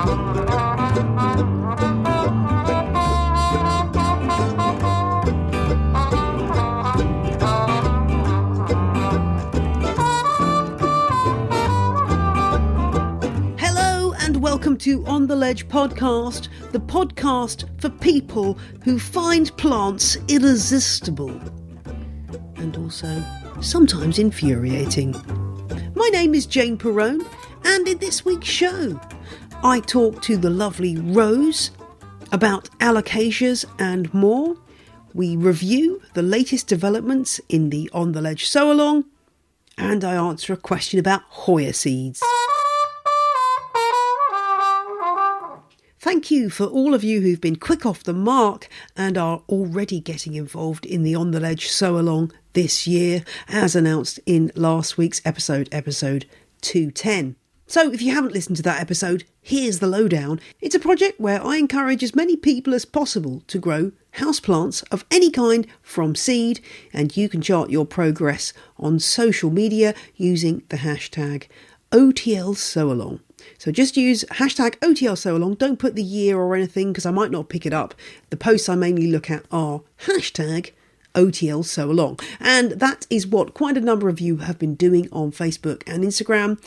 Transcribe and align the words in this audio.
Hello 0.00 0.14
and 14.20 14.40
welcome 14.40 14.78
to 14.78 15.04
On 15.04 15.26
the 15.26 15.36
Ledge 15.36 15.68
podcast, 15.68 16.48
the 16.72 16.80
podcast 16.80 17.68
for 17.78 17.90
people 17.90 18.54
who 18.84 18.98
find 18.98 19.54
plants 19.58 20.16
irresistible 20.28 21.38
and 22.56 22.74
also 22.78 23.22
sometimes 23.60 24.18
infuriating. 24.18 25.14
My 25.94 26.08
name 26.08 26.34
is 26.34 26.46
Jane 26.46 26.78
Perrone, 26.78 27.20
and 27.66 27.86
in 27.86 27.98
this 27.98 28.24
week's 28.24 28.48
show, 28.48 28.98
I 29.62 29.80
talk 29.80 30.22
to 30.22 30.38
the 30.38 30.48
lovely 30.48 30.96
Roos 30.96 31.70
about 32.32 32.70
alocasias 32.78 33.66
and 33.78 34.12
more. 34.14 34.56
We 35.12 35.36
review 35.36 36.00
the 36.14 36.22
latest 36.22 36.66
developments 36.66 37.42
in 37.50 37.68
the 37.68 37.90
On 37.92 38.12
the 38.12 38.22
Ledge 38.22 38.46
sow 38.46 38.72
along, 38.72 39.04
and 39.76 40.02
I 40.02 40.14
answer 40.14 40.54
a 40.54 40.56
question 40.56 40.98
about 40.98 41.20
Hoya 41.28 41.74
seeds. 41.74 42.22
Thank 45.98 46.30
you 46.30 46.48
for 46.48 46.64
all 46.64 46.94
of 46.94 47.04
you 47.04 47.20
who've 47.20 47.40
been 47.40 47.56
quick 47.56 47.84
off 47.84 48.02
the 48.02 48.14
mark 48.14 48.66
and 48.96 49.18
are 49.18 49.42
already 49.50 50.00
getting 50.00 50.36
involved 50.36 50.86
in 50.86 51.02
the 51.02 51.14
On 51.14 51.32
the 51.32 51.40
Ledge 51.40 51.68
sow 51.68 51.98
along 51.98 52.32
this 52.54 52.86
year, 52.86 53.24
as 53.46 53.76
announced 53.76 54.20
in 54.24 54.52
last 54.54 54.96
week's 54.96 55.20
episode, 55.26 55.68
episode 55.70 56.24
210. 56.62 57.36
So, 57.70 57.92
if 57.92 58.02
you 58.02 58.12
haven't 58.12 58.32
listened 58.32 58.56
to 58.56 58.64
that 58.64 58.80
episode, 58.80 59.22
here's 59.40 59.78
the 59.78 59.86
lowdown. 59.86 60.40
It's 60.60 60.74
a 60.74 60.80
project 60.80 61.20
where 61.20 61.40
I 61.40 61.54
encourage 61.58 62.02
as 62.02 62.16
many 62.16 62.34
people 62.34 62.74
as 62.74 62.84
possible 62.84 63.44
to 63.46 63.60
grow 63.60 63.92
houseplants 64.14 64.82
of 64.90 65.04
any 65.08 65.30
kind 65.30 65.68
from 65.80 66.16
seed, 66.16 66.60
and 66.92 67.16
you 67.16 67.28
can 67.28 67.40
chart 67.40 67.70
your 67.70 67.86
progress 67.86 68.52
on 68.76 68.98
social 68.98 69.50
media 69.50 69.94
using 70.16 70.64
the 70.68 70.78
hashtag 70.78 71.46
OTL 71.92 72.56
Sow 72.56 72.90
Along. 72.90 73.20
So 73.56 73.70
just 73.70 73.96
use 73.96 74.24
hashtag 74.32 74.74
OTL 74.80 75.24
Along. 75.24 75.54
Don't 75.54 75.78
put 75.78 75.94
the 75.94 76.02
year 76.02 76.38
or 76.38 76.56
anything 76.56 76.88
because 76.88 77.06
I 77.06 77.12
might 77.12 77.30
not 77.30 77.48
pick 77.48 77.64
it 77.64 77.72
up. 77.72 77.94
The 78.30 78.36
posts 78.36 78.68
I 78.68 78.74
mainly 78.74 79.06
look 79.06 79.30
at 79.30 79.44
are 79.52 79.82
hashtag 80.06 80.72
OTL 81.14 81.64
Sow 81.64 81.88
Along. 81.88 82.18
And 82.40 82.72
that 82.72 83.06
is 83.10 83.28
what 83.28 83.54
quite 83.54 83.76
a 83.76 83.80
number 83.80 84.08
of 84.08 84.18
you 84.18 84.38
have 84.38 84.58
been 84.58 84.74
doing 84.74 85.08
on 85.12 85.30
Facebook 85.30 85.84
and 85.86 86.02
Instagram. 86.02 86.58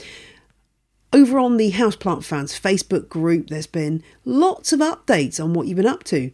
Over 1.14 1.38
on 1.38 1.58
the 1.58 1.72
Houseplant 1.74 2.24
Fans 2.24 2.60
Facebook 2.60 3.08
group, 3.08 3.50
there's 3.50 3.68
been 3.68 4.02
lots 4.26 4.74
of 4.74 4.80
updates 4.80 5.40
on 5.40 5.54
what 5.54 5.68
you've 5.68 5.78
been 5.78 5.86
up 5.86 6.04
to. 6.06 6.32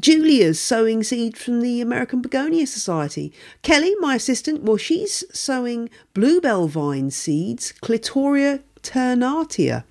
Julia's 0.00 0.58
sowing 0.58 1.04
seed 1.04 1.38
from 1.38 1.60
the 1.60 1.80
American 1.80 2.22
Begonia 2.22 2.66
Society. 2.66 3.32
Kelly, 3.62 3.94
my 4.00 4.16
assistant, 4.16 4.64
well, 4.64 4.78
she's 4.78 5.22
sowing 5.32 5.88
bluebell 6.12 6.66
vine 6.66 7.12
seeds, 7.12 7.72
Clitoria 7.80 8.64
ternatia. 8.82 9.84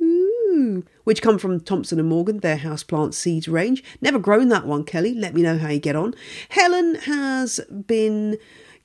Ooh, 0.00 0.84
which 1.02 1.20
come 1.20 1.36
from 1.36 1.58
Thompson 1.58 1.98
and 1.98 2.08
Morgan, 2.08 2.38
their 2.38 2.58
houseplant 2.58 3.12
seeds 3.12 3.48
range. 3.48 3.82
Never 4.00 4.20
grown 4.20 4.50
that 4.50 4.66
one, 4.66 4.84
Kelly. 4.84 5.14
Let 5.14 5.34
me 5.34 5.42
know 5.42 5.58
how 5.58 5.70
you 5.70 5.80
get 5.80 5.96
on. 5.96 6.14
Helen 6.50 6.94
has 6.94 7.58
been 7.88 8.38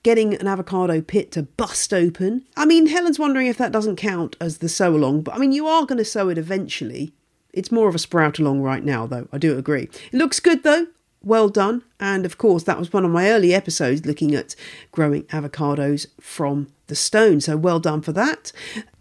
getting 0.03 0.33
an 0.33 0.47
avocado 0.47 1.01
pit 1.01 1.31
to 1.33 1.43
bust 1.43 1.93
open. 1.93 2.45
I 2.55 2.65
mean, 2.65 2.87
Helen's 2.87 3.19
wondering 3.19 3.47
if 3.47 3.57
that 3.57 3.71
doesn't 3.71 3.97
count 3.97 4.35
as 4.39 4.59
the 4.59 4.69
sow 4.69 4.95
along, 4.95 5.21
but 5.21 5.35
I 5.35 5.37
mean, 5.37 5.51
you 5.51 5.67
are 5.67 5.85
going 5.85 5.97
to 5.97 6.05
sow 6.05 6.29
it 6.29 6.37
eventually. 6.37 7.13
It's 7.51 7.71
more 7.71 7.89
of 7.89 7.95
a 7.95 7.99
sprout 7.99 8.39
along 8.39 8.61
right 8.61 8.83
now, 8.83 9.07
though. 9.07 9.27
I 9.33 9.37
do 9.37 9.57
agree. 9.57 9.89
It 10.11 10.13
looks 10.13 10.39
good, 10.39 10.63
though. 10.63 10.87
Well 11.21 11.49
done. 11.49 11.83
And 11.99 12.25
of 12.25 12.37
course, 12.37 12.63
that 12.63 12.79
was 12.79 12.93
one 12.93 13.03
of 13.03 13.11
my 13.11 13.29
early 13.29 13.53
episodes 13.53 14.05
looking 14.05 14.33
at 14.35 14.55
growing 14.91 15.23
avocados 15.23 16.07
from 16.21 16.67
the 16.87 16.95
stone. 16.95 17.41
So 17.41 17.57
well 17.57 17.79
done 17.79 18.01
for 18.01 18.13
that. 18.13 18.53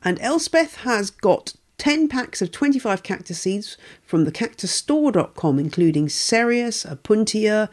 And 0.03 0.21
Elspeth 0.21 0.77
has 0.77 1.11
got 1.11 1.55
10 1.79 2.09
packs 2.09 2.43
of 2.43 2.51
25 2.51 3.05
cactus 3.05 3.41
seeds 3.41 3.77
from 4.03 4.25
the 4.25 4.33
cactusstore.com, 4.33 5.59
including 5.61 6.09
Cereus, 6.09 6.85
Opuntia, 6.85 7.69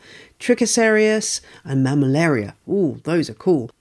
Trichocereus, 0.45 1.41
and 1.63 1.83
Mammillaria. 1.83 2.53
Ooh, 2.69 3.01
those 3.03 3.31
are 3.31 3.33
cool. 3.33 3.71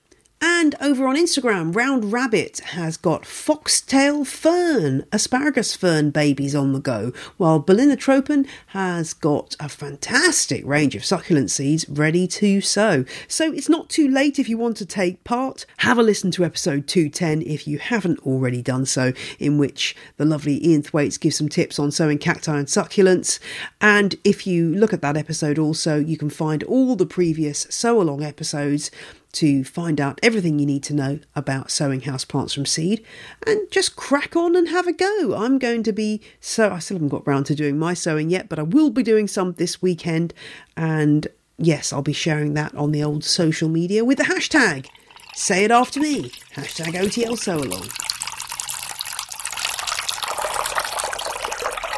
And 0.47 0.75
over 0.79 1.07
on 1.07 1.15
Instagram, 1.15 1.75
Round 1.75 2.13
Rabbit 2.13 2.59
has 2.59 2.97
got 2.97 3.25
foxtail 3.25 4.23
fern, 4.23 5.03
asparagus 5.11 5.75
fern 5.75 6.11
babies 6.11 6.53
on 6.53 6.71
the 6.71 6.79
go, 6.79 7.13
while 7.37 7.63
Tropin 7.63 8.47
has 8.67 9.15
got 9.15 9.55
a 9.59 9.67
fantastic 9.67 10.63
range 10.63 10.93
of 10.95 11.03
succulent 11.03 11.49
seeds 11.49 11.89
ready 11.89 12.27
to 12.27 12.61
sow. 12.61 13.05
So 13.27 13.51
it's 13.53 13.69
not 13.69 13.89
too 13.89 14.07
late 14.07 14.37
if 14.37 14.47
you 14.47 14.59
want 14.59 14.77
to 14.77 14.85
take 14.85 15.23
part. 15.23 15.65
Have 15.77 15.97
a 15.97 16.03
listen 16.03 16.29
to 16.31 16.45
episode 16.45 16.85
210 16.85 17.41
if 17.41 17.67
you 17.67 17.79
haven't 17.79 18.19
already 18.19 18.61
done 18.61 18.85
so, 18.85 19.13
in 19.39 19.57
which 19.57 19.95
the 20.17 20.25
lovely 20.25 20.63
Ian 20.63 20.83
Thwaites 20.83 21.17
gives 21.17 21.37
some 21.37 21.49
tips 21.49 21.79
on 21.79 21.89
sowing 21.89 22.19
cacti 22.19 22.55
and 22.55 22.67
succulents. 22.67 23.39
And 23.81 24.13
if 24.23 24.45
you 24.45 24.75
look 24.75 24.93
at 24.93 25.01
that 25.01 25.17
episode 25.17 25.57
also, 25.57 25.97
you 25.97 26.17
can 26.17 26.29
find 26.29 26.61
all 26.65 26.95
the 26.95 27.07
previous 27.07 27.65
sow 27.71 27.99
along 27.99 28.21
episodes 28.21 28.91
to 29.35 29.63
find 29.63 30.01
out 30.01 30.19
everything 30.23 30.59
you 30.59 30.65
need 30.65 30.83
to 30.83 30.93
know 30.93 31.19
about 31.35 31.71
sowing 31.71 32.01
houseplants 32.01 32.53
from 32.53 32.65
seed 32.65 33.05
and 33.45 33.59
just 33.71 33.95
crack 33.95 34.35
on 34.35 34.55
and 34.55 34.69
have 34.69 34.87
a 34.87 34.93
go. 34.93 35.35
I'm 35.35 35.59
going 35.59 35.83
to 35.83 35.93
be 35.93 36.21
so 36.39 36.71
I 36.71 36.79
still 36.79 36.95
haven't 36.95 37.09
got 37.09 37.27
round 37.27 37.45
to 37.47 37.55
doing 37.55 37.77
my 37.77 37.93
sowing 37.93 38.29
yet, 38.29 38.49
but 38.49 38.59
I 38.59 38.63
will 38.63 38.89
be 38.89 39.03
doing 39.03 39.27
some 39.27 39.53
this 39.53 39.81
weekend 39.81 40.33
and 40.75 41.27
yes, 41.57 41.93
I'll 41.93 42.01
be 42.01 42.13
sharing 42.13 42.53
that 42.55 42.73
on 42.75 42.91
the 42.91 43.03
old 43.03 43.23
social 43.23 43.69
media 43.69 44.03
with 44.03 44.17
the 44.17 44.25
hashtag. 44.25 44.87
Say 45.35 45.65
it 45.65 45.71
after 45.71 45.99
me. 45.99 46.31
Hashtag 46.55 46.93
OTL 46.93 47.37
Sow 47.37 47.57
Along. 47.57 47.89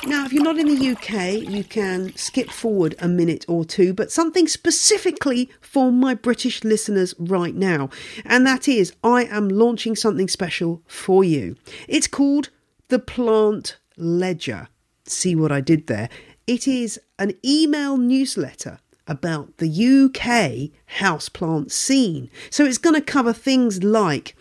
Now, 0.07 0.23
if 0.23 0.31
you're 0.31 0.41
not 0.41 0.57
in 0.57 0.67
the 0.67 0.89
UK, 0.91 1.49
you 1.49 1.65
can 1.65 2.15
skip 2.15 2.49
forward 2.49 2.95
a 2.99 3.09
minute 3.09 3.43
or 3.49 3.65
two, 3.65 3.93
but 3.93 4.09
something 4.09 4.47
specifically 4.47 5.49
for 5.59 5.91
my 5.91 6.13
British 6.13 6.63
listeners 6.63 7.13
right 7.19 7.53
now, 7.53 7.89
and 8.23 8.47
that 8.47 8.69
is 8.69 8.93
I 9.03 9.25
am 9.25 9.49
launching 9.49 9.97
something 9.97 10.29
special 10.29 10.81
for 10.87 11.25
you. 11.25 11.57
It's 11.89 12.07
called 12.07 12.51
the 12.87 12.99
Plant 12.99 13.79
Ledger. 13.97 14.69
See 15.03 15.35
what 15.35 15.51
I 15.51 15.59
did 15.59 15.87
there? 15.87 16.07
It 16.47 16.69
is 16.69 17.01
an 17.19 17.33
email 17.45 17.97
newsletter 17.97 18.79
about 19.07 19.57
the 19.57 19.67
UK 19.67 20.71
houseplant 20.99 21.69
scene. 21.69 22.29
So 22.49 22.63
it's 22.63 22.77
going 22.77 22.95
to 22.95 23.01
cover 23.01 23.33
things 23.33 23.83
like 23.83 24.37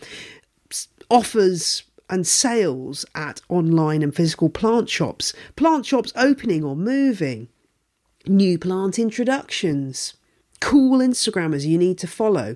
offers 1.09 1.83
and 2.09 2.25
sales 2.25 3.05
at 3.15 3.41
online 3.49 4.01
and 4.01 4.15
physical 4.15 4.49
plant 4.49 4.89
shops, 4.89 5.33
plant 5.55 5.85
shops 5.85 6.13
opening 6.15 6.63
or 6.63 6.75
moving, 6.75 7.49
new 8.25 8.57
plant 8.57 8.97
introductions, 8.97 10.13
cool 10.59 10.99
Instagrammers 10.99 11.65
you 11.65 11.77
need 11.77 11.97
to 11.99 12.07
follow, 12.07 12.55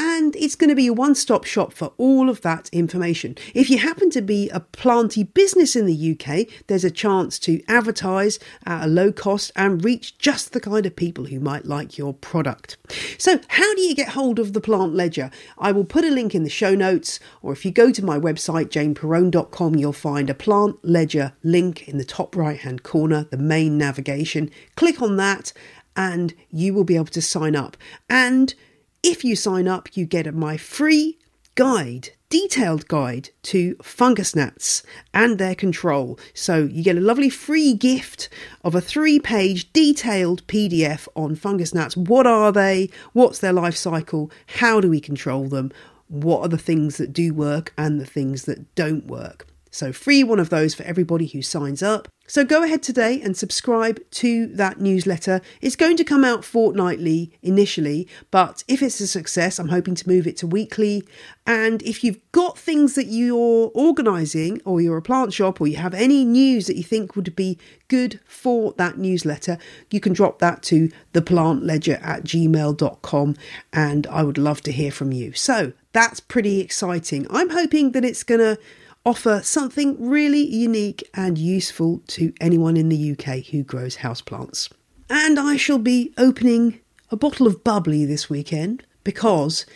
and 0.00 0.34
it's 0.36 0.56
going 0.56 0.70
to 0.70 0.74
be 0.74 0.86
a 0.86 0.94
one 0.94 1.14
stop 1.14 1.44
shop 1.44 1.74
for 1.74 1.92
all 1.98 2.30
of 2.30 2.40
that 2.40 2.70
information. 2.72 3.36
If 3.52 3.68
you 3.68 3.76
happen 3.76 4.08
to 4.12 4.22
be 4.22 4.48
a 4.48 4.60
planty 4.60 5.24
business 5.24 5.76
in 5.76 5.84
the 5.84 6.18
UK, 6.18 6.46
there's 6.68 6.84
a 6.84 6.90
chance 6.90 7.38
to 7.40 7.62
advertise 7.68 8.38
at 8.64 8.84
a 8.84 8.86
low 8.86 9.12
cost 9.12 9.52
and 9.54 9.84
reach 9.84 10.16
just 10.16 10.54
the 10.54 10.60
kind 10.60 10.86
of 10.86 10.96
people 10.96 11.26
who 11.26 11.38
might 11.38 11.66
like 11.66 11.98
your 11.98 12.14
product. 12.14 12.78
So, 13.18 13.40
how 13.48 13.74
do 13.74 13.82
you 13.82 13.94
get 13.94 14.08
hold 14.08 14.38
of 14.38 14.54
the 14.54 14.60
Plant 14.62 14.94
Ledger? 14.94 15.30
I 15.58 15.70
will 15.70 15.84
put 15.84 16.06
a 16.06 16.10
link 16.10 16.34
in 16.34 16.44
the 16.44 16.50
show 16.50 16.74
notes, 16.74 17.20
or 17.42 17.52
if 17.52 17.66
you 17.66 17.70
go 17.70 17.92
to 17.92 18.02
my 18.02 18.18
website, 18.18 18.68
janeperrone.com, 18.68 19.74
you'll 19.74 19.92
find 19.92 20.30
a 20.30 20.34
Plant 20.34 20.82
Ledger 20.82 21.34
link 21.42 21.86
in 21.86 21.98
the 21.98 22.04
top 22.04 22.34
right 22.34 22.58
hand 22.58 22.82
corner, 22.82 23.24
the 23.24 23.36
main 23.36 23.76
navigation. 23.76 24.50
Click 24.76 25.02
on 25.02 25.18
that, 25.18 25.52
and 25.94 26.32
you 26.50 26.72
will 26.72 26.84
be 26.84 26.96
able 26.96 27.04
to 27.06 27.20
sign 27.20 27.54
up. 27.54 27.76
And 28.08 28.54
if 29.02 29.24
you 29.24 29.36
sign 29.36 29.66
up, 29.66 29.96
you 29.96 30.04
get 30.04 30.32
my 30.34 30.56
free 30.56 31.18
guide, 31.54 32.10
detailed 32.28 32.86
guide 32.88 33.30
to 33.42 33.76
fungus 33.82 34.36
gnats 34.36 34.82
and 35.14 35.38
their 35.38 35.54
control. 35.54 36.18
So 36.34 36.64
you 36.64 36.82
get 36.82 36.96
a 36.96 37.00
lovely 37.00 37.30
free 37.30 37.72
gift 37.74 38.28
of 38.62 38.74
a 38.74 38.80
three 38.80 39.18
page 39.18 39.72
detailed 39.72 40.46
PDF 40.46 41.08
on 41.16 41.34
fungus 41.34 41.74
gnats. 41.74 41.96
What 41.96 42.26
are 42.26 42.52
they? 42.52 42.90
What's 43.12 43.38
their 43.38 43.52
life 43.52 43.76
cycle? 43.76 44.30
How 44.58 44.80
do 44.80 44.90
we 44.90 45.00
control 45.00 45.48
them? 45.48 45.72
What 46.08 46.42
are 46.42 46.48
the 46.48 46.58
things 46.58 46.96
that 46.96 47.12
do 47.12 47.32
work 47.32 47.72
and 47.78 48.00
the 48.00 48.06
things 48.06 48.44
that 48.44 48.74
don't 48.74 49.06
work? 49.06 49.46
So, 49.70 49.92
free 49.92 50.24
one 50.24 50.40
of 50.40 50.50
those 50.50 50.74
for 50.74 50.82
everybody 50.82 51.26
who 51.26 51.42
signs 51.42 51.82
up. 51.82 52.08
So 52.30 52.44
go 52.44 52.62
ahead 52.62 52.80
today 52.80 53.20
and 53.20 53.36
subscribe 53.36 53.98
to 54.12 54.46
that 54.54 54.80
newsletter. 54.80 55.40
It's 55.60 55.74
going 55.74 55.96
to 55.96 56.04
come 56.04 56.22
out 56.22 56.44
fortnightly 56.44 57.32
initially, 57.42 58.06
but 58.30 58.62
if 58.68 58.84
it's 58.84 59.00
a 59.00 59.08
success, 59.08 59.58
I'm 59.58 59.70
hoping 59.70 59.96
to 59.96 60.08
move 60.08 60.28
it 60.28 60.36
to 60.36 60.46
weekly. 60.46 61.02
And 61.44 61.82
if 61.82 62.04
you've 62.04 62.20
got 62.30 62.56
things 62.56 62.94
that 62.94 63.06
you're 63.06 63.72
organising, 63.74 64.60
or 64.64 64.80
you're 64.80 64.98
a 64.98 65.02
plant 65.02 65.32
shop, 65.32 65.60
or 65.60 65.66
you 65.66 65.78
have 65.78 65.92
any 65.92 66.24
news 66.24 66.68
that 66.68 66.76
you 66.76 66.84
think 66.84 67.16
would 67.16 67.34
be 67.34 67.58
good 67.88 68.20
for 68.26 68.74
that 68.74 68.96
newsletter, 68.96 69.58
you 69.90 69.98
can 69.98 70.12
drop 70.12 70.38
that 70.38 70.62
to 70.62 70.88
theplantledger 71.12 72.00
at 72.00 72.22
gmail.com 72.22 73.36
and 73.72 74.06
I 74.06 74.22
would 74.22 74.38
love 74.38 74.60
to 74.60 74.70
hear 74.70 74.92
from 74.92 75.10
you. 75.10 75.32
So 75.32 75.72
that's 75.92 76.20
pretty 76.20 76.60
exciting. 76.60 77.26
I'm 77.28 77.50
hoping 77.50 77.90
that 77.90 78.04
it's 78.04 78.22
going 78.22 78.38
to 78.38 78.56
offer 79.04 79.40
something 79.42 79.96
really 80.08 80.44
unique 80.44 81.08
and 81.14 81.38
useful 81.38 82.02
to 82.06 82.32
anyone 82.40 82.76
in 82.76 82.88
the 82.88 83.12
UK 83.12 83.44
who 83.46 83.62
grows 83.62 83.98
houseplants. 83.98 84.70
And 85.08 85.38
I 85.38 85.56
shall 85.56 85.78
be 85.78 86.12
opening 86.18 86.80
a 87.10 87.16
bottle 87.16 87.46
of 87.46 87.64
bubbly 87.64 88.04
this 88.04 88.30
weekend 88.30 88.84
because 89.02 89.66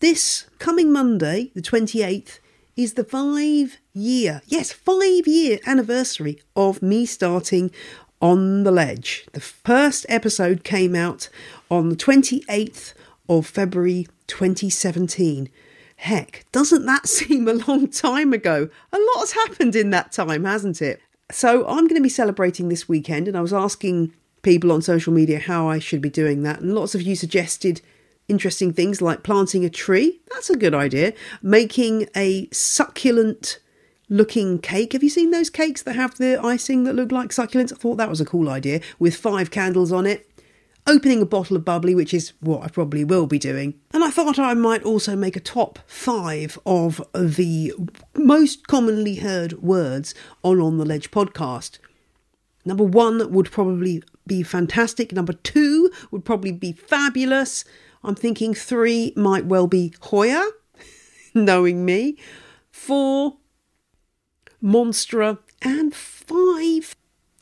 this 0.00 0.46
coming 0.58 0.92
Monday, 0.92 1.50
the 1.54 1.62
28th, 1.62 2.40
is 2.76 2.94
the 2.94 3.04
five 3.04 3.78
year, 3.92 4.42
yes, 4.46 4.72
five 4.72 5.26
year 5.26 5.58
anniversary 5.66 6.40
of 6.56 6.82
me 6.82 7.06
starting 7.06 7.70
on 8.20 8.64
the 8.64 8.70
ledge. 8.70 9.26
The 9.32 9.40
first 9.40 10.06
episode 10.08 10.64
came 10.64 10.96
out 10.96 11.28
on 11.70 11.90
the 11.90 11.96
28th 11.96 12.94
of 13.28 13.46
February 13.46 14.08
2017. 14.26 15.48
Heck, 16.04 16.44
doesn't 16.52 16.84
that 16.84 17.08
seem 17.08 17.48
a 17.48 17.54
long 17.54 17.88
time 17.88 18.34
ago? 18.34 18.68
A 18.92 18.98
lot 18.98 19.20
has 19.20 19.32
happened 19.32 19.74
in 19.74 19.88
that 19.90 20.12
time, 20.12 20.44
hasn't 20.44 20.82
it? 20.82 21.00
So 21.32 21.66
I'm 21.66 21.88
going 21.88 21.96
to 21.96 22.02
be 22.02 22.10
celebrating 22.10 22.68
this 22.68 22.86
weekend, 22.86 23.26
and 23.26 23.38
I 23.38 23.40
was 23.40 23.54
asking 23.54 24.12
people 24.42 24.70
on 24.70 24.82
social 24.82 25.14
media 25.14 25.38
how 25.38 25.66
I 25.66 25.78
should 25.78 26.02
be 26.02 26.10
doing 26.10 26.42
that, 26.42 26.60
and 26.60 26.74
lots 26.74 26.94
of 26.94 27.00
you 27.00 27.16
suggested 27.16 27.80
interesting 28.28 28.70
things 28.70 29.00
like 29.00 29.22
planting 29.22 29.64
a 29.64 29.70
tree. 29.70 30.20
That's 30.30 30.50
a 30.50 30.58
good 30.58 30.74
idea. 30.74 31.14
Making 31.40 32.06
a 32.14 32.48
succulent 32.52 33.58
looking 34.10 34.58
cake. 34.58 34.92
Have 34.92 35.02
you 35.02 35.08
seen 35.08 35.30
those 35.30 35.48
cakes 35.48 35.80
that 35.84 35.96
have 35.96 36.18
the 36.18 36.38
icing 36.44 36.84
that 36.84 36.94
look 36.94 37.12
like 37.12 37.30
succulents? 37.30 37.72
I 37.72 37.76
thought 37.76 37.96
that 37.96 38.10
was 38.10 38.20
a 38.20 38.26
cool 38.26 38.50
idea 38.50 38.82
with 38.98 39.16
five 39.16 39.50
candles 39.50 39.90
on 39.90 40.04
it 40.04 40.28
opening 40.86 41.22
a 41.22 41.26
bottle 41.26 41.56
of 41.56 41.64
bubbly, 41.64 41.94
which 41.94 42.12
is 42.12 42.32
what 42.40 42.62
I 42.62 42.68
probably 42.68 43.04
will 43.04 43.26
be 43.26 43.38
doing. 43.38 43.74
And 43.92 44.04
I 44.04 44.10
thought 44.10 44.38
I 44.38 44.54
might 44.54 44.82
also 44.82 45.16
make 45.16 45.36
a 45.36 45.40
top 45.40 45.78
five 45.86 46.58
of 46.66 47.02
the 47.14 47.72
most 48.16 48.66
commonly 48.66 49.16
heard 49.16 49.62
words 49.62 50.14
on 50.42 50.60
On 50.60 50.78
the 50.78 50.84
Ledge 50.84 51.10
podcast. 51.10 51.78
Number 52.64 52.84
one 52.84 53.32
would 53.32 53.50
probably 53.50 54.02
be 54.26 54.42
fantastic. 54.42 55.12
Number 55.12 55.32
two 55.32 55.90
would 56.10 56.24
probably 56.24 56.52
be 56.52 56.72
fabulous. 56.72 57.64
I'm 58.02 58.14
thinking 58.14 58.54
three 58.54 59.12
might 59.16 59.46
well 59.46 59.66
be 59.66 59.94
Hoya, 60.00 60.44
knowing 61.34 61.84
me. 61.84 62.16
Four, 62.70 63.38
Monstera. 64.62 65.38
And 65.62 65.94
five, 65.94 66.94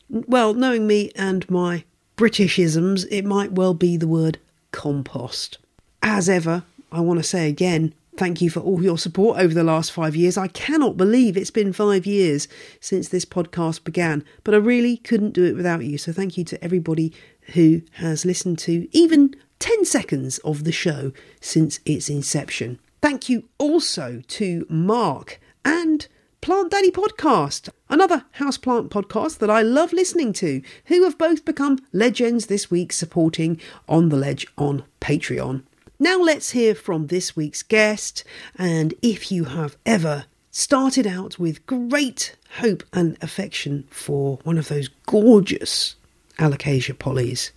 well, 0.09 0.55
knowing 0.55 0.87
me 0.87 1.11
and 1.17 1.49
my 1.51 1.85
Britishisms, 2.23 3.05
it 3.11 3.25
might 3.25 3.51
well 3.51 3.75
be 3.75 3.97
the 3.97 4.07
word 4.07 4.39
compost. 4.71 5.59
As 6.05 6.29
ever, 6.29 6.63
I 6.93 7.01
want 7.01 7.19
to 7.19 7.25
say 7.25 7.49
again, 7.49 7.95
thank 8.17 8.41
you 8.41 8.49
for 8.49 8.61
all 8.61 8.81
your 8.81 8.97
support 8.97 9.41
over 9.41 9.53
the 9.53 9.65
last 9.65 9.91
five 9.91 10.15
years. 10.15 10.39
I 10.39 10.47
cannot 10.47 10.97
believe 10.97 11.37
it's 11.37 11.51
been 11.51 11.73
five 11.73 12.07
years 12.07 12.47
since 12.79 13.09
this 13.09 13.25
podcast 13.25 13.83
began, 13.83 14.25
but 14.45 14.55
I 14.55 14.59
really 14.59 14.99
couldn't 14.99 15.33
do 15.33 15.45
it 15.45 15.57
without 15.57 15.85
you. 15.85 15.99
So 15.99 16.13
thank 16.13 16.39
you 16.39 16.45
to 16.45 16.65
everybody 16.65 17.13
who 17.55 17.83
has 17.95 18.25
listened 18.25 18.61
to 18.61 18.87
even 18.97 19.35
10 19.59 19.85
seconds 19.85 20.39
of 20.45 20.63
the 20.63 20.71
show 20.71 21.11
since 21.41 21.81
its 21.85 22.09
inception. 22.09 22.79
Thank 23.01 23.29
you 23.29 23.49
also 23.59 24.23
to 24.29 24.65
Mark 24.69 25.41
and 25.65 26.07
Plant 26.43 26.73
Daddy 26.73 26.91
Podcast, 26.91 27.69
another 27.89 28.25
houseplant 28.41 28.89
podcast 28.89 29.39
that 29.39 29.49
I 29.49 29.63
love 29.63 29.93
listening 29.93 30.33
to, 30.33 30.61
who 30.87 31.05
have 31.05 31.17
both 31.17 31.45
become 31.45 31.79
legends 31.93 32.47
this 32.47 32.69
week 32.69 32.93
supporting 32.93 33.61
On 33.89 34.09
the 34.09 34.17
Ledge 34.17 34.49
on 34.59 34.83
Patreon. 35.01 35.63
Now 36.01 36.19
let's 36.19 36.51
hear 36.51 36.75
from 36.75 37.07
this 37.07 37.37
week's 37.37 37.63
guest, 37.63 38.25
and 38.59 38.93
if 39.03 39.31
you 39.31 39.45
have 39.45 39.77
ever 39.87 40.25
started 40.51 41.07
out 41.07 41.39
with 41.39 41.65
great 41.65 42.35
hope 42.57 42.83
and 42.93 43.17
affection 43.23 43.87
for 43.89 44.41
one 44.43 44.59
of 44.59 44.67
those 44.67 44.89
gorgeous 45.07 45.95
alocasia 46.41 46.99
pollies, 46.99 47.53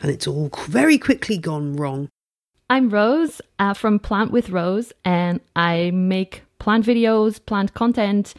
and 0.00 0.08
it's 0.08 0.28
all 0.28 0.52
very 0.68 0.98
quickly 0.98 1.36
gone 1.36 1.74
wrong. 1.74 2.08
I'm 2.70 2.90
Roos 2.90 3.40
uh, 3.58 3.74
from 3.74 3.98
Plant 3.98 4.30
with 4.30 4.50
Roos, 4.50 4.92
and 5.04 5.40
I 5.56 5.90
make 5.90 6.44
plant 6.60 6.86
videos, 6.86 7.44
plant 7.44 7.74
content. 7.74 8.34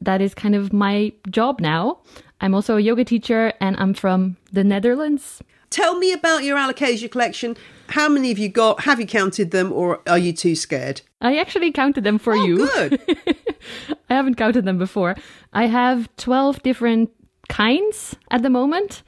That 0.00 0.20
is 0.20 0.34
kind 0.34 0.56
of 0.56 0.72
my 0.72 1.12
job 1.30 1.60
now. 1.60 1.98
I'm 2.40 2.54
also 2.54 2.76
a 2.76 2.80
yoga 2.80 3.04
teacher 3.04 3.52
and 3.60 3.76
I'm 3.78 3.94
from 3.94 4.36
the 4.52 4.64
Netherlands. 4.64 5.40
Tell 5.70 5.96
me 5.98 6.12
about 6.12 6.44
your 6.44 6.58
alocasia 6.58 7.10
collection. 7.10 7.56
How 7.88 8.08
many 8.08 8.28
have 8.28 8.38
you 8.38 8.48
got? 8.48 8.80
Have 8.80 9.00
you 9.00 9.06
counted 9.06 9.50
them 9.52 9.72
or 9.72 10.00
are 10.06 10.18
you 10.18 10.32
too 10.32 10.54
scared? 10.54 11.02
I 11.20 11.38
actually 11.38 11.72
counted 11.72 12.04
them 12.04 12.18
for 12.18 12.34
oh, 12.34 12.44
you. 12.44 12.56
Good. 12.66 13.00
I 14.10 14.14
haven't 14.14 14.36
counted 14.36 14.64
them 14.64 14.78
before. 14.78 15.16
I 15.52 15.66
have 15.66 16.08
12 16.16 16.62
different 16.62 17.10
kinds 17.48 18.16
at 18.30 18.42
the 18.42 18.50
moment. 18.50 19.02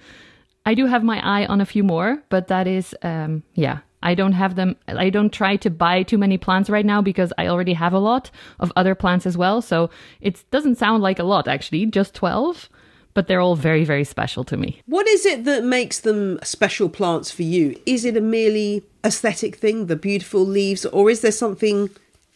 I 0.64 0.75
do 0.75 0.87
have 0.87 1.03
my 1.03 1.21
eye 1.25 1.47
on 1.47 1.61
a 1.61 1.67
few 1.67 1.82
more, 1.82 2.23
but 2.29 2.49
that 2.49 2.67
is, 2.67 2.94
um, 3.03 3.43
yeah, 3.55 3.79
I 4.03 4.15
don't 4.15 4.33
have 4.33 4.55
them. 4.55 4.77
I 4.87 5.11
don't 5.11 5.33
try 5.33 5.56
to 5.56 5.71
buy 5.71 6.03
too 6.03 6.19
many 6.19 6.39
plants 6.39 6.71
right 6.71 6.87
now 6.87 7.03
because 7.03 7.33
I 7.39 7.49
already 7.49 7.73
have 7.73 7.93
a 7.93 7.99
lot 7.99 8.31
of 8.61 8.73
other 8.77 8.95
plants 8.95 9.27
as 9.27 9.37
well. 9.37 9.61
So 9.61 9.91
it 10.21 10.45
doesn't 10.50 10.79
sound 10.79 11.03
like 11.03 11.19
a 11.19 11.25
lot 11.25 11.49
actually, 11.49 11.87
just 11.87 12.15
12, 12.15 12.69
but 13.15 13.27
they're 13.27 13.41
all 13.41 13.56
very, 13.56 13.85
very 13.85 14.05
special 14.05 14.45
to 14.45 14.56
me. 14.56 14.81
What 14.87 15.09
is 15.09 15.27
it 15.27 15.45
that 15.45 15.65
makes 15.65 16.00
them 16.00 16.39
special 16.43 16.89
plants 16.89 17.31
for 17.31 17.43
you? 17.43 17.81
Is 17.87 18.05
it 18.05 18.17
a 18.17 18.21
merely 18.21 18.85
aesthetic 19.05 19.56
thing, 19.56 19.87
the 19.87 19.97
beautiful 19.97 20.47
leaves, 20.47 20.87
or 20.87 21.11
is 21.11 21.21
there 21.21 21.33
something 21.33 21.91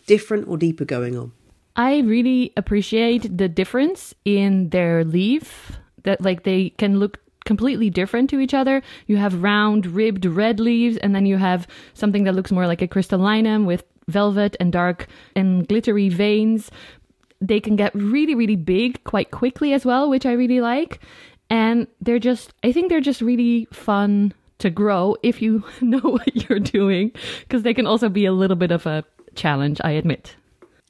different 0.06 0.48
or 0.48 0.56
deeper 0.56 0.84
going 0.84 1.16
on? 1.16 1.32
I 1.76 2.00
really 2.00 2.52
appreciate 2.56 3.38
the 3.38 3.48
difference 3.48 4.14
in 4.24 4.70
their 4.70 5.04
leaf 5.04 5.78
that 6.02 6.20
like 6.20 6.42
they 6.42 6.70
can 6.70 6.98
look 6.98 7.18
completely 7.44 7.90
different 7.90 8.30
to 8.30 8.40
each 8.40 8.54
other. 8.54 8.82
You 9.06 9.16
have 9.16 9.42
round, 9.42 9.86
ribbed 9.86 10.24
red 10.24 10.60
leaves, 10.60 10.96
and 10.98 11.14
then 11.14 11.26
you 11.26 11.36
have 11.36 11.66
something 11.94 12.24
that 12.24 12.34
looks 12.34 12.52
more 12.52 12.66
like 12.66 12.82
a 12.82 12.88
crystallinum 12.88 13.64
with 13.66 13.84
velvet 14.08 14.56
and 14.60 14.72
dark 14.72 15.06
and 15.34 15.66
glittery 15.68 16.08
veins. 16.08 16.70
They 17.40 17.60
can 17.60 17.76
get 17.76 17.94
really, 17.94 18.34
really 18.34 18.56
big 18.56 19.02
quite 19.04 19.30
quickly 19.30 19.72
as 19.72 19.84
well, 19.84 20.08
which 20.08 20.26
I 20.26 20.32
really 20.32 20.60
like. 20.60 21.00
And 21.50 21.86
they're 22.00 22.18
just, 22.18 22.52
I 22.62 22.72
think 22.72 22.88
they're 22.88 23.00
just 23.00 23.20
really 23.20 23.66
fun 23.72 24.32
to 24.58 24.70
grow 24.70 25.16
if 25.22 25.42
you 25.42 25.64
know 25.80 26.00
what 26.00 26.48
you're 26.48 26.60
doing, 26.60 27.12
because 27.40 27.62
they 27.62 27.74
can 27.74 27.86
also 27.86 28.08
be 28.08 28.24
a 28.26 28.32
little 28.32 28.56
bit 28.56 28.70
of 28.70 28.86
a 28.86 29.04
challenge, 29.34 29.80
I 29.84 29.92
admit. 29.92 30.36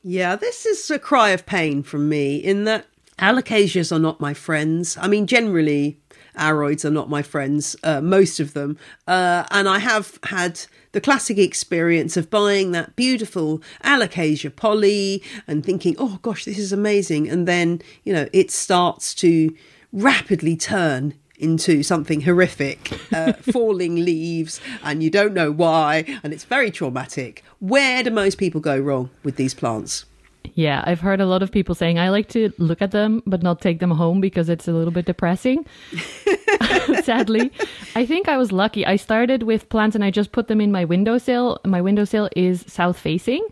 Yeah, 0.02 0.36
this 0.36 0.66
is 0.66 0.90
a 0.90 0.98
cry 0.98 1.30
of 1.30 1.46
pain 1.46 1.82
from 1.82 2.08
me 2.08 2.36
in 2.36 2.64
that 2.64 2.86
alocasias 3.18 3.92
are 3.92 4.00
not 4.00 4.20
my 4.20 4.34
friends. 4.34 4.96
I 5.00 5.06
mean, 5.08 5.26
generally, 5.26 6.00
aroids 6.36 6.84
are 6.84 6.90
not 6.90 7.10
my 7.10 7.22
friends, 7.22 7.76
uh, 7.82 8.00
most 8.00 8.40
of 8.40 8.54
them. 8.54 8.78
Uh, 9.06 9.44
and 9.50 9.68
I 9.68 9.78
have 9.78 10.18
had 10.24 10.60
the 10.92 11.00
classic 11.00 11.38
experience 11.38 12.16
of 12.16 12.30
buying 12.30 12.72
that 12.72 12.96
beautiful 12.96 13.62
alocasia 13.84 14.54
polly 14.54 15.22
and 15.46 15.64
thinking, 15.64 15.96
oh 15.98 16.18
gosh, 16.22 16.44
this 16.44 16.58
is 16.58 16.72
amazing. 16.72 17.28
And 17.28 17.48
then, 17.48 17.82
you 18.04 18.12
know, 18.12 18.28
it 18.32 18.50
starts 18.50 19.14
to 19.16 19.54
rapidly 19.92 20.56
turn 20.56 21.14
into 21.36 21.82
something 21.82 22.20
horrific, 22.20 22.92
uh, 23.12 23.32
falling 23.52 23.96
leaves, 24.04 24.60
and 24.84 25.02
you 25.02 25.10
don't 25.10 25.34
know 25.34 25.50
why, 25.50 26.04
and 26.22 26.32
it's 26.32 26.44
very 26.44 26.70
traumatic. 26.70 27.42
Where 27.58 28.02
do 28.04 28.10
most 28.10 28.38
people 28.38 28.60
go 28.60 28.78
wrong 28.78 29.10
with 29.24 29.36
these 29.36 29.52
plants? 29.52 30.04
Yeah, 30.54 30.82
I've 30.84 31.00
heard 31.00 31.20
a 31.20 31.26
lot 31.26 31.42
of 31.42 31.50
people 31.50 31.74
saying 31.74 31.98
I 31.98 32.10
like 32.10 32.28
to 32.30 32.52
look 32.58 32.82
at 32.82 32.90
them 32.90 33.22
but 33.26 33.42
not 33.42 33.60
take 33.60 33.80
them 33.80 33.90
home 33.90 34.20
because 34.20 34.48
it's 34.48 34.68
a 34.68 34.72
little 34.72 34.92
bit 34.92 35.06
depressing. 35.06 35.64
Sadly, 37.02 37.50
I 37.94 38.04
think 38.04 38.28
I 38.28 38.36
was 38.36 38.52
lucky. 38.52 38.84
I 38.84 38.96
started 38.96 39.44
with 39.44 39.68
plants 39.70 39.94
and 39.94 40.04
I 40.04 40.10
just 40.10 40.32
put 40.32 40.48
them 40.48 40.60
in 40.60 40.70
my 40.70 40.84
windowsill. 40.84 41.58
My 41.64 41.80
windowsill 41.80 42.28
is 42.36 42.64
south 42.68 42.98
facing. 42.98 43.46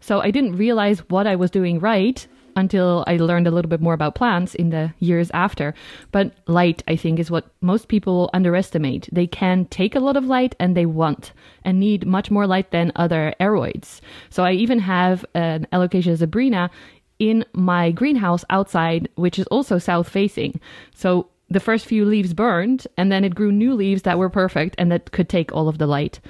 So 0.00 0.20
I 0.20 0.30
didn't 0.30 0.56
realize 0.56 1.00
what 1.08 1.26
I 1.26 1.34
was 1.34 1.50
doing 1.50 1.80
right 1.80 2.26
until 2.56 3.04
I 3.06 3.16
learned 3.16 3.46
a 3.46 3.50
little 3.50 3.68
bit 3.68 3.80
more 3.80 3.94
about 3.94 4.14
plants 4.14 4.54
in 4.54 4.70
the 4.70 4.92
years 4.98 5.30
after. 5.32 5.74
But 6.12 6.32
light, 6.46 6.82
I 6.88 6.96
think, 6.96 7.18
is 7.18 7.30
what 7.30 7.50
most 7.60 7.88
people 7.88 8.30
underestimate. 8.32 9.08
They 9.12 9.26
can 9.26 9.66
take 9.66 9.94
a 9.94 10.00
lot 10.00 10.16
of 10.16 10.24
light 10.26 10.54
and 10.58 10.76
they 10.76 10.86
want 10.86 11.32
and 11.64 11.80
need 11.80 12.06
much 12.06 12.30
more 12.30 12.46
light 12.46 12.70
than 12.70 12.92
other 12.96 13.34
aroids. 13.40 14.00
So 14.30 14.44
I 14.44 14.52
even 14.52 14.78
have 14.80 15.24
an 15.34 15.66
Alocasia 15.72 16.16
zebrina 16.16 16.70
in 17.18 17.44
my 17.52 17.90
greenhouse 17.90 18.44
outside, 18.50 19.08
which 19.14 19.38
is 19.38 19.46
also 19.46 19.78
south 19.78 20.08
facing. 20.08 20.60
So 20.94 21.28
the 21.48 21.60
first 21.60 21.86
few 21.86 22.04
leaves 22.04 22.34
burned, 22.34 22.86
and 22.96 23.12
then 23.12 23.24
it 23.24 23.34
grew 23.34 23.52
new 23.52 23.74
leaves 23.74 24.02
that 24.02 24.18
were 24.18 24.30
perfect 24.30 24.74
and 24.78 24.90
that 24.90 25.12
could 25.12 25.28
take 25.28 25.52
all 25.52 25.68
of 25.68 25.78
the 25.78 25.86
light. 25.86 26.20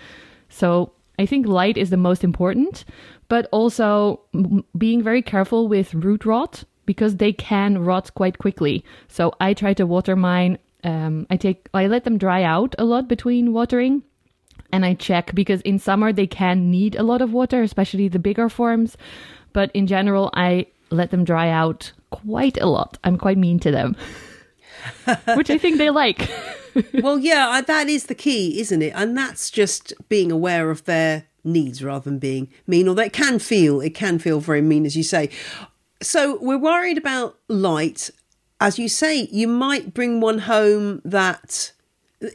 So 0.48 0.92
I 1.18 1.26
think 1.26 1.46
light 1.46 1.76
is 1.76 1.90
the 1.90 1.96
most 1.96 2.24
important, 2.24 2.84
but 3.34 3.48
also 3.50 4.20
m- 4.32 4.64
being 4.78 5.02
very 5.02 5.20
careful 5.20 5.66
with 5.66 5.92
root 5.92 6.24
rot 6.24 6.62
because 6.86 7.16
they 7.16 7.32
can 7.32 7.78
rot 7.78 8.14
quite 8.14 8.38
quickly. 8.38 8.84
So 9.08 9.32
I 9.40 9.54
try 9.54 9.74
to 9.74 9.86
water 9.86 10.14
mine. 10.14 10.56
Um, 10.84 11.26
I 11.30 11.36
take 11.36 11.68
I 11.74 11.88
let 11.88 12.04
them 12.04 12.16
dry 12.16 12.44
out 12.44 12.76
a 12.78 12.84
lot 12.84 13.08
between 13.08 13.52
watering 13.52 14.04
and 14.70 14.86
I 14.86 14.94
check 14.94 15.34
because 15.34 15.60
in 15.62 15.80
summer 15.80 16.12
they 16.12 16.28
can 16.28 16.70
need 16.70 16.94
a 16.94 17.02
lot 17.02 17.22
of 17.22 17.32
water, 17.32 17.60
especially 17.60 18.06
the 18.06 18.20
bigger 18.20 18.48
forms. 18.48 18.96
But 19.52 19.72
in 19.74 19.88
general, 19.88 20.30
I 20.34 20.66
let 20.90 21.10
them 21.10 21.24
dry 21.24 21.48
out 21.48 21.90
quite 22.10 22.56
a 22.60 22.66
lot. 22.66 22.98
I'm 23.02 23.18
quite 23.18 23.38
mean 23.46 23.58
to 23.66 23.72
them, 23.72 23.96
which 25.34 25.50
I 25.50 25.58
think 25.58 25.78
they 25.78 25.90
like. 25.90 26.30
well, 27.02 27.18
yeah, 27.18 27.60
that 27.66 27.88
is 27.88 28.06
the 28.06 28.14
key, 28.14 28.60
isn't 28.60 28.80
it? 28.80 28.92
And 28.94 29.18
that's 29.18 29.50
just 29.50 29.92
being 30.08 30.30
aware 30.30 30.70
of 30.70 30.84
their 30.84 31.24
needs 31.44 31.82
rather 31.82 32.04
than 32.04 32.18
being 32.18 32.48
mean. 32.66 32.88
Although 32.88 33.02
it 33.02 33.12
can 33.12 33.38
feel, 33.38 33.80
it 33.80 33.94
can 33.94 34.18
feel 34.18 34.40
very 34.40 34.62
mean, 34.62 34.86
as 34.86 34.96
you 34.96 35.02
say. 35.02 35.30
So 36.02 36.38
we're 36.40 36.58
worried 36.58 36.98
about 36.98 37.38
light. 37.48 38.10
As 38.60 38.78
you 38.78 38.88
say, 38.88 39.28
you 39.30 39.48
might 39.48 39.94
bring 39.94 40.20
one 40.20 40.40
home 40.40 41.00
that 41.04 41.72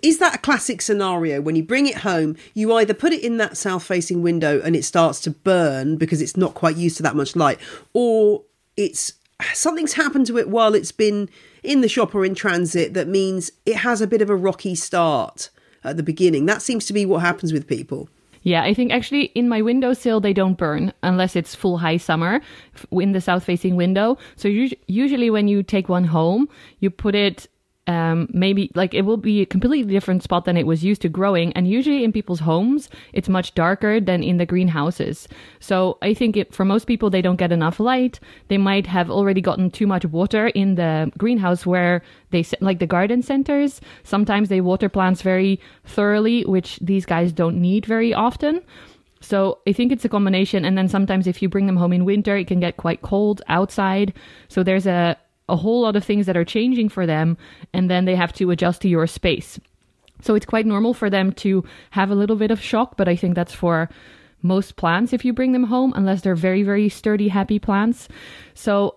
is 0.04 0.20
that 0.20 0.36
a 0.36 0.40
classic 0.40 0.82
scenario 0.82 1.42
when 1.42 1.56
you 1.56 1.64
bring 1.64 1.88
it 1.88 1.98
home 1.98 2.36
you 2.54 2.74
either 2.76 2.94
put 2.94 3.14
it 3.14 3.24
in 3.24 3.38
that 3.38 3.58
south 3.58 3.84
facing 3.84 4.22
window 4.22 4.62
and 4.62 4.76
it 4.76 4.84
starts 4.84 5.20
to 5.20 5.32
burn 5.32 5.96
because 5.96 6.22
it's 6.22 6.38
not 6.38 6.54
quite 6.54 6.76
used 6.76 6.98
to 6.98 7.04
that 7.04 7.16
much 7.16 7.36
light 7.36 7.60
or 7.94 8.44
it's 8.78 9.14
something's 9.54 9.94
happened 9.94 10.28
to 10.28 10.38
it 10.38 10.50
while 10.50 10.76
it's 10.76 10.92
been 10.92 11.30
in 11.64 11.82
the 11.82 11.90
shop 11.90 12.14
or 12.14 12.24
in 12.24 12.36
transit 12.36 12.94
that 12.94 13.08
means 13.08 13.52
it 13.66 13.78
has 13.78 14.02
a 14.02 14.08
bit 14.08 14.22
of 14.22 14.30
a 14.30 14.36
rocky 14.36 14.76
start 14.76 15.50
at 15.84 15.98
the 15.98 16.04
beginning 16.04 16.46
that 16.46 16.62
seems 16.62 16.86
to 16.86 16.94
be 16.94 17.06
what 17.06 17.22
happens 17.22 17.52
with 17.52 17.68
people 17.68 18.10
Yeah, 18.42 18.64
I 18.64 18.74
think 18.74 18.92
actually 18.92 19.26
in 19.36 19.50
my 19.50 19.62
windowsill 19.62 20.22
they 20.22 20.34
don't 20.34 20.58
burn 20.58 20.94
unless 21.04 21.36
it's 21.36 21.56
full 21.56 21.78
high 21.78 21.98
summer 21.98 22.42
in 22.92 23.12
the 23.12 23.22
south 23.22 23.44
facing 23.44 23.76
window. 23.76 24.18
So 24.38 24.48
usually 24.48 25.30
when 25.30 25.48
you 25.48 25.62
take 25.62 25.90
one 25.90 26.06
home, 26.06 26.48
you 26.80 26.90
put 26.90 27.16
it 27.16 27.48
um, 27.90 28.30
maybe 28.32 28.72
like 28.76 28.94
it 28.94 29.02
will 29.02 29.18
be 29.18 29.42
a 29.42 29.48
completely 29.48 29.92
different 29.92 30.22
spot 30.22 30.46
than 30.46 30.56
it 30.56 30.68
was 30.68 30.84
used 30.84 31.02
to 31.02 31.10
growing. 31.10 31.52
And 31.54 31.68
usually 31.68 32.04
in 32.04 32.14
people's 32.14 32.40
homes, 32.40 32.88
it's 33.14 33.28
much 33.28 33.56
darker 33.56 34.00
than 34.00 34.22
in 34.22 34.38
the 34.38 34.46
greenhouses. 34.46 35.28
So 35.60 35.98
I 36.04 36.14
think 36.14 36.38
it, 36.38 36.54
for 36.54 36.64
most 36.64 36.86
people, 36.86 37.10
they 37.10 37.24
don't 37.24 37.38
get 37.38 37.52
enough 37.52 37.80
light. 37.80 38.20
They 38.48 38.60
might 38.60 38.86
have 38.86 39.10
already 39.10 39.42
gotten 39.42 39.72
too 39.72 39.88
much 39.88 40.06
water 40.06 40.50
in 40.50 40.76
the 40.76 41.12
greenhouse 41.18 41.66
where 41.66 42.04
they 42.30 42.46
like 42.62 42.78
the 42.78 42.86
garden 42.86 43.24
centers. 43.24 43.82
Sometimes 44.04 44.50
they 44.50 44.62
water 44.62 44.88
plants 44.88 45.24
very 45.24 45.60
thoroughly, 45.84 46.46
which 46.46 46.78
these 46.78 47.08
guys 47.08 47.34
don't 47.34 47.60
need 47.60 47.88
very 47.88 48.14
often. 48.14 48.62
So 49.20 49.58
I 49.68 49.74
think 49.74 49.92
it's 49.92 50.06
a 50.06 50.10
combination. 50.10 50.64
And 50.64 50.78
then 50.78 50.88
sometimes 50.88 51.26
if 51.26 51.42
you 51.42 51.50
bring 51.50 51.66
them 51.66 51.78
home 51.78 51.92
in 51.92 52.06
winter, 52.06 52.38
it 52.38 52.46
can 52.46 52.60
get 52.60 52.78
quite 52.78 53.02
cold 53.02 53.42
outside. 53.48 54.14
So 54.48 54.62
there's 54.62 54.86
a, 54.86 55.18
a 55.50 55.56
whole 55.56 55.82
lot 55.82 55.96
of 55.96 56.04
things 56.04 56.26
that 56.26 56.38
are 56.38 56.46
changing 56.46 56.90
for 56.90 57.06
them. 57.06 57.38
And 57.74 57.90
then 57.90 58.06
they 58.06 58.16
have 58.16 58.34
to 58.34 58.52
adjust 58.52 58.82
to 58.82 58.90
your 58.90 59.08
space. 59.08 59.60
So 60.22 60.36
it's 60.36 60.46
quite 60.46 60.66
normal 60.66 60.94
for 60.94 61.10
them 61.10 61.32
to 61.34 61.64
have 61.92 62.12
a 62.12 62.16
little 62.16 62.36
bit 62.36 62.52
of 62.52 62.62
shock, 62.62 62.98
but 62.98 63.08
I 63.08 63.16
think 63.16 63.36
that's 63.36 63.54
for 63.54 63.90
most 64.42 64.76
plants 64.76 65.14
if 65.14 65.26
you 65.26 65.34
bring 65.34 65.52
them 65.52 65.66
home, 65.66 65.94
unless 65.96 66.22
they're 66.22 66.36
very, 66.36 66.64
very 66.64 66.90
sturdy, 66.90 67.28
happy 67.28 67.60
plants. 67.60 68.08
So 68.54 68.96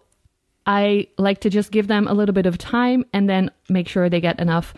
I 0.67 1.09
like 1.19 1.41
to 1.41 1.51
just 1.51 1.73
give 1.73 1.89
them 1.89 2.07
a 2.07 2.15
little 2.15 2.33
bit 2.33 2.47
of 2.47 2.59
time 2.59 3.05
and 3.13 3.29
then 3.29 3.51
make 3.69 3.89
sure 3.89 4.09
they 4.09 4.21
get 4.21 4.41
enough 4.41 4.75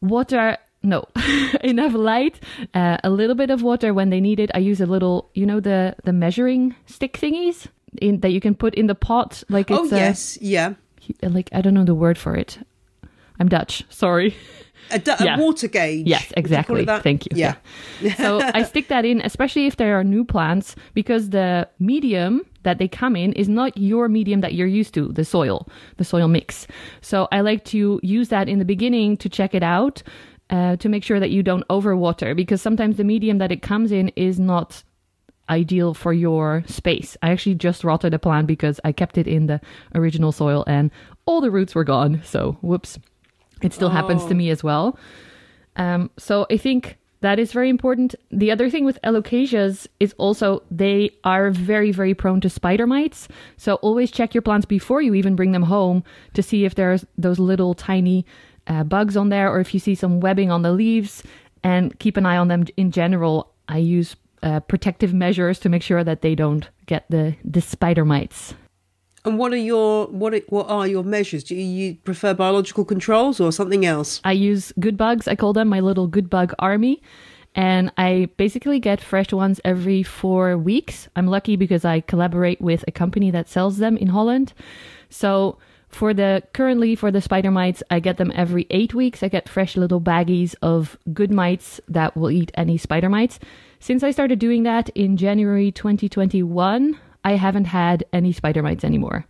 water. 0.00 0.58
No, 0.82 1.04
enough 1.62 1.94
light, 1.94 2.40
uh, 2.74 2.98
a 3.04 3.10
little 3.10 3.36
bit 3.36 3.50
of 3.50 3.62
water 3.62 3.94
when 3.94 4.10
they 4.10 4.20
need 4.20 4.40
it. 4.40 4.50
I 4.52 4.58
use 4.58 4.80
a 4.80 4.86
little, 4.86 5.30
you 5.32 5.46
know, 5.46 5.60
the 5.60 5.94
the 6.02 6.12
measuring 6.12 6.74
stick 6.86 7.16
thingies 7.16 7.68
in 8.00 8.18
that 8.20 8.30
you 8.30 8.40
can 8.40 8.56
put 8.56 8.74
in 8.74 8.88
the 8.88 8.96
pot. 8.96 9.44
Like 9.48 9.70
oh 9.70 9.84
a- 9.84 9.96
yes 9.96 10.38
yeah 10.40 10.74
like 11.22 11.48
I 11.52 11.60
don't 11.60 11.74
know 11.74 11.84
the 11.84 11.94
word 11.94 12.18
for 12.18 12.36
it. 12.36 12.58
I'm 13.40 13.48
Dutch. 13.48 13.84
Sorry. 13.88 14.34
a, 14.90 14.98
du- 14.98 15.16
a 15.24 15.38
water 15.38 15.68
gauge 15.68 16.06
Yes, 16.06 16.28
Would 16.28 16.36
you 16.36 16.40
exactly. 16.40 16.84
Thank 16.84 17.24
you. 17.26 17.30
yeah 17.34 17.54
so 18.16 18.40
I 18.54 18.62
stick 18.62 18.88
that 18.88 19.04
in, 19.04 19.20
especially 19.22 19.66
if 19.66 19.76
there 19.76 19.98
are 19.98 20.04
new 20.04 20.24
plants, 20.24 20.76
because 20.94 21.30
the 21.30 21.68
medium 21.78 22.42
that 22.64 22.78
they 22.78 22.88
come 22.88 23.16
in 23.16 23.32
is 23.32 23.48
not 23.48 23.76
your 23.76 24.08
medium 24.08 24.40
that 24.42 24.54
you're 24.54 24.66
used 24.66 24.94
to, 24.94 25.08
the 25.08 25.24
soil, 25.24 25.68
the 25.96 26.04
soil 26.04 26.28
mix. 26.28 26.66
So 27.00 27.26
I 27.32 27.40
like 27.40 27.64
to 27.66 27.98
use 28.02 28.28
that 28.28 28.48
in 28.48 28.58
the 28.58 28.64
beginning 28.64 29.16
to 29.18 29.28
check 29.28 29.54
it 29.54 29.62
out, 29.62 30.02
uh, 30.50 30.76
to 30.76 30.88
make 30.88 31.02
sure 31.04 31.18
that 31.18 31.30
you 31.30 31.42
don't 31.42 31.66
overwater, 31.68 32.36
because 32.36 32.60
sometimes 32.60 32.96
the 32.96 33.04
medium 33.04 33.38
that 33.38 33.50
it 33.50 33.62
comes 33.62 33.90
in 33.92 34.08
is 34.10 34.38
not 34.38 34.82
ideal 35.52 35.94
for 35.94 36.12
your 36.12 36.64
space. 36.66 37.16
I 37.22 37.30
actually 37.30 37.54
just 37.54 37.84
rotted 37.84 38.14
a 38.14 38.18
plant 38.18 38.46
because 38.46 38.80
I 38.84 38.92
kept 38.92 39.18
it 39.18 39.28
in 39.28 39.46
the 39.46 39.60
original 39.94 40.32
soil 40.32 40.64
and 40.66 40.90
all 41.26 41.40
the 41.40 41.50
roots 41.50 41.74
were 41.74 41.84
gone. 41.84 42.22
So 42.24 42.56
whoops. 42.62 42.98
It 43.60 43.72
still 43.72 43.90
happens 43.90 44.26
to 44.26 44.34
me 44.34 44.50
as 44.50 44.64
well. 44.64 44.98
Um, 45.76 46.10
so 46.18 46.46
I 46.50 46.56
think 46.56 46.98
that 47.20 47.38
is 47.38 47.52
very 47.52 47.68
important. 47.68 48.16
The 48.32 48.50
other 48.50 48.68
thing 48.68 48.84
with 48.84 48.98
alocasias 49.02 49.86
is 50.00 50.12
also 50.18 50.64
they 50.70 51.10
are 51.22 51.52
very, 51.52 51.92
very 51.92 52.14
prone 52.14 52.40
to 52.40 52.50
spider 52.50 52.86
mites. 52.86 53.28
So 53.56 53.76
always 53.76 54.10
check 54.10 54.34
your 54.34 54.42
plants 54.42 54.66
before 54.66 55.00
you 55.00 55.14
even 55.14 55.36
bring 55.36 55.52
them 55.52 55.62
home 55.62 56.02
to 56.34 56.42
see 56.42 56.64
if 56.64 56.74
there's 56.74 57.06
those 57.16 57.38
little 57.38 57.74
tiny 57.74 58.26
uh, 58.66 58.82
bugs 58.82 59.16
on 59.16 59.28
there 59.28 59.48
or 59.52 59.60
if 59.60 59.72
you 59.72 59.78
see 59.78 59.94
some 59.94 60.18
webbing 60.18 60.50
on 60.50 60.62
the 60.62 60.72
leaves 60.72 61.22
and 61.62 61.96
keep 62.00 62.16
an 62.16 62.26
eye 62.26 62.36
on 62.36 62.48
them 62.48 62.64
in 62.76 62.90
general. 62.90 63.52
I 63.68 63.78
use 63.78 64.16
uh, 64.42 64.60
protective 64.60 65.12
measures 65.14 65.58
to 65.60 65.68
make 65.68 65.82
sure 65.82 66.04
that 66.04 66.22
they 66.22 66.34
don't 66.34 66.68
get 66.86 67.04
the, 67.10 67.36
the 67.44 67.60
spider 67.60 68.04
mites. 68.04 68.54
and 69.24 69.38
what 69.38 69.52
are 69.52 69.56
your 69.56 70.06
what 70.06 70.34
are, 70.34 70.40
what 70.48 70.68
are 70.68 70.86
your 70.88 71.04
measures 71.04 71.44
do 71.44 71.54
you, 71.54 71.62
you 71.62 71.94
prefer 72.04 72.34
biological 72.34 72.84
controls 72.84 73.40
or 73.40 73.52
something 73.52 73.86
else 73.86 74.20
I 74.24 74.32
use 74.32 74.72
good 74.80 74.96
bugs. 74.96 75.28
I 75.28 75.36
call 75.36 75.52
them 75.52 75.68
my 75.68 75.80
little 75.80 76.06
good 76.08 76.28
bug 76.28 76.52
army. 76.58 77.02
And 77.54 77.92
I 77.98 78.30
basically 78.38 78.80
get 78.80 79.02
fresh 79.02 79.30
ones 79.30 79.60
every 79.62 80.02
four 80.02 80.56
weeks. 80.56 81.08
I'm 81.16 81.26
lucky 81.26 81.56
because 81.56 81.84
I 81.84 82.00
collaborate 82.00 82.62
with 82.62 82.82
a 82.88 82.92
company 82.92 83.30
that 83.30 83.46
sells 83.48 83.76
them 83.76 83.98
in 83.98 84.08
Holland. 84.08 84.54
So 85.10 85.58
for 85.88 86.14
the 86.14 86.42
currently 86.54 86.96
for 86.96 87.10
the 87.10 87.20
spider 87.20 87.50
mites, 87.50 87.82
I 87.90 88.00
get 88.00 88.16
them 88.16 88.32
every 88.34 88.66
eight 88.70 88.94
weeks. 88.94 89.22
I 89.22 89.28
get 89.28 89.50
fresh 89.50 89.76
little 89.76 90.00
baggies 90.00 90.54
of 90.62 90.96
good 91.12 91.30
mites 91.30 91.78
that 91.88 92.16
will 92.16 92.30
eat 92.30 92.50
any 92.54 92.78
spider 92.78 93.10
mites. 93.10 93.38
Since 93.82 94.04
I 94.04 94.12
started 94.12 94.38
doing 94.38 94.62
that 94.62 94.90
in 94.90 95.16
January 95.16 95.72
2021, 95.72 96.96
I 97.24 97.32
haven't 97.32 97.64
had 97.64 98.04
any 98.12 98.30
spider 98.32 98.62
mites 98.62 98.84
anymore. 98.84 99.26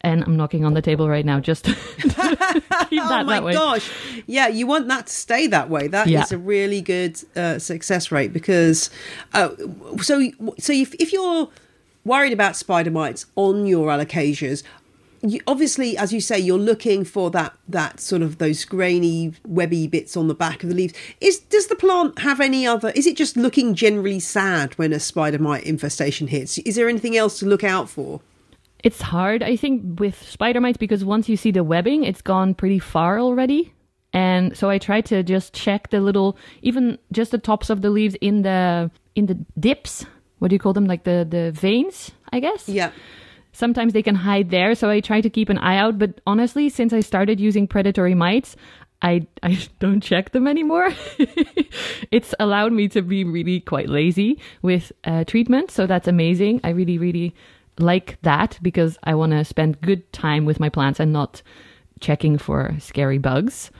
And 0.00 0.24
I'm 0.24 0.34
knocking 0.34 0.64
on 0.64 0.72
the 0.72 0.80
table 0.80 1.10
right 1.10 1.26
now 1.26 1.40
just 1.40 1.64
to 1.66 1.74
keep 1.74 2.12
that 2.16 2.62
oh 2.92 3.24
my 3.24 3.52
gosh 3.52 3.90
yeah 4.26 4.46
you 4.48 4.66
want 4.66 4.88
that 4.88 5.08
to 5.08 5.12
stay 5.12 5.46
that 5.48 5.68
way 5.68 5.88
That 5.88 6.06
is 6.06 6.12
Yeah. 6.12 6.24
a 6.30 6.38
really 6.38 6.80
good 6.80 7.20
uh, 7.36 7.58
success 7.58 8.10
rate 8.10 8.32
because 8.32 8.88
uh, 9.34 9.50
so 10.00 10.30
so 10.58 10.72
if, 10.72 10.94
if 10.94 11.12
you're 11.12 11.50
worried 12.04 12.32
about 12.32 12.56
spider 12.56 12.90
mites 12.90 13.26
on 13.34 13.66
your 13.66 13.88
alocasias 13.88 14.62
you, 15.28 15.40
obviously 15.46 15.96
as 15.96 16.12
you 16.12 16.20
say 16.20 16.38
you're 16.38 16.58
looking 16.58 17.04
for 17.04 17.30
that 17.30 17.54
that 17.68 18.00
sort 18.00 18.22
of 18.22 18.38
those 18.38 18.64
grainy 18.64 19.32
webby 19.46 19.86
bits 19.86 20.16
on 20.16 20.28
the 20.28 20.34
back 20.34 20.62
of 20.62 20.68
the 20.68 20.74
leaves 20.74 20.94
is 21.20 21.38
does 21.38 21.66
the 21.66 21.76
plant 21.76 22.18
have 22.20 22.40
any 22.40 22.66
other 22.66 22.90
is 22.90 23.06
it 23.06 23.16
just 23.16 23.36
looking 23.36 23.74
generally 23.74 24.20
sad 24.20 24.74
when 24.74 24.92
a 24.92 25.00
spider 25.00 25.38
mite 25.38 25.64
infestation 25.64 26.28
hits 26.28 26.58
is 26.58 26.76
there 26.76 26.88
anything 26.88 27.16
else 27.16 27.38
to 27.38 27.46
look 27.46 27.64
out 27.64 27.88
for 27.88 28.20
It's 28.84 29.02
hard, 29.02 29.42
I 29.42 29.56
think, 29.56 29.98
with 29.98 30.14
spider 30.22 30.60
mites 30.60 30.78
because 30.78 31.02
once 31.04 31.28
you 31.28 31.36
see 31.36 31.50
the 31.50 31.64
webbing, 31.64 32.04
it's 32.04 32.22
gone 32.22 32.54
pretty 32.54 32.78
far 32.78 33.18
already. 33.18 33.72
And 34.12 34.56
so 34.56 34.70
I 34.70 34.78
try 34.78 35.00
to 35.10 35.22
just 35.24 35.52
check 35.54 35.90
the 35.90 35.98
little, 35.98 36.36
even 36.62 36.98
just 37.10 37.32
the 37.32 37.38
tops 37.38 37.68
of 37.70 37.80
the 37.80 37.90
leaves 37.90 38.14
in 38.20 38.42
the 38.42 38.90
in 39.14 39.26
the 39.26 39.34
dips. 39.58 40.06
What 40.38 40.48
do 40.48 40.54
you 40.54 40.60
call 40.60 40.72
them? 40.72 40.86
Like 40.86 41.02
the 41.02 41.26
the 41.28 41.50
veins, 41.50 42.12
I 42.32 42.38
guess. 42.38 42.68
yeah 42.68 42.90
Sometimes 43.56 43.94
they 43.94 44.02
can 44.02 44.14
hide 44.14 44.50
there, 44.50 44.74
so 44.74 44.90
I 44.90 45.00
try 45.00 45.22
to 45.22 45.30
keep 45.30 45.48
an 45.48 45.56
eye 45.56 45.78
out. 45.78 45.98
But 45.98 46.20
honestly, 46.26 46.68
since 46.68 46.92
I 46.92 47.00
started 47.00 47.40
using 47.40 47.66
predatory 47.66 48.14
mites, 48.14 48.54
I 49.00 49.26
I 49.42 49.58
don't 49.78 50.02
check 50.02 50.32
them 50.32 50.46
anymore. 50.46 50.90
it's 52.10 52.34
allowed 52.38 52.74
me 52.74 52.88
to 52.88 53.00
be 53.00 53.24
really 53.24 53.60
quite 53.60 53.88
lazy 53.88 54.38
with 54.60 54.92
uh, 55.04 55.24
treatment, 55.24 55.70
so 55.70 55.86
that's 55.86 56.06
amazing. 56.06 56.60
I 56.64 56.70
really 56.70 56.98
really 56.98 57.34
like 57.78 58.18
that 58.22 58.58
because 58.60 58.98
I 59.04 59.14
want 59.14 59.32
to 59.32 59.42
spend 59.44 59.80
good 59.80 60.12
time 60.12 60.44
with 60.44 60.60
my 60.60 60.68
plants 60.68 61.00
and 61.00 61.12
not 61.12 61.40
checking 62.00 62.36
for 62.36 62.76
scary 62.78 63.18
bugs. 63.18 63.70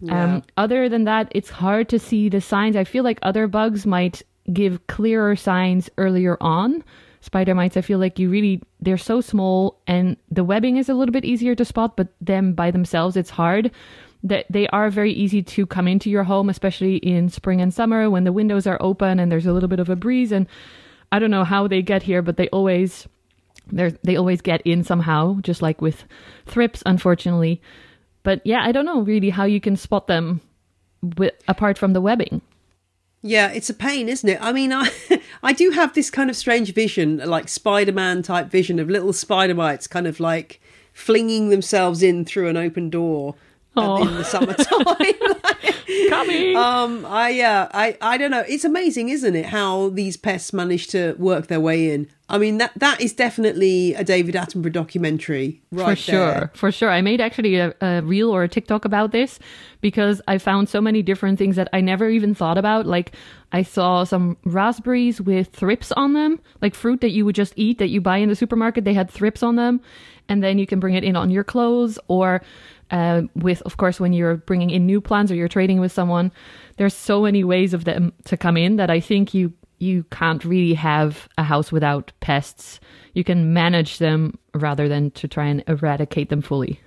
Yeah. 0.00 0.34
Um, 0.34 0.42
other 0.58 0.90
than 0.90 1.04
that, 1.04 1.28
it's 1.30 1.48
hard 1.48 1.88
to 1.88 1.98
see 1.98 2.28
the 2.28 2.42
signs. 2.42 2.76
I 2.76 2.84
feel 2.84 3.04
like 3.04 3.18
other 3.22 3.46
bugs 3.46 3.86
might 3.86 4.20
give 4.52 4.86
clearer 4.86 5.34
signs 5.34 5.88
earlier 5.96 6.36
on. 6.42 6.84
Spider 7.24 7.54
mites, 7.54 7.76
I 7.76 7.80
feel 7.80 7.98
like 7.98 8.18
you 8.18 8.28
really 8.28 8.62
they're 8.80 8.98
so 8.98 9.20
small 9.20 9.80
and 9.86 10.16
the 10.30 10.44
webbing 10.44 10.76
is 10.76 10.88
a 10.88 10.94
little 10.94 11.12
bit 11.12 11.24
easier 11.24 11.54
to 11.54 11.64
spot, 11.64 11.96
but 11.96 12.08
them 12.20 12.52
by 12.52 12.70
themselves 12.70 13.16
it's 13.16 13.30
hard. 13.30 13.70
That 14.22 14.46
they 14.48 14.66
are 14.68 14.88
very 14.88 15.12
easy 15.12 15.42
to 15.42 15.66
come 15.66 15.86
into 15.86 16.08
your 16.08 16.24
home, 16.24 16.48
especially 16.48 16.96
in 16.96 17.28
spring 17.28 17.60
and 17.60 17.72
summer 17.74 18.08
when 18.08 18.24
the 18.24 18.32
windows 18.32 18.66
are 18.66 18.78
open 18.80 19.18
and 19.18 19.30
there's 19.30 19.46
a 19.46 19.52
little 19.52 19.68
bit 19.68 19.80
of 19.80 19.90
a 19.90 19.96
breeze. 19.96 20.32
And 20.32 20.46
I 21.12 21.18
don't 21.18 21.30
know 21.30 21.44
how 21.44 21.68
they 21.68 21.82
get 21.82 22.02
here, 22.02 22.22
but 22.22 22.36
they 22.36 22.48
always 22.48 23.06
they 23.70 24.16
always 24.16 24.40
get 24.40 24.60
in 24.62 24.84
somehow, 24.84 25.40
just 25.40 25.62
like 25.62 25.80
with 25.80 26.04
thrips, 26.46 26.82
unfortunately. 26.84 27.60
But 28.22 28.40
yeah, 28.44 28.62
I 28.62 28.72
don't 28.72 28.86
know 28.86 29.00
really 29.00 29.30
how 29.30 29.44
you 29.44 29.60
can 29.60 29.76
spot 29.76 30.06
them 30.06 30.40
with, 31.16 31.34
apart 31.48 31.78
from 31.78 31.92
the 31.92 32.00
webbing. 32.00 32.40
Yeah, 33.26 33.48
it's 33.52 33.70
a 33.70 33.74
pain, 33.74 34.10
isn't 34.10 34.28
it? 34.28 34.38
I 34.42 34.52
mean, 34.52 34.70
I 34.70 34.90
I 35.42 35.54
do 35.54 35.70
have 35.70 35.94
this 35.94 36.10
kind 36.10 36.28
of 36.28 36.36
strange 36.36 36.74
vision, 36.74 37.22
like 37.24 37.48
Spider-Man 37.48 38.22
type 38.22 38.48
vision 38.48 38.78
of 38.78 38.90
little 38.90 39.14
spider 39.14 39.54
mites 39.54 39.86
kind 39.86 40.06
of 40.06 40.20
like 40.20 40.60
flinging 40.92 41.48
themselves 41.48 42.02
in 42.02 42.26
through 42.26 42.48
an 42.48 42.58
open 42.58 42.90
door 42.90 43.34
In 43.76 44.14
the 44.14 44.24
summertime. 44.24 44.84
Coming. 46.08 46.56
um, 46.56 47.04
I 47.06 47.30
yeah, 47.30 47.68
I 47.72 47.96
I 48.00 48.16
don't 48.16 48.30
know. 48.30 48.44
It's 48.48 48.64
amazing, 48.64 49.08
isn't 49.08 49.34
it, 49.34 49.46
how 49.46 49.90
these 49.90 50.16
pests 50.16 50.52
manage 50.52 50.86
to 50.88 51.14
work 51.18 51.48
their 51.48 51.60
way 51.60 51.92
in? 51.92 52.08
I 52.28 52.38
mean, 52.38 52.58
that 52.58 52.72
that 52.76 53.00
is 53.00 53.12
definitely 53.12 53.94
a 53.94 54.04
David 54.04 54.34
Attenborough 54.34 54.72
documentary, 54.72 55.60
right 55.74 55.90
for 55.90 55.96
sure 55.96 56.18
there. 56.26 56.50
for 56.54 56.72
sure 56.72 56.90
i 56.90 57.00
made 57.00 57.20
actually 57.20 57.56
a, 57.56 57.74
a 57.80 58.00
reel 58.02 58.30
or 58.30 58.42
a 58.42 58.48
tiktok 58.48 58.84
about 58.84 59.12
this 59.12 59.38
because 59.80 60.20
i 60.28 60.38
found 60.38 60.68
so 60.68 60.80
many 60.80 61.02
different 61.02 61.38
things 61.38 61.56
that 61.56 61.68
i 61.72 61.80
never 61.80 62.08
even 62.08 62.34
thought 62.34 62.56
about 62.58 62.86
like 62.86 63.12
i 63.52 63.62
saw 63.62 64.04
some 64.04 64.36
raspberries 64.44 65.20
with 65.20 65.48
thrips 65.48 65.92
on 65.92 66.12
them 66.12 66.40
like 66.62 66.74
fruit 66.74 67.00
that 67.00 67.10
you 67.10 67.24
would 67.24 67.34
just 67.34 67.52
eat 67.56 67.78
that 67.78 67.88
you 67.88 68.00
buy 68.00 68.18
in 68.18 68.28
the 68.28 68.36
supermarket 68.36 68.84
they 68.84 68.94
had 68.94 69.10
thrips 69.10 69.42
on 69.42 69.56
them 69.56 69.80
and 70.28 70.42
then 70.42 70.58
you 70.58 70.66
can 70.66 70.80
bring 70.80 70.94
it 70.94 71.04
in 71.04 71.16
on 71.16 71.30
your 71.30 71.44
clothes 71.44 71.98
or 72.08 72.40
uh, 72.90 73.22
with 73.34 73.62
of 73.62 73.76
course 73.76 74.00
when 74.00 74.12
you're 74.12 74.36
bringing 74.36 74.70
in 74.70 74.86
new 74.86 75.00
plants 75.00 75.30
or 75.30 75.34
you're 75.34 75.48
trading 75.48 75.80
with 75.80 75.92
someone 75.92 76.30
there's 76.76 76.94
so 76.94 77.22
many 77.22 77.44
ways 77.44 77.74
of 77.74 77.84
them 77.84 78.12
to 78.24 78.36
come 78.36 78.56
in 78.56 78.76
that 78.76 78.90
i 78.90 79.00
think 79.00 79.34
you 79.34 79.52
you 79.78 80.04
can't 80.10 80.44
really 80.44 80.74
have 80.74 81.28
a 81.36 81.42
house 81.42 81.72
without 81.72 82.12
pests 82.20 82.80
you 83.12 83.24
can 83.24 83.52
manage 83.52 83.98
them 83.98 84.38
rather 84.54 84.88
than 84.88 85.10
to 85.12 85.28
try 85.28 85.46
and 85.46 85.62
eradicate 85.66 86.28
them 86.28 86.42
fully 86.42 86.80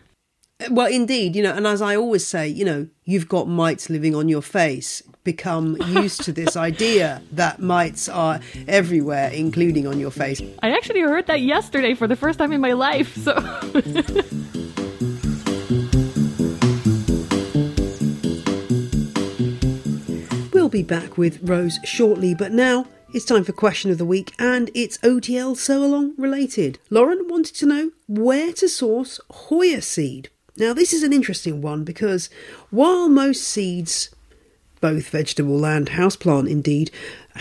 Well, 0.71 0.87
indeed, 0.87 1.35
you 1.35 1.43
know, 1.43 1.53
and 1.53 1.67
as 1.67 1.83
I 1.83 1.95
always 1.95 2.25
say, 2.25 2.47
you 2.47 2.65
know, 2.65 2.87
you've 3.05 3.29
got 3.29 3.47
mites 3.47 3.91
living 3.91 4.15
on 4.15 4.27
your 4.27 4.41
face. 4.41 5.03
Become 5.23 5.77
used 6.01 6.23
to 6.23 6.31
this 6.33 6.55
idea 6.57 7.21
that 7.33 7.59
mites 7.59 8.09
are 8.09 8.39
everywhere, 8.67 9.29
including 9.29 9.85
on 9.85 9.99
your 9.99 10.09
face. 10.09 10.41
I 10.63 10.71
actually 10.71 11.01
heard 11.01 11.27
that 11.27 11.41
yesterday 11.41 11.93
for 11.93 12.07
the 12.07 12.15
first 12.15 12.39
time 12.39 12.51
in 12.51 12.61
my 12.61 12.73
life. 12.73 13.15
So 13.17 13.33
be 20.77 20.83
back 20.83 21.17
with 21.17 21.41
Roos 21.41 21.79
shortly, 21.83 22.35
but 22.35 22.51
now 22.51 22.85
it's 23.11 23.25
time 23.25 23.43
for 23.43 23.51
question 23.51 23.89
of 23.89 23.97
the 23.97 24.05
week, 24.05 24.31
and 24.37 24.69
it's 24.75 24.99
OTL 24.99 25.57
sow 25.57 25.83
along 25.83 26.13
related. 26.19 26.77
Lauren 26.91 27.27
wanted 27.27 27.55
to 27.55 27.65
know 27.65 27.91
where 28.07 28.53
to 28.53 28.69
source 28.69 29.19
Hoya 29.31 29.81
seed. 29.81 30.29
Now, 30.55 30.73
this 30.73 30.93
is 30.93 31.01
an 31.01 31.13
interesting 31.13 31.63
one 31.63 31.83
because 31.83 32.29
while 32.69 33.09
most 33.09 33.41
seeds, 33.41 34.11
both 34.79 35.09
vegetable 35.09 35.65
and 35.65 35.87
houseplant 35.87 36.47
indeed, 36.47 36.91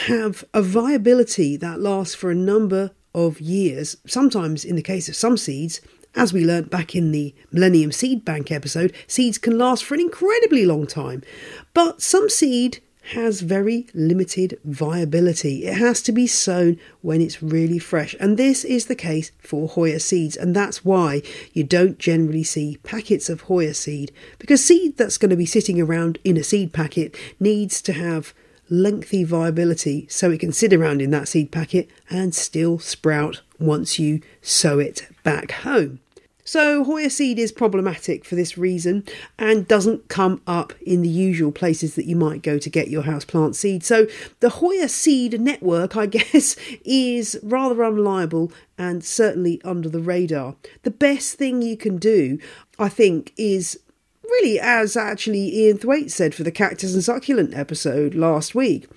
have 0.06 0.42
a 0.54 0.62
viability 0.62 1.58
that 1.58 1.78
lasts 1.78 2.14
for 2.14 2.30
a 2.30 2.34
number 2.34 2.92
of 3.14 3.38
years, 3.38 3.98
sometimes 4.06 4.64
in 4.64 4.76
the 4.76 4.82
case 4.82 5.10
of 5.10 5.16
some 5.16 5.36
seeds, 5.36 5.82
as 6.14 6.32
we 6.32 6.42
learnt 6.42 6.70
back 6.70 6.94
in 6.94 7.12
the 7.12 7.34
Millennium 7.52 7.92
Seed 7.92 8.24
Bank 8.24 8.50
episode, 8.50 8.94
seeds 9.06 9.36
can 9.36 9.58
last 9.58 9.84
for 9.84 9.92
an 9.92 10.00
incredibly 10.00 10.64
long 10.64 10.86
time. 10.86 11.22
But 11.74 12.00
some 12.00 12.30
seed 12.30 12.80
has 13.12 13.40
very 13.40 13.86
limited 13.94 14.58
viability. 14.64 15.64
It 15.64 15.74
has 15.74 16.02
to 16.02 16.12
be 16.12 16.26
sown 16.26 16.78
when 17.02 17.20
it's 17.20 17.42
really 17.42 17.78
fresh, 17.78 18.14
and 18.18 18.36
this 18.36 18.64
is 18.64 18.86
the 18.86 18.94
case 18.94 19.30
for 19.38 19.68
Hoya 19.68 20.00
seeds, 20.00 20.36
and 20.36 20.54
that's 20.54 20.84
why 20.84 21.22
you 21.52 21.64
don't 21.64 21.98
generally 21.98 22.42
see 22.42 22.78
packets 22.82 23.28
of 23.28 23.42
Hoya 23.42 23.74
seed 23.74 24.12
because 24.38 24.64
seed 24.64 24.96
that's 24.96 25.18
going 25.18 25.30
to 25.30 25.36
be 25.36 25.46
sitting 25.46 25.80
around 25.80 26.18
in 26.24 26.36
a 26.36 26.42
seed 26.42 26.72
packet 26.72 27.16
needs 27.38 27.80
to 27.82 27.92
have 27.92 28.34
lengthy 28.68 29.24
viability 29.24 30.06
so 30.10 30.30
it 30.30 30.40
can 30.40 30.52
sit 30.52 30.72
around 30.72 31.00
in 31.00 31.10
that 31.10 31.28
seed 31.28 31.50
packet 31.50 31.88
and 32.10 32.34
still 32.34 32.78
sprout 32.78 33.42
once 33.58 33.98
you 33.98 34.20
sow 34.42 34.78
it 34.78 35.06
back 35.22 35.50
home. 35.52 36.00
So, 36.46 36.84
Hoya 36.84 37.10
seed 37.10 37.40
is 37.40 37.50
problematic 37.50 38.24
for 38.24 38.36
this 38.36 38.56
reason 38.56 39.02
and 39.36 39.66
doesn't 39.66 40.06
come 40.06 40.40
up 40.46 40.72
in 40.80 41.02
the 41.02 41.08
usual 41.08 41.50
places 41.50 41.96
that 41.96 42.06
you 42.06 42.14
might 42.14 42.40
go 42.40 42.56
to 42.56 42.70
get 42.70 42.86
your 42.86 43.02
houseplant 43.02 43.56
seed. 43.56 43.82
So, 43.82 44.06
the 44.38 44.50
Hoya 44.50 44.88
seed 44.88 45.40
network, 45.40 45.96
I 45.96 46.06
guess, 46.18 46.56
is 46.84 47.36
rather 47.42 47.84
unreliable 47.84 48.52
and 48.78 49.04
certainly 49.04 49.60
under 49.64 49.88
the 49.88 50.00
radar. 50.00 50.54
The 50.84 50.92
best 50.92 51.34
thing 51.34 51.62
you 51.62 51.76
can 51.76 51.96
do, 51.96 52.38
I 52.78 52.90
think, 52.90 53.32
is 53.36 53.80
really 54.22 54.60
as 54.60 54.96
actually 54.96 55.52
Ian 55.52 55.78
Thwaite 55.78 56.12
said 56.12 56.32
for 56.32 56.44
the 56.44 56.52
Cactus 56.52 56.94
and 56.94 57.02
Succulent 57.02 57.54
episode 57.54 58.14
last 58.14 58.54
week 58.54 58.88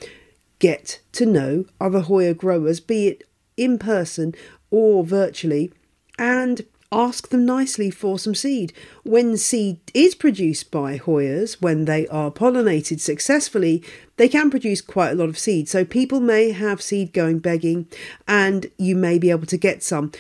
get 0.60 1.00
to 1.14 1.26
know 1.26 1.66
other 1.82 2.02
Hoya 2.02 2.36
growers, 2.36 2.80
be 2.80 3.08
it 3.08 3.24
in 3.58 3.80
person 3.80 4.36
or 4.70 5.04
virtually, 5.04 5.72
and 6.20 6.64
ask 6.91 7.30
them 7.30 7.45
nicely 7.45 7.91
for 7.91 8.17
some 8.17 8.36
seed. 8.36 8.73
When 9.04 9.38
seed 9.38 9.80
is 9.93 10.15
produced 10.15 10.71
by 10.71 10.97
Hoyas, 10.97 11.62
when 11.62 11.86
they 11.86 12.08
are 12.08 12.32
pollinated 12.32 12.99
successfully, 12.99 13.84
they 14.17 14.28
can 14.28 14.49
produce 14.49 14.82
quite 14.82 15.12
a 15.12 15.15
lot 15.15 15.30
of 15.30 15.38
seed. 15.38 15.69
So 15.69 15.86
people 15.86 16.19
may 16.19 16.52
have 16.52 16.82
seed 16.82 17.13
going 17.13 17.39
begging, 17.39 17.88
and 18.28 18.71
you 18.78 18.95
may 18.95 19.19
be 19.19 19.30
able 19.30 19.45
to 19.47 19.58
get 19.58 19.84
some 19.84 20.12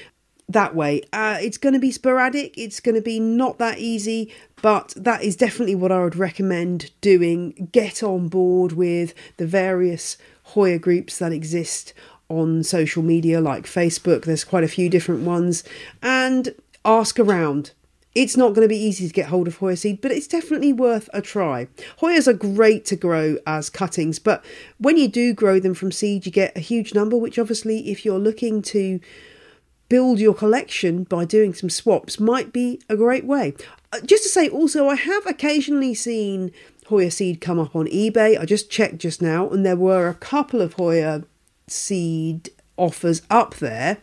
that 0.47 0.75
way. 0.75 1.03
Uh, 1.13 1.37
it's 1.39 1.57
going 1.57 1.73
to 1.73 1.79
be 1.79 1.91
sporadic, 1.91 2.57
it's 2.57 2.79
going 2.79 2.95
to 2.95 3.01
be 3.01 3.19
not 3.19 3.59
that 3.59 3.77
easy, 3.77 4.33
but 4.61 4.93
that 4.95 5.23
is 5.23 5.35
definitely 5.35 5.75
what 5.75 5.91
I 5.91 6.03
would 6.03 6.15
recommend 6.15 6.91
doing. 7.01 7.69
Get 7.71 8.03
on 8.03 8.27
board 8.27 8.73
with 8.73 9.13
the 9.37 9.47
various 9.47 10.17
Hoya 10.43 10.79
groups 10.79 11.19
that 11.19 11.31
exist 11.31 11.93
on 12.29 12.63
social 12.63 13.03
media 13.03 13.41
like 13.41 13.65
Facebook, 13.65 14.23
there's 14.23 14.43
quite 14.43 14.63
a 14.63 14.67
few 14.67 14.89
different 14.89 15.21
ones, 15.21 15.63
and 16.01 16.55
ask 16.85 17.19
around. 17.19 17.71
It's 18.15 18.35
not 18.35 18.53
going 18.55 18.65
to 18.65 18.73
be 18.73 18.75
easy 18.75 19.07
to 19.07 19.13
get 19.13 19.27
hold 19.27 19.47
of 19.47 19.57
Hoya 19.57 19.77
seed, 19.77 20.01
but 20.01 20.11
it's 20.11 20.27
definitely 20.27 20.73
worth 20.73 21.09
a 21.13 21.21
try. 21.21 21.67
Hoyas 22.01 22.27
are 22.27 22.33
great 22.33 22.83
to 22.85 22.95
grow 22.95 23.37
as 23.45 23.69
cuttings, 23.69 24.17
but 24.17 24.43
when 24.79 24.97
you 24.97 25.07
do 25.07 25.31
grow 25.31 25.59
them 25.59 25.75
from 25.75 25.91
seed, 25.91 26.25
you 26.25 26.31
get 26.31 26.57
a 26.57 26.59
huge 26.59 26.95
number, 26.95 27.15
which 27.15 27.37
obviously, 27.37 27.91
if 27.91 28.03
you're 28.03 28.17
looking 28.17 28.63
to 28.63 28.99
build 29.89 30.19
your 30.19 30.33
collection 30.33 31.03
by 31.03 31.23
doing 31.23 31.53
some 31.53 31.69
swaps, 31.69 32.19
might 32.19 32.51
be 32.51 32.81
a 32.89 32.97
great 32.97 33.25
way. 33.25 33.53
Uh, 33.93 33.99
Just 34.01 34.23
to 34.23 34.29
say, 34.29 34.49
also, 34.49 34.87
I 34.87 34.95
have 34.95 35.25
occasionally 35.27 35.93
seen 35.93 36.51
Hoya 36.87 37.11
seed 37.11 37.41
come 37.41 37.59
up 37.59 37.75
on 37.75 37.85
eBay. 37.85 38.39
I 38.39 38.45
just 38.45 38.71
checked 38.71 38.97
just 38.97 39.21
now, 39.21 39.49
and 39.49 39.63
there 39.63 39.75
were 39.75 40.07
a 40.07 40.15
couple 40.15 40.61
of 40.61 40.73
Hoya 40.73 41.23
seed 41.71 42.49
offers 42.77 43.21
up 43.29 43.55
there. 43.55 43.97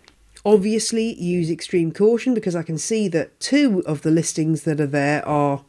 Obviously, 0.45 1.15
use 1.15 1.51
extreme 1.51 1.91
caution 1.93 2.35
because 2.35 2.55
I 2.55 2.63
can 2.63 2.79
see 2.79 3.09
that 3.09 3.41
two 3.41 3.83
of 3.87 4.03
the 4.03 4.11
listings 4.11 4.63
that 4.63 4.81
are 4.81 4.87
there 4.87 5.27
are 5.27 5.65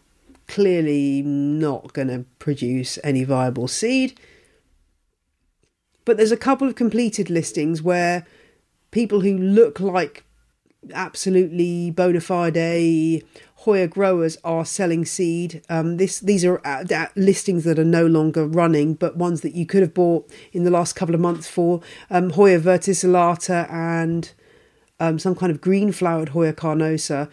clearly 0.47 1.21
not 1.23 1.93
going 1.93 2.07
to 2.09 2.25
produce 2.39 2.99
any 3.03 3.23
viable 3.23 3.67
seed. 3.67 4.19
But 6.05 6.17
there's 6.17 6.31
a 6.31 6.37
couple 6.37 6.67
of 6.67 6.75
completed 6.75 7.29
listings 7.29 7.81
where 7.81 8.25
people 8.91 9.21
who 9.21 9.37
look 9.37 9.79
like 9.79 10.23
absolutely 10.93 11.91
bona 11.91 12.21
fide 12.21 13.23
Hoya 13.61 13.87
growers 13.87 14.37
are 14.43 14.65
selling 14.65 15.03
seed. 15.03 15.63
Um, 15.67 15.97
this 15.97 16.19
these 16.19 16.45
are 16.45 16.59
uh, 16.65 16.85
uh, 16.93 17.07
listings 17.15 17.63
that 17.63 17.79
are 17.79 17.83
no 17.83 18.05
longer 18.05 18.45
running, 18.45 18.93
but 18.93 19.17
ones 19.17 19.41
that 19.41 19.55
you 19.55 19.65
could 19.65 19.81
have 19.81 19.93
bought 19.93 20.29
in 20.53 20.63
the 20.63 20.71
last 20.71 20.93
couple 20.95 21.15
of 21.15 21.21
months 21.21 21.47
for 21.47 21.81
um, 22.09 22.29
Hoya 22.31 22.59
verticillata 22.59 23.69
and 23.71 24.31
um, 24.99 25.17
some 25.17 25.35
kind 25.35 25.51
of 25.51 25.59
green 25.59 25.91
flowered 25.91 26.29
Hoya 26.29 26.53
carnosa. 26.53 27.29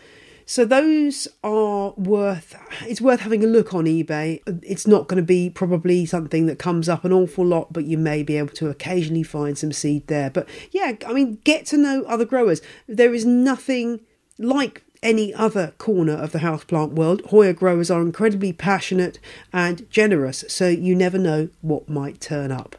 So 0.46 0.64
those 0.64 1.26
are 1.42 1.92
worth. 1.96 2.56
It's 2.82 3.00
worth 3.00 3.20
having 3.20 3.42
a 3.42 3.46
look 3.46 3.72
on 3.74 3.84
eBay. 3.84 4.40
It's 4.62 4.86
not 4.86 5.08
going 5.08 5.22
to 5.22 5.26
be 5.26 5.48
probably 5.50 6.04
something 6.04 6.46
that 6.46 6.58
comes 6.58 6.88
up 6.88 7.04
an 7.04 7.12
awful 7.12 7.46
lot, 7.46 7.72
but 7.72 7.84
you 7.84 7.96
may 7.96 8.22
be 8.22 8.36
able 8.36 8.54
to 8.54 8.68
occasionally 8.68 9.22
find 9.22 9.56
some 9.56 9.72
seed 9.72 10.06
there. 10.06 10.30
But 10.30 10.48
yeah, 10.70 10.92
I 11.06 11.12
mean, 11.12 11.38
get 11.44 11.64
to 11.66 11.78
know 11.78 12.04
other 12.04 12.26
growers. 12.26 12.60
There 12.86 13.14
is 13.14 13.24
nothing 13.24 14.00
like 14.38 14.83
any 15.04 15.32
other 15.34 15.74
corner 15.78 16.14
of 16.14 16.32
the 16.32 16.40
houseplant 16.40 16.92
world. 16.92 17.22
Hoya 17.26 17.52
growers 17.52 17.90
are 17.90 18.00
incredibly 18.00 18.52
passionate 18.52 19.20
and 19.52 19.88
generous, 19.90 20.44
so 20.48 20.66
you 20.66 20.96
never 20.96 21.18
know 21.18 21.50
what 21.60 21.88
might 21.88 22.20
turn 22.20 22.50
up. 22.50 22.74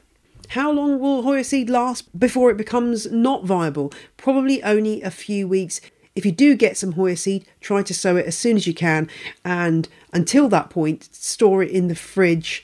How 0.49 0.71
long 0.71 0.99
will 0.99 1.21
Hoya 1.21 1.43
seed 1.43 1.69
last 1.69 2.19
before 2.19 2.49
it 2.49 2.57
becomes 2.57 3.09
not 3.11 3.45
viable? 3.45 3.93
Probably 4.17 4.61
only 4.63 5.01
a 5.01 5.11
few 5.11 5.47
weeks. 5.47 5.79
If 6.15 6.25
you 6.25 6.31
do 6.31 6.55
get 6.55 6.77
some 6.77 6.93
Hoya 6.93 7.17
seed, 7.17 7.45
try 7.61 7.83
to 7.83 7.93
sow 7.93 8.15
it 8.15 8.25
as 8.25 8.37
soon 8.37 8.55
as 8.55 8.67
you 8.67 8.73
can, 8.73 9.09
and 9.43 9.87
until 10.13 10.47
that 10.49 10.69
point, 10.69 11.13
store 11.13 11.63
it 11.63 11.71
in 11.71 11.87
the 11.87 11.95
fridge, 11.95 12.63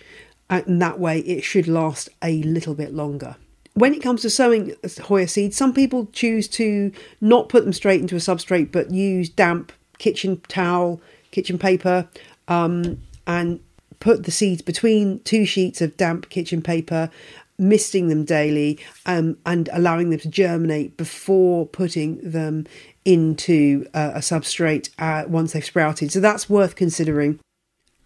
and 0.49 0.81
that 0.81 0.99
way 0.99 1.19
it 1.19 1.43
should 1.43 1.67
last 1.67 2.09
a 2.21 2.43
little 2.43 2.73
bit 2.75 2.93
longer. 2.93 3.35
When 3.73 3.93
it 3.93 4.01
comes 4.01 4.21
to 4.23 4.29
sowing 4.29 4.75
Hoya 5.03 5.27
seeds, 5.27 5.55
some 5.55 5.73
people 5.73 6.07
choose 6.11 6.47
to 6.49 6.91
not 7.21 7.49
put 7.49 7.63
them 7.63 7.73
straight 7.73 8.01
into 8.01 8.15
a 8.15 8.19
substrate 8.19 8.71
but 8.71 8.91
use 8.91 9.29
damp 9.29 9.71
kitchen 9.97 10.41
towel, 10.47 11.01
kitchen 11.31 11.57
paper, 11.57 12.07
um, 12.47 13.01
and 13.25 13.59
put 13.99 14.23
the 14.23 14.31
seeds 14.31 14.61
between 14.61 15.19
two 15.19 15.45
sheets 15.45 15.79
of 15.79 15.95
damp 15.95 16.29
kitchen 16.29 16.61
paper 16.61 17.09
misting 17.57 18.07
them 18.07 18.25
daily 18.25 18.79
um, 19.05 19.37
and 19.45 19.69
allowing 19.71 20.09
them 20.09 20.19
to 20.19 20.27
germinate 20.27 20.97
before 20.97 21.67
putting 21.67 22.17
them 22.29 22.65
into 23.05 23.85
uh, 23.93 24.11
a 24.15 24.19
substrate 24.19 24.89
uh, 24.99 25.23
once 25.27 25.53
they've 25.53 25.63
sprouted. 25.63 26.11
So 26.11 26.19
that's 26.19 26.49
worth 26.49 26.75
considering. 26.75 27.39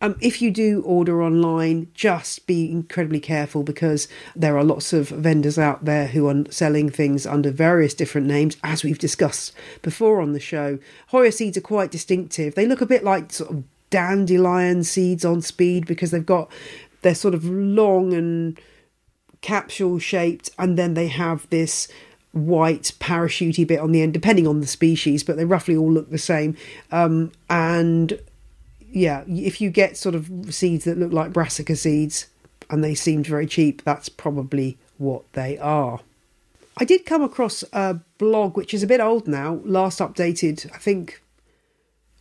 Um, 0.05 0.15
if 0.21 0.39
you 0.39 0.51
do 0.51 0.83
order 0.83 1.23
online, 1.23 1.87
just 1.95 2.45
be 2.45 2.71
incredibly 2.71 3.19
careful 3.19 3.63
because 3.63 4.07
there 4.35 4.55
are 4.55 4.63
lots 4.63 4.93
of 4.93 5.09
vendors 5.09 5.57
out 5.57 5.85
there 5.85 6.05
who 6.05 6.27
are 6.27 6.43
selling 6.51 6.91
things 6.91 7.25
under 7.25 7.49
various 7.49 7.95
different 7.95 8.27
names, 8.27 8.55
as 8.63 8.83
we've 8.83 8.99
discussed 8.99 9.51
before 9.81 10.21
on 10.21 10.33
the 10.33 10.39
show. 10.39 10.77
Hoya 11.07 11.31
seeds 11.31 11.57
are 11.57 11.61
quite 11.61 11.89
distinctive. 11.89 12.53
They 12.53 12.67
look 12.67 12.81
a 12.81 12.85
bit 12.85 13.03
like 13.03 13.33
sort 13.33 13.49
of 13.49 13.63
dandelion 13.89 14.83
seeds 14.83 15.25
on 15.25 15.41
speed 15.41 15.87
because 15.87 16.11
they've 16.11 16.23
got 16.23 16.51
they're 17.01 17.15
sort 17.15 17.33
of 17.33 17.43
long 17.45 18.13
and 18.13 18.59
capsule 19.41 19.97
shaped, 19.97 20.51
and 20.59 20.77
then 20.77 20.93
they 20.93 21.07
have 21.07 21.49
this 21.49 21.87
white 22.31 22.91
parachutey 22.99 23.65
bit 23.65 23.79
on 23.79 23.91
the 23.91 24.03
end, 24.03 24.13
depending 24.13 24.45
on 24.45 24.59
the 24.59 24.67
species, 24.67 25.23
but 25.23 25.35
they 25.35 25.45
roughly 25.45 25.75
all 25.75 25.91
look 25.91 26.11
the 26.11 26.19
same. 26.19 26.55
Um, 26.91 27.31
and 27.49 28.19
yeah, 28.91 29.23
if 29.27 29.59
you 29.61 29.69
get 29.69 29.97
sort 29.97 30.15
of 30.15 30.29
seeds 30.49 30.85
that 30.85 30.97
look 30.97 31.11
like 31.11 31.33
brassica 31.33 31.75
seeds 31.75 32.27
and 32.69 32.83
they 32.83 32.95
seemed 32.95 33.27
very 33.27 33.45
cheap, 33.45 33.83
that's 33.83 34.09
probably 34.09 34.77
what 34.97 35.23
they 35.33 35.57
are. 35.57 35.99
I 36.77 36.85
did 36.85 37.05
come 37.05 37.21
across 37.21 37.63
a 37.71 37.99
blog 38.17 38.57
which 38.57 38.73
is 38.73 38.83
a 38.83 38.87
bit 38.87 38.99
old 38.99 39.27
now, 39.27 39.61
last 39.63 39.99
updated, 39.99 40.69
I 40.73 40.77
think, 40.77 41.21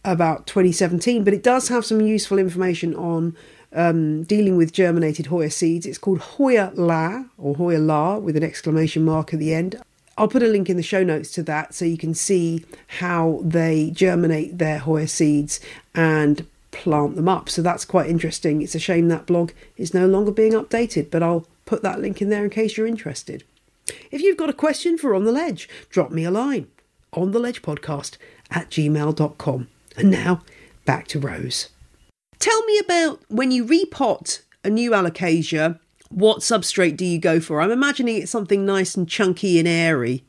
about 0.04 0.46
2017, 0.46 1.24
but 1.24 1.34
it 1.34 1.42
does 1.42 1.68
have 1.68 1.84
some 1.84 2.00
useful 2.00 2.38
information 2.38 2.94
on 2.94 3.36
um, 3.72 4.22
dealing 4.24 4.56
with 4.56 4.72
germinated 4.72 5.26
Hoya 5.26 5.50
seeds. 5.50 5.86
It's 5.86 5.98
called 5.98 6.18
Hoya 6.18 6.72
La 6.74 7.24
or 7.36 7.56
Hoya 7.56 7.78
La 7.78 8.18
with 8.18 8.36
an 8.36 8.44
exclamation 8.44 9.04
mark 9.04 9.34
at 9.34 9.40
the 9.40 9.52
end. 9.52 9.80
I'll 10.16 10.28
put 10.28 10.44
a 10.44 10.48
link 10.48 10.70
in 10.70 10.76
the 10.76 10.82
show 10.82 11.02
notes 11.02 11.32
to 11.32 11.42
that 11.44 11.74
so 11.74 11.84
you 11.84 11.98
can 11.98 12.14
see 12.14 12.64
how 12.86 13.40
they 13.42 13.90
germinate 13.90 14.58
their 14.58 14.78
Hoya 14.78 15.08
seeds 15.08 15.58
and 15.94 16.46
plant 16.74 17.16
them 17.16 17.28
up. 17.28 17.48
So 17.48 17.62
that's 17.62 17.84
quite 17.84 18.10
interesting. 18.10 18.60
It's 18.60 18.74
a 18.74 18.78
shame 18.78 19.08
that 19.08 19.26
blog 19.26 19.52
is 19.76 19.94
no 19.94 20.06
longer 20.06 20.30
being 20.30 20.52
updated, 20.52 21.10
but 21.10 21.22
I'll 21.22 21.46
put 21.64 21.82
that 21.82 22.00
link 22.00 22.20
in 22.20 22.28
there 22.28 22.44
in 22.44 22.50
case 22.50 22.76
you're 22.76 22.86
interested. 22.86 23.44
If 24.10 24.20
you've 24.20 24.36
got 24.36 24.50
a 24.50 24.54
question 24.54 24.98
for 24.98 25.14
On 25.14 25.24
the 25.24 25.32
Ledge, 25.32 25.68
drop 25.88 26.10
me 26.10 26.24
a 26.24 26.30
line 26.30 26.68
on 27.12 27.30
the 27.30 27.38
ledge 27.38 27.62
podcast 27.62 28.16
at 28.50 28.70
gmail.com. 28.70 29.68
And 29.96 30.10
now 30.10 30.42
back 30.84 31.06
to 31.08 31.18
Roos. 31.20 31.68
Tell 32.38 32.64
me 32.64 32.78
about 32.78 33.20
when 33.28 33.50
you 33.50 33.64
repot 33.64 34.42
a 34.64 34.70
new 34.70 34.90
alocasia, 34.90 35.78
what 36.10 36.38
substrate 36.38 36.96
do 36.96 37.04
you 37.04 37.18
go 37.18 37.40
for? 37.40 37.60
I'm 37.60 37.70
imagining 37.70 38.16
it's 38.16 38.30
something 38.30 38.66
nice 38.66 38.96
and 38.96 39.08
chunky 39.08 39.58
and 39.58 39.68
airy. 39.68 40.24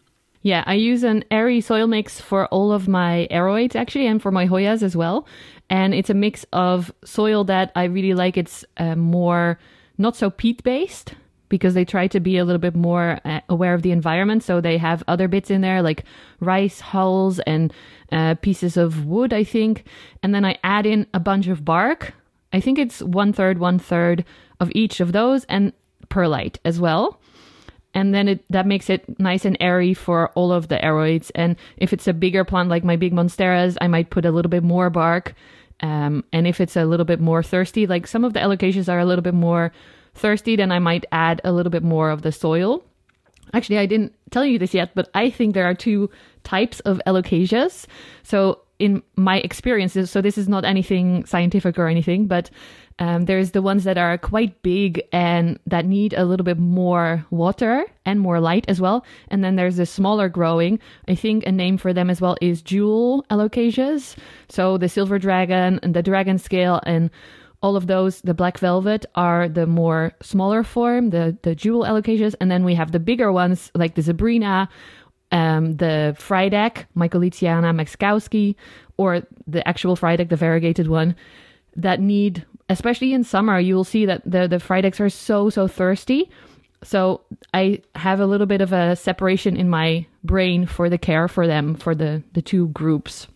Yeah, 0.46 0.64
I 0.68 0.76
use 0.76 1.02
an 1.02 1.24
airy 1.32 1.60
soil 1.60 1.88
mix 1.88 2.22
for 2.22 2.46
all 2.50 2.72
of 2.72 2.88
my 2.88 3.28
aroids 3.32 3.76
actually 3.76 4.06
and 4.06 4.22
for 4.22 4.30
my 4.30 4.46
Hoyas 4.46 4.84
as 4.84 4.96
well. 4.96 5.26
And 5.72 5.96
it's 5.96 6.12
a 6.12 6.14
mix 6.14 6.46
of 6.54 6.94
soil 7.04 7.44
that 7.46 7.72
I 7.76 7.86
really 7.86 8.14
like. 8.14 8.38
It's 8.38 8.64
uh, 8.78 8.94
more 8.94 9.58
not 9.98 10.16
so 10.16 10.30
peat 10.30 10.62
based 10.62 11.16
because 11.50 11.74
they 11.74 11.84
try 11.84 12.06
to 12.10 12.20
be 12.20 12.38
a 12.38 12.46
little 12.46 12.60
bit 12.60 12.76
more 12.76 13.20
uh, 13.26 13.40
aware 13.50 13.74
of 13.74 13.82
the 13.82 13.90
environment. 13.90 14.44
So 14.44 14.62
they 14.62 14.78
have 14.78 15.02
other 15.08 15.28
bits 15.28 15.50
in 15.50 15.62
there 15.62 15.82
like 15.82 16.04
rice 16.40 16.80
hulls 16.80 17.40
and 17.48 17.74
uh, 18.12 18.36
pieces 18.36 18.78
of 18.78 19.08
wood, 19.08 19.34
I 19.34 19.44
think. 19.44 19.86
And 20.22 20.36
then 20.36 20.46
I 20.46 20.60
add 20.64 20.86
in 20.86 21.08
a 21.16 21.20
bunch 21.20 21.48
of 21.48 21.66
bark. 21.66 22.14
I 22.54 22.60
think 22.60 22.78
it's 22.78 23.02
one 23.02 23.34
third, 23.34 23.58
one 23.58 23.80
third 23.80 24.24
of 24.60 24.72
each 24.76 25.00
of 25.00 25.12
those 25.12 25.44
and 25.46 25.74
perlite 26.10 26.60
as 26.64 26.80
well. 26.80 27.20
And 27.96 28.14
then 28.14 28.28
it 28.28 28.46
that 28.52 28.68
makes 28.68 28.90
it 28.90 29.20
nice 29.20 29.46
and 29.46 29.58
airy 29.60 29.94
for 29.94 30.30
all 30.36 30.52
of 30.52 30.68
the 30.68 30.76
aroids. 30.76 31.32
And 31.34 31.56
if 31.78 31.94
it's 31.94 32.08
a 32.08 32.14
bigger 32.14 32.44
plant 32.44 32.70
like 32.70 32.84
my 32.84 32.98
big 32.98 33.14
monsteras, 33.14 33.78
I 33.82 33.88
might 33.88 34.10
put 34.10 34.26
a 34.26 34.32
little 34.32 34.50
bit 34.50 34.64
more 34.64 34.90
bark. 34.90 35.34
Um, 35.80 36.24
and 36.32 36.46
if 36.46 36.62
it's 36.62 36.76
a 36.76 36.86
little 36.86 37.06
bit 37.06 37.20
more 37.20 37.42
thirsty, 37.42 37.88
like 37.88 38.06
some 38.06 38.24
of 38.24 38.34
the 38.34 38.40
alocasias 38.40 38.92
are 38.92 39.00
a 39.00 39.06
little 39.06 39.24
bit 39.24 39.34
more 39.34 39.72
thirsty, 40.14 40.56
then 40.56 40.72
I 40.72 40.80
might 40.80 41.06
add 41.12 41.42
a 41.44 41.52
little 41.52 41.72
bit 41.72 41.84
more 41.84 42.10
of 42.10 42.22
the 42.22 42.32
soil. 42.32 42.84
Actually, 43.54 43.78
I 43.78 43.86
didn't 43.86 44.14
tell 44.32 44.46
you 44.46 44.60
this 44.60 44.74
yet, 44.74 44.92
but 44.96 45.10
I 45.14 45.30
think 45.30 45.54
there 45.54 45.66
are 45.66 45.74
two 45.74 46.10
types 46.44 46.80
of 46.82 47.02
alocasias. 47.08 47.86
So, 48.24 48.60
in 48.80 49.02
my 49.16 49.38
experiences, 49.40 50.12
so 50.12 50.22
this 50.22 50.38
is 50.38 50.50
not 50.50 50.66
anything 50.66 51.26
scientific 51.26 51.80
or 51.80 51.88
anything, 51.88 52.28
but 52.28 52.50
um, 53.00 53.26
there's 53.26 53.52
the 53.52 53.62
ones 53.62 53.84
that 53.84 53.98
are 53.98 54.18
quite 54.18 54.62
big 54.62 55.02
and 55.12 55.60
that 55.68 55.86
need 55.86 56.14
a 56.14 56.26
little 56.26 56.44
bit 56.44 56.58
more 56.58 57.26
water 57.30 57.86
and 58.06 58.20
more 58.20 58.40
light 58.40 58.66
as 58.68 58.80
well. 58.80 59.06
And 59.30 59.44
then 59.44 59.56
there's 59.56 59.78
the 59.78 59.86
smaller 59.86 60.30
growing. 60.30 60.80
I 61.08 61.16
think 61.16 61.46
a 61.46 61.52
name 61.52 61.78
for 61.78 61.94
them 61.94 62.10
as 62.10 62.22
well 62.22 62.38
is 62.42 62.62
jewel 62.62 63.26
alocasias. 63.30 64.16
So 64.48 64.78
the 64.78 64.90
silver 64.90 65.20
dragon 65.20 65.80
and 65.84 65.94
the 65.94 66.04
dragon 66.04 66.38
scale 66.38 66.80
and 66.86 67.10
all 67.62 67.76
of 67.76 67.88
those, 67.88 68.22
the 68.22 68.34
black 68.34 68.60
velvet, 68.60 69.06
are 69.16 69.50
the 69.50 69.66
more 69.66 70.14
smaller 70.22 70.64
form, 70.64 71.10
the, 71.10 71.38
the 71.42 71.56
jewel 71.56 71.84
alocasias. 71.84 72.36
And 72.40 72.50
then 72.50 72.64
we 72.64 72.76
have 72.76 72.92
the 72.92 73.00
bigger 73.00 73.32
ones 73.32 73.72
like 73.74 73.96
the 73.96 74.04
Zebrina, 74.04 74.68
um, 75.32 75.78
the 75.78 76.16
Frydek, 76.20 76.86
Micholitziana 76.96 77.74
maxkowski, 77.74 78.56
or 78.98 79.24
the 79.48 79.68
actual 79.68 79.96
Frydek, 79.96 80.30
the 80.30 80.36
variegated 80.36 80.88
one, 80.88 81.16
that 81.76 82.00
need, 82.00 82.46
especially 82.70 83.14
in 83.14 83.24
summer, 83.24 83.60
you 83.60 83.76
will 83.76 83.84
see 83.84 84.06
that 84.06 84.22
the, 84.26 84.48
the 84.48 84.58
Frydeks 84.58 85.00
are 85.00 85.10
so, 85.10 85.50
so 85.50 85.68
thirsty. 85.68 86.30
So 86.84 87.22
I 87.54 87.82
have 87.96 88.20
a 88.20 88.26
little 88.26 88.46
bit 88.46 88.62
of 88.62 88.72
a 88.72 88.96
separation 88.96 89.58
in 89.58 89.70
my 89.70 90.06
brain 90.24 90.66
for 90.66 90.90
the 90.90 90.98
care 90.98 91.28
for 91.28 91.48
them, 91.48 91.76
for 91.76 91.96
the, 91.96 92.24
the 92.34 92.42
two 92.42 92.68
groups. 92.70 93.28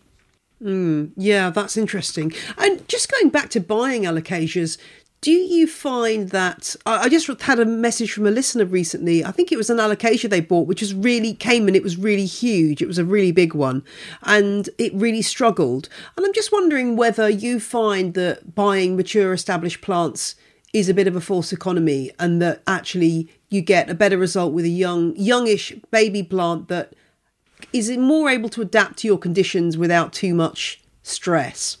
Mm, 0.62 1.12
yeah, 1.16 1.50
that's 1.50 1.76
interesting. 1.76 2.32
And 2.58 2.86
just 2.86 3.10
going 3.10 3.30
back 3.30 3.48
to 3.50 3.60
buying 3.60 4.02
alocasias, 4.02 4.78
do 5.20 5.32
you 5.32 5.66
find 5.66 6.30
that 6.30 6.74
I 6.86 7.10
just 7.10 7.28
had 7.42 7.60
a 7.60 7.66
message 7.66 8.12
from 8.12 8.26
a 8.26 8.30
listener 8.30 8.64
recently? 8.64 9.22
I 9.22 9.32
think 9.32 9.52
it 9.52 9.58
was 9.58 9.68
an 9.68 9.76
alocasia 9.76 10.30
they 10.30 10.40
bought, 10.40 10.66
which 10.66 10.80
was 10.80 10.94
really 10.94 11.34
came 11.34 11.66
and 11.66 11.76
it 11.76 11.82
was 11.82 11.98
really 11.98 12.24
huge. 12.24 12.80
It 12.80 12.88
was 12.88 12.96
a 12.96 13.04
really 13.04 13.30
big 13.30 13.52
one, 13.52 13.84
and 14.22 14.70
it 14.78 14.94
really 14.94 15.20
struggled. 15.20 15.90
And 16.16 16.24
I'm 16.24 16.32
just 16.32 16.52
wondering 16.52 16.96
whether 16.96 17.28
you 17.28 17.60
find 17.60 18.14
that 18.14 18.54
buying 18.54 18.96
mature 18.96 19.34
established 19.34 19.82
plants 19.82 20.36
is 20.72 20.88
a 20.88 20.94
bit 20.94 21.06
of 21.06 21.16
a 21.16 21.20
false 21.20 21.52
economy, 21.52 22.12
and 22.18 22.40
that 22.40 22.62
actually 22.66 23.28
you 23.50 23.60
get 23.60 23.90
a 23.90 23.94
better 23.94 24.16
result 24.16 24.54
with 24.54 24.64
a 24.64 24.70
young, 24.70 25.14
youngish 25.16 25.74
baby 25.90 26.22
plant 26.22 26.68
that 26.68 26.94
is 27.74 27.90
more 27.98 28.30
able 28.30 28.48
to 28.48 28.62
adapt 28.62 28.98
to 28.98 29.06
your 29.06 29.18
conditions 29.18 29.76
without 29.76 30.14
too 30.14 30.34
much 30.34 30.80
stress? 31.02 31.76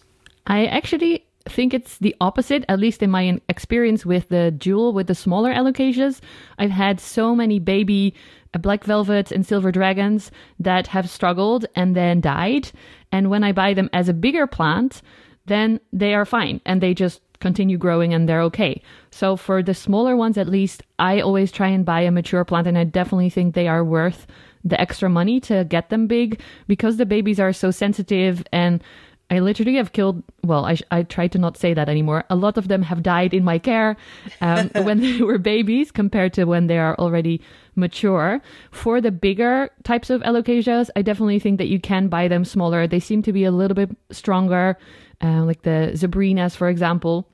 I 0.46 0.66
actually 0.66 1.24
think 1.48 1.72
it's 1.72 1.98
the 1.98 2.14
opposite, 2.20 2.64
at 2.68 2.78
least 2.78 3.02
in 3.02 3.10
my 3.10 3.40
experience 3.48 4.04
with 4.04 4.28
the 4.28 4.50
jewel, 4.52 4.92
with 4.92 5.06
the 5.06 5.14
smaller 5.14 5.52
alocasias. 5.52 6.20
I've 6.58 6.70
had 6.70 7.00
so 7.00 7.34
many 7.34 7.58
baby 7.58 8.14
uh, 8.54 8.58
black 8.58 8.84
velvets 8.84 9.32
and 9.32 9.46
silver 9.46 9.72
dragons 9.72 10.30
that 10.58 10.88
have 10.88 11.08
struggled 11.08 11.66
and 11.74 11.96
then 11.96 12.20
died. 12.20 12.70
And 13.12 13.30
when 13.30 13.44
I 13.44 13.52
buy 13.52 13.74
them 13.74 13.90
as 13.92 14.08
a 14.08 14.14
bigger 14.14 14.46
plant, 14.46 15.02
then 15.46 15.80
they 15.92 16.14
are 16.14 16.24
fine 16.24 16.60
and 16.66 16.80
they 16.80 16.94
just 16.94 17.20
continue 17.40 17.78
growing 17.78 18.14
and 18.14 18.28
they're 18.28 18.42
okay. 18.42 18.82
So 19.10 19.36
for 19.36 19.62
the 19.62 19.74
smaller 19.74 20.14
ones, 20.14 20.36
at 20.38 20.48
least, 20.48 20.82
I 20.98 21.20
always 21.20 21.50
try 21.50 21.68
and 21.68 21.84
buy 21.84 22.02
a 22.02 22.10
mature 22.10 22.44
plant, 22.44 22.66
and 22.66 22.78
I 22.78 22.84
definitely 22.84 23.30
think 23.30 23.54
they 23.54 23.66
are 23.66 23.82
worth 23.82 24.26
the 24.62 24.80
extra 24.80 25.08
money 25.08 25.40
to 25.40 25.64
get 25.64 25.88
them 25.88 26.06
big 26.06 26.40
because 26.66 26.98
the 26.98 27.06
babies 27.06 27.40
are 27.40 27.52
so 27.52 27.70
sensitive 27.70 28.44
and 28.52 28.84
I 29.30 29.38
literally 29.38 29.76
have 29.76 29.92
killed, 29.92 30.22
well, 30.42 30.66
I, 30.66 30.76
I 30.90 31.04
try 31.04 31.28
to 31.28 31.38
not 31.38 31.56
say 31.56 31.72
that 31.72 31.88
anymore. 31.88 32.24
A 32.30 32.34
lot 32.34 32.58
of 32.58 32.66
them 32.68 32.82
have 32.82 33.02
died 33.02 33.32
in 33.32 33.44
my 33.44 33.58
care 33.58 33.96
um, 34.40 34.70
when 34.74 35.00
they 35.00 35.22
were 35.22 35.38
babies 35.38 35.92
compared 35.92 36.32
to 36.34 36.44
when 36.44 36.66
they 36.66 36.78
are 36.78 36.96
already 36.98 37.40
mature. 37.76 38.42
For 38.72 39.00
the 39.00 39.12
bigger 39.12 39.70
types 39.84 40.10
of 40.10 40.20
alocasias, 40.22 40.90
I 40.96 41.02
definitely 41.02 41.38
think 41.38 41.58
that 41.58 41.68
you 41.68 41.78
can 41.80 42.08
buy 42.08 42.26
them 42.28 42.44
smaller. 42.44 42.86
They 42.86 43.00
seem 43.00 43.22
to 43.22 43.32
be 43.32 43.44
a 43.44 43.52
little 43.52 43.76
bit 43.76 43.90
stronger, 44.10 44.76
uh, 45.22 45.44
like 45.44 45.62
the 45.62 45.92
Zebrinas, 45.94 46.56
for 46.56 46.68
example. 46.68 47.26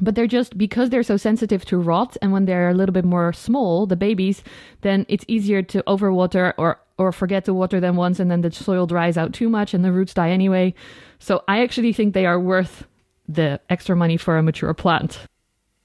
but 0.00 0.14
they're 0.14 0.26
just 0.26 0.56
because 0.56 0.90
they're 0.90 1.02
so 1.02 1.16
sensitive 1.16 1.64
to 1.64 1.76
rot 1.76 2.16
and 2.22 2.32
when 2.32 2.44
they're 2.46 2.68
a 2.70 2.74
little 2.74 2.92
bit 2.92 3.04
more 3.04 3.32
small 3.32 3.86
the 3.86 3.96
babies 3.96 4.42
then 4.82 5.04
it's 5.08 5.24
easier 5.26 5.62
to 5.62 5.82
overwater 5.82 6.52
or 6.56 6.78
or 6.96 7.10
forget 7.12 7.44
to 7.44 7.52
water 7.52 7.80
them 7.80 7.96
once 7.96 8.20
and 8.20 8.30
then 8.30 8.40
the 8.40 8.52
soil 8.52 8.86
dries 8.86 9.18
out 9.18 9.32
too 9.32 9.48
much 9.48 9.74
and 9.74 9.84
the 9.84 9.90
roots 9.92 10.14
die 10.14 10.30
anyway 10.30 10.72
so 11.20 11.44
i 11.46 11.62
actually 11.62 11.92
think 11.92 12.12
they 12.12 12.26
are 12.26 12.40
worth 12.40 12.84
the 13.28 13.60
extra 13.70 13.94
money 13.94 14.16
for 14.16 14.36
a 14.36 14.42
mature 14.42 14.74
plant 14.74 15.20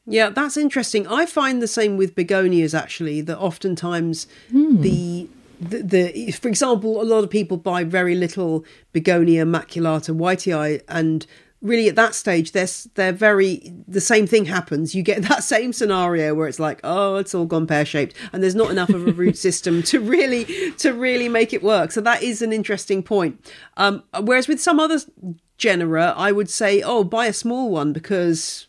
yeah, 0.07 0.29
that's 0.29 0.55
interesting. 0.55 1.07
I 1.07 1.25
find 1.25 1.61
the 1.61 1.67
same 1.67 1.97
with 1.97 2.15
begonias 2.15 2.75
actually. 2.75 3.21
That 3.21 3.39
oftentimes 3.39 4.27
hmm. 4.51 4.81
the, 4.81 5.27
the, 5.59 5.81
the 5.81 6.31
for 6.31 6.47
example, 6.47 7.01
a 7.01 7.03
lot 7.03 7.23
of 7.23 7.29
people 7.29 7.57
buy 7.57 7.83
very 7.83 8.15
little 8.15 8.63
begonia 8.93 9.45
maculata 9.45 10.15
wightii, 10.15 10.81
and 10.87 11.25
really 11.65 11.89
at 11.89 11.95
that 11.95 12.13
stage 12.13 12.51
they're 12.51 12.67
they're 12.93 13.11
very 13.11 13.73
the 13.87 13.99
same 14.01 14.27
thing 14.27 14.45
happens 14.45 14.93
you 14.93 15.01
get 15.01 15.21
that 15.29 15.43
same 15.43 15.73
scenario 15.73 16.33
where 16.33 16.47
it's 16.47 16.59
like 16.59 16.79
oh 16.83 17.15
it's 17.15 17.33
all 17.33 17.45
gone 17.45 17.67
pear-shaped 17.67 18.15
and 18.31 18.41
there's 18.41 18.55
not 18.55 18.69
enough 18.69 18.89
of 18.89 19.07
a 19.07 19.11
root 19.11 19.37
system 19.37 19.81
to 19.83 19.99
really 19.99 20.45
to 20.73 20.93
really 20.93 21.27
make 21.27 21.53
it 21.53 21.63
work 21.63 21.91
so 21.91 21.99
that 21.99 22.21
is 22.21 22.41
an 22.41 22.53
interesting 22.53 23.01
point 23.01 23.51
um, 23.77 24.03
whereas 24.21 24.47
with 24.47 24.61
some 24.61 24.79
other 24.79 24.99
genera 25.57 26.13
i 26.15 26.31
would 26.31 26.49
say 26.49 26.81
oh 26.81 27.03
buy 27.03 27.25
a 27.25 27.33
small 27.33 27.69
one 27.69 27.91
because 27.91 28.67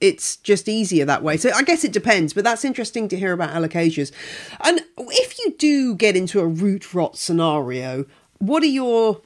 it's 0.00 0.36
just 0.36 0.68
easier 0.68 1.04
that 1.04 1.24
way. 1.24 1.36
So 1.36 1.50
I 1.50 1.62
guess 1.62 1.82
it 1.82 1.92
depends, 1.92 2.32
but 2.32 2.44
that's 2.44 2.64
interesting 2.64 3.08
to 3.08 3.18
hear 3.18 3.32
about 3.32 3.50
alocasias. 3.50 4.12
And 4.60 4.80
if 4.96 5.36
you 5.40 5.56
do 5.58 5.96
get 5.96 6.16
into 6.16 6.38
a 6.38 6.46
root 6.46 6.94
rot 6.94 7.18
scenario, 7.18 8.04
what 8.38 8.62
are 8.62 8.66
your 8.66 9.22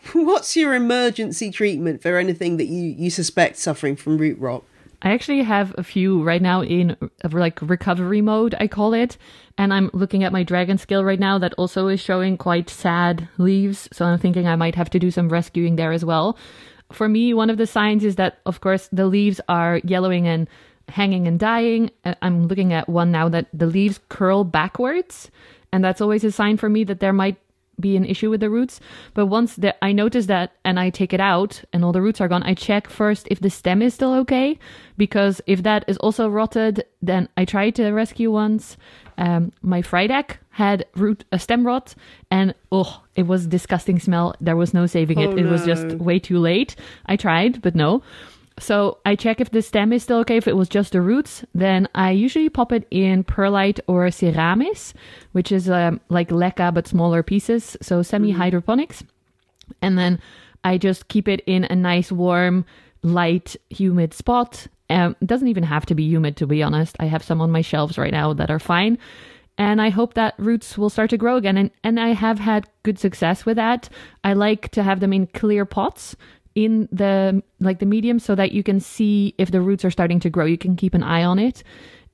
what's 0.12 0.56
your 0.56 0.74
emergency 0.74 1.50
treatment 1.50 2.02
for 2.02 2.18
anything 2.18 2.56
that 2.56 2.66
you 2.66 2.94
you 2.96 3.10
suspect 3.10 3.56
suffering 3.56 3.96
from 3.96 4.18
root 4.18 4.38
rot? 4.38 4.64
I 5.02 5.12
actually 5.12 5.42
have 5.42 5.74
a 5.78 5.82
few 5.82 6.22
right 6.22 6.42
now 6.42 6.62
in 6.62 6.94
like 7.32 7.58
recovery 7.62 8.20
mode, 8.20 8.54
I 8.60 8.66
call 8.66 8.92
it. 8.92 9.16
And 9.56 9.72
I'm 9.72 9.90
looking 9.94 10.24
at 10.24 10.32
my 10.32 10.42
dragon 10.42 10.76
scale 10.76 11.02
right 11.04 11.18
now 11.18 11.38
that 11.38 11.54
also 11.54 11.88
is 11.88 12.00
showing 12.00 12.36
quite 12.36 12.68
sad 12.68 13.26
leaves. 13.38 13.88
So 13.92 14.04
I'm 14.04 14.18
thinking 14.18 14.46
I 14.46 14.56
might 14.56 14.74
have 14.74 14.90
to 14.90 14.98
do 14.98 15.10
some 15.10 15.30
rescuing 15.30 15.76
there 15.76 15.92
as 15.92 16.04
well 16.04 16.36
for 16.92 17.08
me, 17.08 17.34
one 17.34 17.50
of 17.50 17.56
the 17.56 17.66
signs 17.66 18.04
is 18.04 18.16
that, 18.16 18.38
of 18.46 18.60
course, 18.60 18.88
the 18.92 19.06
leaves 19.06 19.40
are 19.48 19.80
yellowing 19.84 20.26
and 20.26 20.48
hanging 20.88 21.26
and 21.26 21.38
dying. 21.38 21.90
Uh, 22.04 22.14
I'm 22.22 22.48
looking 22.48 22.72
at 22.72 22.88
one 22.88 23.12
now 23.12 23.28
that 23.28 23.46
the 23.52 23.66
leaves 23.66 24.00
curl 24.08 24.44
backwards. 24.44 25.30
And 25.72 25.84
that's 25.84 26.00
always 26.00 26.24
a 26.24 26.32
sign 26.32 26.56
for 26.56 26.68
me 26.68 26.84
that 26.84 27.00
there 27.00 27.12
might 27.12 27.36
be 27.80 27.96
an 27.96 28.04
issue 28.04 28.30
with 28.30 28.40
the 28.40 28.50
roots. 28.50 28.80
But 29.14 29.26
once 29.26 29.56
that 29.56 29.78
I 29.82 29.92
notice 29.92 30.26
that 30.26 30.52
and 30.64 30.78
I 30.78 30.90
take 30.90 31.12
it 31.12 31.20
out 31.20 31.62
and 31.72 31.84
all 31.84 31.92
the 31.92 32.02
roots 32.02 32.20
are 32.20 32.28
gone, 32.28 32.42
I 32.42 32.54
check 32.54 32.88
first 32.88 33.26
if 33.30 33.40
the 33.40 33.50
stem 33.50 33.82
is 33.82 33.94
still 33.94 34.14
okay. 34.14 34.58
Because 34.96 35.40
if 35.46 35.62
that 35.62 35.84
is 35.88 35.96
also 35.98 36.28
rotted, 36.28 36.84
then 37.00 37.28
I 37.36 37.44
try 37.44 37.70
to 37.70 37.90
rescue 37.92 38.30
once. 38.30 38.76
Um, 39.18 39.52
my 39.62 39.82
Frydek 39.82 40.38
had 40.50 40.86
root 40.94 41.24
a 41.30 41.38
stem 41.38 41.66
rot, 41.66 41.94
and 42.30 42.54
oh, 42.72 43.02
it 43.16 43.26
was 43.26 43.46
disgusting 43.46 43.98
smell. 43.98 44.34
There 44.40 44.56
was 44.56 44.72
no 44.72 44.86
saving 44.86 45.20
it. 45.20 45.28
Oh, 45.28 45.36
it 45.36 45.44
no. 45.44 45.50
was 45.50 45.64
just 45.64 45.86
way 45.98 46.18
too 46.18 46.38
late. 46.38 46.76
I 47.06 47.16
tried, 47.16 47.60
but 47.60 47.74
no. 47.74 48.02
So 48.60 48.98
I 49.06 49.16
check 49.16 49.40
if 49.40 49.50
the 49.50 49.62
stem 49.62 49.92
is 49.92 50.02
still 50.02 50.18
okay. 50.18 50.36
If 50.36 50.46
it 50.46 50.56
was 50.56 50.68
just 50.68 50.92
the 50.92 51.00
roots, 51.00 51.44
then 51.54 51.88
I 51.94 52.10
usually 52.10 52.50
pop 52.50 52.72
it 52.72 52.86
in 52.90 53.24
perlite 53.24 53.80
or 53.86 54.06
Seramis, 54.08 54.92
which 55.32 55.50
is 55.50 55.68
um, 55.70 56.00
like 56.10 56.28
leca 56.28 56.72
but 56.72 56.86
smaller 56.86 57.22
pieces, 57.22 57.76
so 57.80 58.02
semi 58.02 58.30
hydroponics. 58.30 59.02
And 59.80 59.98
then 59.98 60.20
I 60.62 60.78
just 60.78 61.08
keep 61.08 61.26
it 61.26 61.40
in 61.46 61.64
a 61.64 61.74
nice, 61.74 62.12
warm, 62.12 62.66
light, 63.02 63.56
humid 63.70 64.12
spot. 64.12 64.66
Um, 64.90 65.16
it 65.20 65.26
doesn't 65.26 65.48
even 65.48 65.62
have 65.62 65.86
to 65.86 65.94
be 65.94 66.02
humid, 66.02 66.36
to 66.38 66.46
be 66.46 66.62
honest. 66.62 66.96
I 67.00 67.06
have 67.06 67.22
some 67.22 67.40
on 67.40 67.50
my 67.50 67.62
shelves 67.62 67.96
right 67.96 68.12
now 68.12 68.34
that 68.34 68.50
are 68.50 68.58
fine. 68.58 68.98
And 69.56 69.80
I 69.80 69.90
hope 69.90 70.14
that 70.14 70.34
roots 70.38 70.76
will 70.76 70.90
start 70.90 71.10
to 71.10 71.18
grow 71.18 71.36
again. 71.36 71.56
And, 71.56 71.70
and 71.84 72.00
I 72.00 72.08
have 72.08 72.38
had 72.38 72.68
good 72.82 72.98
success 72.98 73.44
with 73.44 73.56
that. 73.56 73.88
I 74.24 74.32
like 74.32 74.70
to 74.70 74.82
have 74.82 75.00
them 75.00 75.12
in 75.12 75.26
clear 75.28 75.64
pots 75.64 76.16
in 76.64 76.88
the 76.92 77.42
like 77.58 77.78
the 77.78 77.86
medium 77.86 78.18
so 78.18 78.34
that 78.34 78.52
you 78.52 78.62
can 78.62 78.80
see 78.80 79.34
if 79.38 79.50
the 79.50 79.60
roots 79.60 79.84
are 79.84 79.90
starting 79.90 80.20
to 80.20 80.30
grow. 80.30 80.44
You 80.44 80.58
can 80.58 80.76
keep 80.76 80.94
an 80.94 81.02
eye 81.02 81.24
on 81.24 81.38
it. 81.38 81.62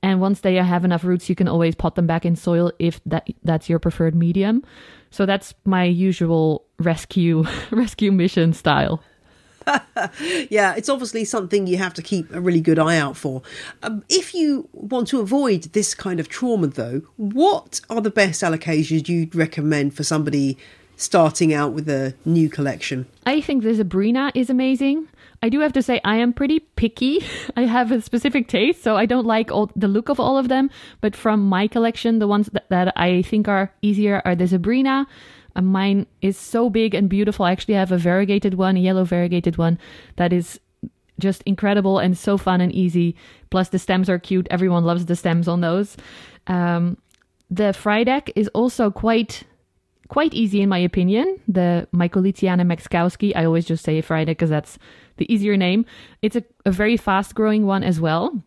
And 0.01 0.21
once 0.21 0.41
they 0.41 0.55
have 0.55 0.85
enough 0.85 1.03
roots, 1.03 1.27
you 1.27 1.35
can 1.35 1.47
always 1.47 1.75
pot 1.75 1.95
them 1.95 2.07
back 2.07 2.25
in 2.25 2.35
soil 2.35 2.71
if 2.79 3.01
that 3.05 3.27
that's 3.43 3.67
your 3.67 3.79
preferred 3.79 4.15
medium. 4.15 4.63
So 5.11 5.25
that's 5.25 5.53
my 5.65 5.83
usual 5.83 6.65
rescue 6.79 7.43
rescue 7.71 8.11
mission 8.11 8.53
style. 8.53 9.03
yeah, 10.49 10.75
it's 10.75 10.87
obviously 10.87 11.25
something 11.25 11.67
you 11.67 11.75
have 11.75 11.93
to 11.95 12.01
keep 12.01 12.33
a 12.33 12.39
really 12.39 12.61
good 12.61 12.79
eye 12.79 12.97
out 12.97 13.17
for. 13.17 13.41
Um, 13.83 14.05
if 14.07 14.33
you 14.33 14.69
want 14.71 15.09
to 15.09 15.19
avoid 15.19 15.63
this 15.73 15.93
kind 15.93 16.21
of 16.21 16.29
trauma, 16.29 16.67
though, 16.67 17.01
what 17.17 17.81
are 17.89 17.99
the 17.99 18.09
best 18.09 18.41
alocasias 18.43 19.09
you'd 19.09 19.35
recommend 19.35 19.93
for 19.93 20.05
somebody 20.05 20.57
starting 20.97 21.53
out 21.53 21.71
with 21.71 21.87
a 21.87 22.13
new 22.25 22.49
collection? 22.49 23.05
I 23.25 23.39
think 23.39 23.63
the 23.63 23.69
Zebrina 23.69 24.31
is 24.35 24.49
amazing. 24.49 25.07
I 25.41 25.49
do 25.49 25.59
have 25.59 25.73
to 25.73 25.83
say 25.83 26.01
I 26.03 26.17
am 26.17 26.33
pretty 26.33 26.59
picky. 26.59 27.23
I 27.55 27.61
have 27.61 27.91
a 27.91 28.01
specific 28.01 28.47
taste, 28.47 28.83
so 28.83 28.97
I 28.97 29.05
don't 29.05 29.25
like 29.25 29.51
all 29.51 29.71
the 29.75 29.87
look 29.87 30.09
of 30.09 30.19
all 30.19 30.37
of 30.37 30.49
them. 30.49 30.69
But 30.99 31.15
from 31.15 31.47
my 31.47 31.67
collection, 31.67 32.19
the 32.19 32.27
ones 32.27 32.49
that, 32.53 32.67
that 32.69 32.97
I 32.97 33.21
think 33.21 33.47
are 33.47 33.71
easier 33.81 34.21
are 34.25 34.35
the 34.35 34.45
Zebrina, 34.45 35.05
and 35.55 35.67
mine 35.67 36.07
is 36.21 36.37
so 36.37 36.69
big 36.69 36.93
and 36.93 37.09
beautiful. 37.09 37.45
I 37.45 37.51
actually 37.51 37.75
have 37.75 37.91
a 37.91 37.97
variegated 37.97 38.55
one, 38.55 38.75
a 38.77 38.79
yellow 38.79 39.05
variegated 39.05 39.57
one 39.57 39.79
that 40.17 40.33
is 40.33 40.59
just 41.19 41.41
incredible 41.43 41.97
and 41.97 42.17
so 42.17 42.37
fun 42.37 42.61
and 42.61 42.71
easy. 42.71 43.15
Plus, 43.49 43.69
the 43.69 43.79
stems 43.79 44.09
are 44.09 44.19
cute. 44.19 44.47
Everyone 44.51 44.83
loves 44.83 45.05
the 45.05 45.15
stems 45.15 45.47
on 45.47 45.61
those. 45.61 45.97
Um, 46.45 46.97
the 47.49 47.73
Frydek 47.73 48.31
is 48.35 48.49
also 48.49 48.91
quite 48.91 49.43
quite 50.07 50.33
easy 50.33 50.61
in 50.61 50.69
my 50.69 50.77
opinion. 50.77 51.39
The 51.47 51.87
Micholitziana 51.93 52.61
Mexkowski, 52.61 53.33
I 53.35 53.45
always 53.45 53.65
just 53.65 53.83
say 53.83 54.01
Frydek 54.01 54.27
because 54.27 54.49
that's 54.49 54.77
the 55.17 55.31
easier 55.31 55.57
name. 55.57 55.85
It's 56.21 56.35
a, 56.35 56.43
a 56.65 56.71
very 56.71 56.97
fast 56.97 57.35
growing 57.35 57.65
one 57.65 57.83
as 57.83 57.99
well. 57.99 58.43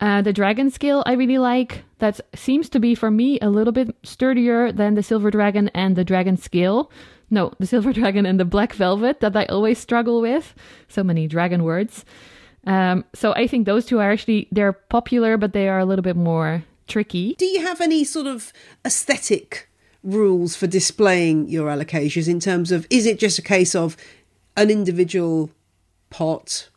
Uh, 0.00 0.22
the 0.22 0.32
dragon 0.32 0.70
scale 0.70 1.02
I 1.06 1.12
really 1.12 1.38
like. 1.38 1.84
That 1.98 2.20
seems 2.34 2.68
to 2.70 2.80
be 2.80 2.94
for 2.94 3.10
me 3.10 3.38
a 3.40 3.48
little 3.48 3.72
bit 3.72 3.94
sturdier 4.02 4.72
than 4.72 4.94
the 4.94 5.02
silver 5.02 5.30
dragon 5.30 5.70
and 5.74 5.96
the 5.96 6.04
dragon 6.04 6.36
scale. 6.36 6.90
No, 7.30 7.52
the 7.58 7.66
silver 7.74 7.92
dragon 7.92 8.26
and 8.26 8.38
the 8.38 8.44
black 8.44 8.72
velvet 8.72 9.20
that 9.20 9.36
I 9.36 9.44
always 9.46 9.78
struggle 9.78 10.20
with. 10.20 10.54
So 10.88 11.04
many 11.04 11.26
dragon 11.26 11.64
words. 11.64 12.04
Um, 12.66 13.04
so 13.14 13.32
I 13.34 13.46
think 13.46 13.66
those 13.66 13.84
two 13.84 13.98
are 14.00 14.10
actually 14.10 14.48
they're 14.50 14.72
popular, 14.72 15.36
but 15.36 15.52
they 15.52 15.68
are 15.68 15.78
a 15.78 15.84
little 15.84 16.02
bit 16.02 16.16
more 16.16 16.64
tricky. 16.88 17.34
Do 17.38 17.46
you 17.46 17.60
have 17.60 17.80
any 17.80 18.04
sort 18.04 18.26
of 18.26 18.52
aesthetic 18.84 19.68
rules 20.04 20.54
for 20.54 20.66
displaying 20.66 21.48
your 21.48 21.68
alocasias 21.68 22.28
in 22.28 22.38
terms 22.38 22.70
of 22.70 22.86
is 22.90 23.06
it 23.06 23.18
just 23.18 23.38
a 23.38 23.42
case 23.42 23.74
of 23.74 23.96
an 24.56 24.70
individual 24.70 25.50
pot 26.10 26.68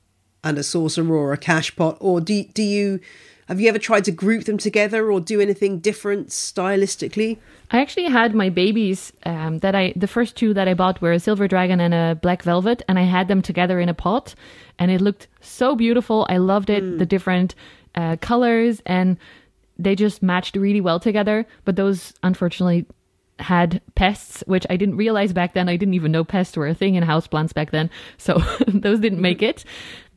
and 0.44 0.58
a 0.58 0.64
saucer 0.64 1.14
or 1.14 1.34
a 1.34 1.38
cache 1.38 1.76
pot, 1.76 1.98
or 2.00 2.22
do 2.22 2.44
do 2.46 2.64
you 2.64 3.00
have 3.48 3.62
you 3.62 3.70
ever 3.70 3.80
tried 3.80 4.04
to 4.06 4.12
group 4.12 4.44
them 4.44 4.58
together 4.58 5.10
or 5.10 5.22
do 5.22 5.40
anything 5.40 5.80
different 5.80 6.30
stylistically? 6.30 7.38
I 7.72 7.80
actually 7.80 8.06
had 8.06 8.36
my 8.36 8.50
babies 8.50 9.14
um, 9.26 9.60
that 9.60 9.76
I 9.76 9.94
the 9.96 10.08
first 10.08 10.36
two 10.36 10.54
that 10.54 10.68
I 10.68 10.74
bought 10.74 11.02
were 11.02 11.14
a 11.14 11.20
silver 11.20 11.48
dragon 11.48 11.80
and 11.80 11.94
a 11.94 12.20
black 12.22 12.44
velvet, 12.44 12.82
and 12.88 12.98
I 12.98 13.04
had 13.04 13.28
them 13.28 13.42
together 13.42 13.80
in 13.80 13.90
a 13.90 13.94
pot, 13.94 14.36
and 14.80 14.90
it 14.92 15.02
looked 15.02 15.28
so 15.42 15.76
beautiful. 15.76 16.26
I 16.30 16.38
loved 16.38 16.70
it, 16.70 16.84
mm. 16.84 16.98
the 16.98 17.06
different 17.06 17.56
uh, 17.96 18.18
colors, 18.22 18.82
and 18.86 19.18
they 19.78 19.96
just 19.96 20.24
matched 20.24 20.56
really 20.56 20.82
well 20.82 21.00
together. 21.00 21.46
But 21.66 21.76
those 21.76 22.14
unfortunately 22.24 22.86
had 23.40 23.82
pests, 23.96 24.44
which 24.48 24.66
I 24.70 24.78
didn't 24.78 24.98
realize 24.98 25.34
back 25.34 25.54
then. 25.54 25.70
I 25.70 25.78
didn't 25.78 25.94
even 25.94 26.12
know 26.12 26.24
pests 26.24 26.58
were 26.58 26.68
a 26.68 26.74
thing 26.74 26.96
in 26.96 27.04
houseplants 27.04 27.54
back 27.54 27.72
then. 27.72 27.90
So 28.18 28.40
those 28.68 29.00
didn't 29.00 29.22
make 29.22 29.42
it. 29.42 29.64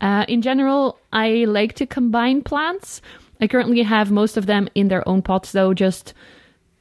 Uh, 0.00 0.24
in 0.28 0.42
general, 0.42 0.98
I 1.12 1.44
like 1.46 1.74
to 1.74 1.87
combine 1.87 2.42
plants. 2.42 3.02
I 3.40 3.46
currently 3.46 3.83
have 3.83 4.11
most 4.11 4.37
of 4.37 4.46
them 4.46 4.68
in 4.74 4.88
their 4.88 5.06
own 5.09 5.22
pots, 5.22 5.52
though, 5.52 5.74
just 5.74 6.14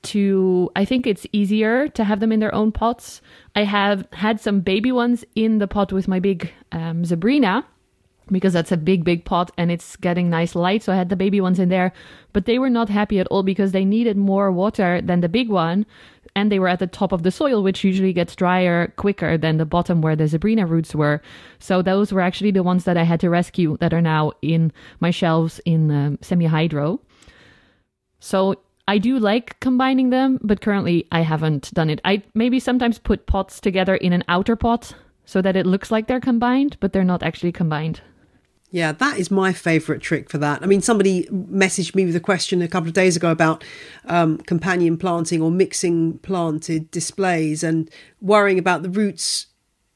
to, 0.02 0.72
I 0.76 0.86
think 0.86 1.06
it's 1.06 1.28
easier 1.32 1.88
to 1.90 2.04
have 2.04 2.20
them 2.20 2.32
in 2.32 2.40
their 2.40 2.54
own 2.56 2.72
pots. 2.72 3.22
I 3.56 3.64
have 3.64 4.08
had 4.14 4.40
some 4.40 4.62
baby 4.62 4.92
ones 4.92 5.26
in 5.36 5.58
the 5.58 5.68
pot 5.68 5.92
with 5.92 6.08
my 6.08 6.20
big 6.20 6.52
um, 6.72 7.04
Zebrina 7.04 7.66
because 8.32 8.54
that's 8.54 8.72
a 8.72 8.78
big, 8.78 9.04
big 9.04 9.26
pot 9.26 9.52
and 9.58 9.72
it's 9.72 9.96
getting 9.96 10.30
nice 10.30 10.56
light. 10.56 10.84
So 10.84 10.94
I 10.94 10.96
had 10.96 11.10
the 11.10 11.16
baby 11.16 11.42
ones 11.42 11.60
in 11.60 11.70
there, 11.70 11.92
but 12.34 12.46
they 12.46 12.60
were 12.60 12.70
not 12.70 12.90
happy 12.90 13.20
at 13.20 13.28
all 13.28 13.44
because 13.44 13.72
they 13.72 13.86
needed 13.86 14.18
more 14.18 14.52
water 14.52 15.02
than 15.02 15.22
the 15.22 15.30
big 15.30 15.50
one 15.50 15.86
and 16.36 16.52
they 16.52 16.60
were 16.60 16.68
at 16.68 16.80
the 16.80 16.88
top 16.88 17.12
of 17.12 17.24
the 17.24 17.32
soil, 17.32 17.64
which 17.64 17.84
usually 17.84 18.14
gets 18.14 18.36
drier 18.36 18.94
quicker 18.96 19.38
than 19.38 19.58
the 19.58 19.66
bottom 19.66 20.02
where 20.02 20.16
the 20.16 20.26
Zebrina 20.26 20.70
roots 20.70 20.96
were. 20.96 21.22
So 21.60 21.82
those 21.82 22.12
were 22.12 22.22
actually 22.22 22.52
the 22.52 22.64
ones 22.64 22.84
that 22.84 22.98
I 22.98 23.04
had 23.04 23.20
to 23.22 23.30
rescue 23.30 23.78
that 23.80 23.94
are 23.94 24.02
now 24.02 24.34
in 24.42 24.72
my 25.00 25.12
shelves 25.12 25.60
in 25.66 25.92
um, 25.92 26.20
semi 26.22 26.46
hydro. 26.46 27.00
So 28.20 28.56
I 28.88 28.98
do 28.98 29.20
like 29.20 29.60
combining 29.60 30.10
them, 30.10 30.40
but 30.42 30.62
currently 30.62 31.08
I 31.12 31.22
haven't 31.22 31.74
done 31.74 31.90
it. 31.90 32.02
I 32.04 32.24
maybe 32.34 32.60
sometimes 32.60 32.98
put 32.98 33.28
pots 33.28 33.60
together 33.60 33.96
in 33.96 34.14
an 34.14 34.24
outer 34.28 34.56
pot 34.56 34.94
so 35.26 35.42
that 35.42 35.56
it 35.56 35.66
looks 35.66 35.92
like 35.92 36.08
they're 36.08 36.20
combined, 36.20 36.78
but 36.80 36.92
they're 36.92 37.04
not 37.04 37.22
actually 37.22 37.52
combined. 37.52 38.02
Yeah, 38.72 38.92
that 38.92 39.18
is 39.18 39.32
my 39.32 39.52
favourite 39.52 40.02
trick 40.02 40.30
for 40.30 40.38
that. 40.38 40.62
I 40.62 40.68
mean, 40.68 40.82
somebody 40.82 41.24
messaged 41.26 41.96
me 41.96 42.06
with 42.06 42.16
a 42.16 42.20
question 42.20 42.62
a 42.62 42.68
couple 42.68 42.88
of 42.88 42.94
days 42.94 43.16
ago 43.16 43.32
about 43.32 43.64
um, 44.06 44.38
companion 44.38 44.96
planting 44.96 45.42
or 45.42 45.50
mixing 45.50 46.20
planted 46.20 46.92
displays 46.92 47.64
and 47.64 47.90
worrying 48.22 48.60
about 48.60 48.84
the 48.84 48.90
roots 48.90 49.48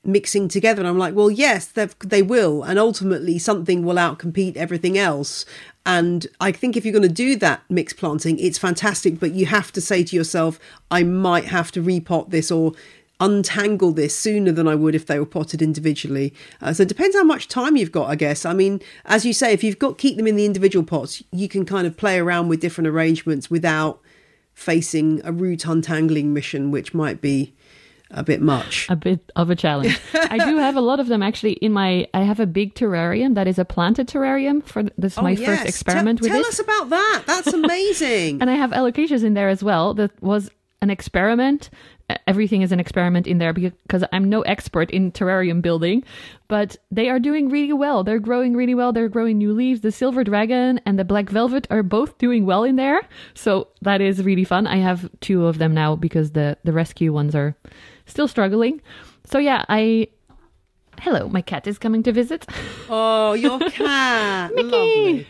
mixing 0.03 0.47
together. 0.47 0.81
And 0.81 0.87
I'm 0.87 0.97
like, 0.97 1.13
well, 1.13 1.29
yes, 1.29 1.67
they 1.67 2.23
will. 2.23 2.63
And 2.63 2.79
ultimately, 2.79 3.37
something 3.37 3.83
will 3.83 3.95
outcompete 3.95 4.57
everything 4.57 4.97
else. 4.97 5.45
And 5.85 6.25
I 6.39 6.51
think 6.51 6.75
if 6.75 6.83
you're 6.83 6.93
going 6.93 7.03
to 7.03 7.09
do 7.09 7.35
that 7.37 7.61
mixed 7.69 7.97
planting, 7.97 8.39
it's 8.39 8.57
fantastic. 8.57 9.19
But 9.19 9.33
you 9.33 9.45
have 9.45 9.71
to 9.73 9.81
say 9.81 10.03
to 10.03 10.15
yourself, 10.15 10.59
I 10.89 11.03
might 11.03 11.45
have 11.45 11.71
to 11.73 11.83
repot 11.83 12.31
this 12.31 12.49
or 12.51 12.73
untangle 13.23 13.93
this 13.93 14.17
sooner 14.17 14.51
than 14.51 14.67
I 14.67 14.75
would 14.75 14.95
if 14.95 15.05
they 15.05 15.17
were 15.17 15.25
potted 15.25 15.61
individually. 15.61 16.33
Uh, 16.61 16.73
so 16.73 16.83
it 16.83 16.89
depends 16.89 17.15
how 17.15 17.23
much 17.23 17.47
time 17.47 17.77
you've 17.77 17.91
got, 17.91 18.09
I 18.09 18.15
guess. 18.15 18.45
I 18.45 18.53
mean, 18.53 18.81
as 19.05 19.25
you 19.25 19.31
say, 19.33 19.53
if 19.53 19.63
you've 19.63 19.79
got 19.79 19.97
keep 19.97 20.17
them 20.17 20.27
in 20.27 20.35
the 20.35 20.45
individual 20.45 20.85
pots, 20.85 21.23
you 21.31 21.47
can 21.47 21.65
kind 21.65 21.87
of 21.87 21.95
play 21.95 22.19
around 22.19 22.49
with 22.49 22.59
different 22.59 22.87
arrangements 22.89 23.49
without 23.49 24.01
facing 24.53 25.21
a 25.23 25.31
root 25.31 25.65
untangling 25.65 26.33
mission, 26.33 26.69
which 26.69 26.93
might 26.93 27.21
be 27.21 27.53
a 28.11 28.23
bit 28.23 28.41
much. 28.41 28.87
A 28.89 28.95
bit 28.95 29.31
of 29.35 29.49
a 29.49 29.55
challenge. 29.55 29.99
I 30.13 30.37
do 30.37 30.57
have 30.57 30.75
a 30.75 30.81
lot 30.81 30.99
of 30.99 31.07
them 31.07 31.23
actually 31.23 31.53
in 31.53 31.71
my. 31.71 32.05
I 32.13 32.23
have 32.23 32.41
a 32.41 32.45
big 32.45 32.75
terrarium 32.75 33.35
that 33.35 33.47
is 33.47 33.57
a 33.57 33.65
planted 33.65 34.07
terrarium 34.07 34.63
for 34.63 34.83
this. 34.97 35.17
Oh, 35.17 35.21
my 35.21 35.31
yes. 35.31 35.45
first 35.45 35.65
experiment 35.65 36.19
T- 36.19 36.23
with 36.23 36.31
tell 36.31 36.41
it. 36.41 36.43
Tell 36.43 36.49
us 36.49 36.59
about 36.59 36.89
that. 36.89 37.23
That's 37.25 37.53
amazing. 37.53 38.41
and 38.41 38.49
I 38.49 38.55
have 38.55 38.71
alocasias 38.71 39.23
in 39.23 39.33
there 39.33 39.49
as 39.49 39.63
well. 39.63 39.93
That 39.93 40.11
was 40.21 40.51
an 40.81 40.89
experiment 40.89 41.69
everything 42.27 42.61
is 42.61 42.71
an 42.71 42.79
experiment 42.79 43.27
in 43.27 43.37
there 43.37 43.53
because 43.53 44.03
I'm 44.11 44.29
no 44.29 44.41
expert 44.41 44.91
in 44.91 45.11
terrarium 45.11 45.61
building, 45.61 46.03
but 46.47 46.77
they 46.91 47.09
are 47.09 47.19
doing 47.19 47.49
really 47.49 47.73
well. 47.73 48.03
They're 48.03 48.19
growing 48.19 48.55
really 48.55 48.75
well. 48.75 48.91
They're 48.91 49.09
growing 49.09 49.37
new 49.37 49.53
leaves. 49.53 49.81
The 49.81 49.91
silver 49.91 50.23
dragon 50.23 50.79
and 50.85 50.97
the 50.97 51.05
black 51.05 51.29
velvet 51.29 51.67
are 51.69 51.83
both 51.83 52.17
doing 52.17 52.45
well 52.45 52.63
in 52.63 52.75
there. 52.75 53.01
So 53.33 53.67
that 53.81 54.01
is 54.01 54.23
really 54.23 54.43
fun. 54.43 54.67
I 54.67 54.77
have 54.77 55.09
two 55.21 55.47
of 55.47 55.57
them 55.57 55.73
now 55.73 55.95
because 55.95 56.31
the 56.31 56.57
the 56.63 56.73
rescue 56.73 57.13
ones 57.13 57.35
are 57.35 57.55
still 58.05 58.27
struggling. 58.27 58.81
So 59.25 59.37
yeah, 59.39 59.65
I 59.69 60.07
Hello, 61.01 61.27
my 61.27 61.41
cat 61.41 61.67
is 61.67 61.77
coming 61.77 62.03
to 62.03 62.11
visit. 62.11 62.45
Oh, 62.89 63.33
your 63.33 63.59
cat. 63.71 64.53
Mickey. 64.53 64.71
Lovely. 64.71 65.27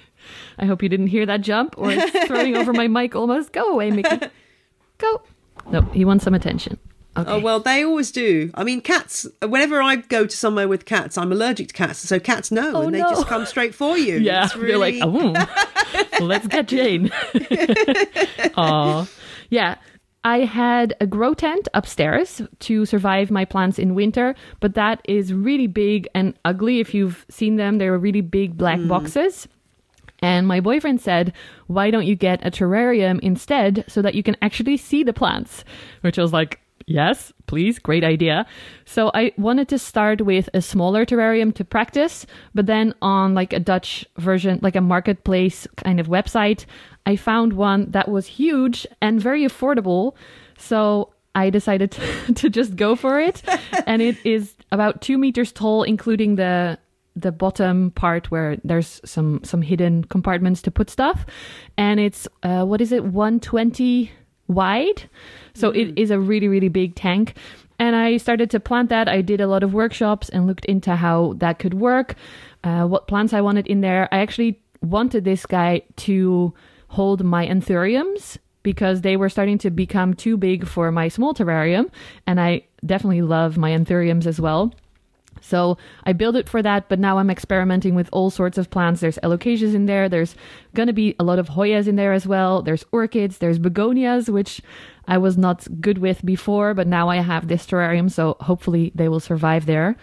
I 0.59 0.65
hope 0.65 0.83
you 0.83 0.89
didn't 0.89 1.07
hear 1.07 1.25
that 1.25 1.41
jump 1.41 1.75
or 1.77 1.91
it's 1.91 2.27
throwing 2.27 2.55
over 2.55 2.73
my 2.73 2.87
mic 2.87 3.15
almost. 3.15 3.51
Go 3.53 3.73
away, 3.73 3.91
Mickey. 3.91 4.27
Go. 4.97 5.21
No, 5.69 5.81
he 5.81 6.05
wants 6.05 6.23
some 6.23 6.33
attention. 6.33 6.79
Okay. 7.15 7.31
Oh 7.31 7.39
well, 7.39 7.59
they 7.59 7.85
always 7.85 8.11
do. 8.11 8.49
I 8.55 8.63
mean, 8.63 8.81
cats. 8.81 9.27
Whenever 9.41 9.81
I 9.81 9.97
go 9.97 10.25
to 10.25 10.35
somewhere 10.35 10.67
with 10.67 10.85
cats, 10.85 11.15
I'm 11.15 11.31
allergic 11.31 11.67
to 11.67 11.73
cats, 11.73 11.99
so 11.99 12.19
cats 12.19 12.51
know, 12.51 12.71
oh, 12.75 12.81
and 12.83 12.95
they 12.95 12.99
no. 12.99 13.09
just 13.11 13.27
come 13.27 13.45
straight 13.45 13.75
for 13.75 13.97
you. 13.97 14.17
Yeah, 14.23 14.47
really... 14.55 14.67
they're 14.67 14.77
like, 14.77 14.95
oh, 15.01 16.19
let's 16.25 16.47
get 16.47 16.67
Jane. 16.67 17.11
Aw, 18.57 19.05
yeah. 19.49 19.75
I 20.25 20.39
had 20.39 20.95
a 21.01 21.05
grow 21.05 21.33
tent 21.33 21.67
upstairs 21.73 22.41
to 22.59 22.85
survive 22.85 23.29
my 23.29 23.43
plants 23.43 23.77
in 23.77 23.93
winter, 23.93 24.35
but 24.61 24.73
that 24.75 25.01
is 25.03 25.33
really 25.33 25.67
big 25.67 26.07
and 26.15 26.33
ugly. 26.45 26.79
If 26.79 26.93
you've 26.93 27.25
seen 27.29 27.57
them, 27.57 27.77
they're 27.77 27.97
really 27.97 28.21
big 28.21 28.57
black 28.57 28.79
mm. 28.79 28.87
boxes. 28.87 29.49
And 30.23 30.47
my 30.47 30.61
boyfriend 30.61 31.01
said, 31.01 31.33
Why 31.67 31.91
don't 31.91 32.05
you 32.05 32.15
get 32.15 32.45
a 32.45 32.49
terrarium 32.49 33.19
instead 33.19 33.83
so 33.89 34.01
that 34.01 34.15
you 34.15 34.23
can 34.23 34.37
actually 34.41 34.77
see 34.77 35.03
the 35.03 35.13
plants? 35.13 35.65
Which 36.01 36.17
I 36.17 36.21
was 36.21 36.31
like, 36.33 36.61
Yes, 36.87 37.31
please, 37.45 37.77
great 37.77 38.03
idea. 38.03 38.45
So 38.85 39.11
I 39.13 39.33
wanted 39.37 39.67
to 39.69 39.79
start 39.79 40.21
with 40.21 40.49
a 40.53 40.61
smaller 40.61 41.05
terrarium 41.05 41.53
to 41.55 41.65
practice, 41.65 42.25
but 42.53 42.65
then 42.65 42.93
on 43.01 43.33
like 43.33 43.53
a 43.53 43.59
Dutch 43.59 44.05
version, 44.17 44.59
like 44.61 44.75
a 44.75 44.81
marketplace 44.81 45.67
kind 45.77 45.99
of 45.99 46.07
website, 46.07 46.65
I 47.05 47.15
found 47.17 47.53
one 47.53 47.91
that 47.91 48.09
was 48.09 48.25
huge 48.25 48.87
and 49.01 49.21
very 49.21 49.45
affordable. 49.45 50.15
So 50.57 51.13
I 51.35 51.49
decided 51.49 51.91
to, 51.91 52.33
to 52.35 52.49
just 52.49 52.75
go 52.75 52.95
for 52.95 53.19
it. 53.19 53.41
and 53.87 54.01
it 54.01 54.17
is 54.25 54.55
about 54.71 55.01
two 55.01 55.17
meters 55.17 55.51
tall, 55.51 55.83
including 55.83 56.35
the 56.35 56.77
the 57.15 57.31
bottom 57.31 57.91
part 57.91 58.31
where 58.31 58.57
there's 58.63 58.99
some 59.05 59.41
some 59.43 59.61
hidden 59.61 60.03
compartments 60.05 60.61
to 60.63 60.71
put 60.71 60.89
stuff. 60.89 61.25
And 61.77 61.99
it's 61.99 62.27
uh, 62.43 62.65
what 62.65 62.81
is 62.81 62.91
it? 62.91 63.03
120 63.03 64.11
wide. 64.47 65.03
So 65.53 65.71
mm. 65.71 65.75
it 65.75 66.01
is 66.01 66.11
a 66.11 66.19
really 66.19 66.47
really 66.47 66.69
big 66.69 66.95
tank. 66.95 67.35
And 67.79 67.95
i 67.95 68.17
started 68.17 68.49
to 68.51 68.59
plant 68.59 68.89
that. 68.89 69.09
I 69.09 69.21
did 69.21 69.41
a 69.41 69.47
lot 69.47 69.63
of 69.63 69.73
workshops 69.73 70.29
and 70.29 70.47
looked 70.47 70.65
into 70.65 70.95
how 70.95 71.33
that 71.37 71.59
could 71.59 71.73
work 71.73 72.15
uh, 72.63 72.85
what 72.85 73.07
plants 73.07 73.33
i 73.33 73.41
wanted 73.41 73.67
in 73.67 73.81
there. 73.81 74.07
I 74.11 74.19
actually 74.19 74.59
wanted 74.81 75.23
this 75.23 75.45
guy 75.45 75.81
to 75.97 76.53
hold 76.89 77.23
my 77.23 77.47
anthuriums 77.47 78.37
because 78.63 79.01
they 79.01 79.17
were 79.17 79.29
starting 79.29 79.57
to 79.57 79.69
become 79.69 80.13
too 80.13 80.37
big 80.37 80.65
for 80.65 80.91
my 80.91 81.07
small 81.09 81.33
terrarium. 81.33 81.89
And 82.25 82.39
i 82.39 82.61
definitely 82.85 83.21
love 83.21 83.57
my 83.57 83.71
anthuriums 83.71 84.25
as 84.25 84.39
well 84.39 84.73
so 85.43 85.77
I 86.05 86.13
built 86.13 86.35
it 86.35 86.47
for 86.47 86.61
that, 86.61 86.87
but 86.87 86.99
now 86.99 87.17
I'm 87.17 87.29
experimenting 87.29 87.95
with 87.95 88.09
all 88.13 88.29
sorts 88.29 88.57
of 88.57 88.69
plants. 88.69 89.01
There's 89.01 89.19
alocasias 89.19 89.75
in 89.75 89.85
there. 89.85 90.07
There's 90.07 90.35
going 90.73 90.87
to 90.87 90.93
be 90.93 91.15
a 91.19 91.23
lot 91.23 91.37
of 91.37 91.49
Hoyas 91.49 91.87
in 91.87 91.97
there 91.97 92.13
as 92.13 92.25
well. 92.25 92.61
There's 92.61 92.85
orchids. 92.91 93.37
There's 93.37 93.59
begonias, 93.59 94.29
which 94.29 94.61
I 95.07 95.17
was 95.17 95.37
not 95.37 95.67
good 95.81 95.97
with 95.97 96.25
before, 96.25 96.73
but 96.73 96.87
now 96.87 97.09
I 97.09 97.17
have 97.17 97.47
this 97.47 97.65
terrarium, 97.65 98.09
so 98.09 98.37
hopefully 98.39 98.91
they 98.95 99.09
will 99.09 99.19
survive 99.19 99.65
there. 99.65 99.97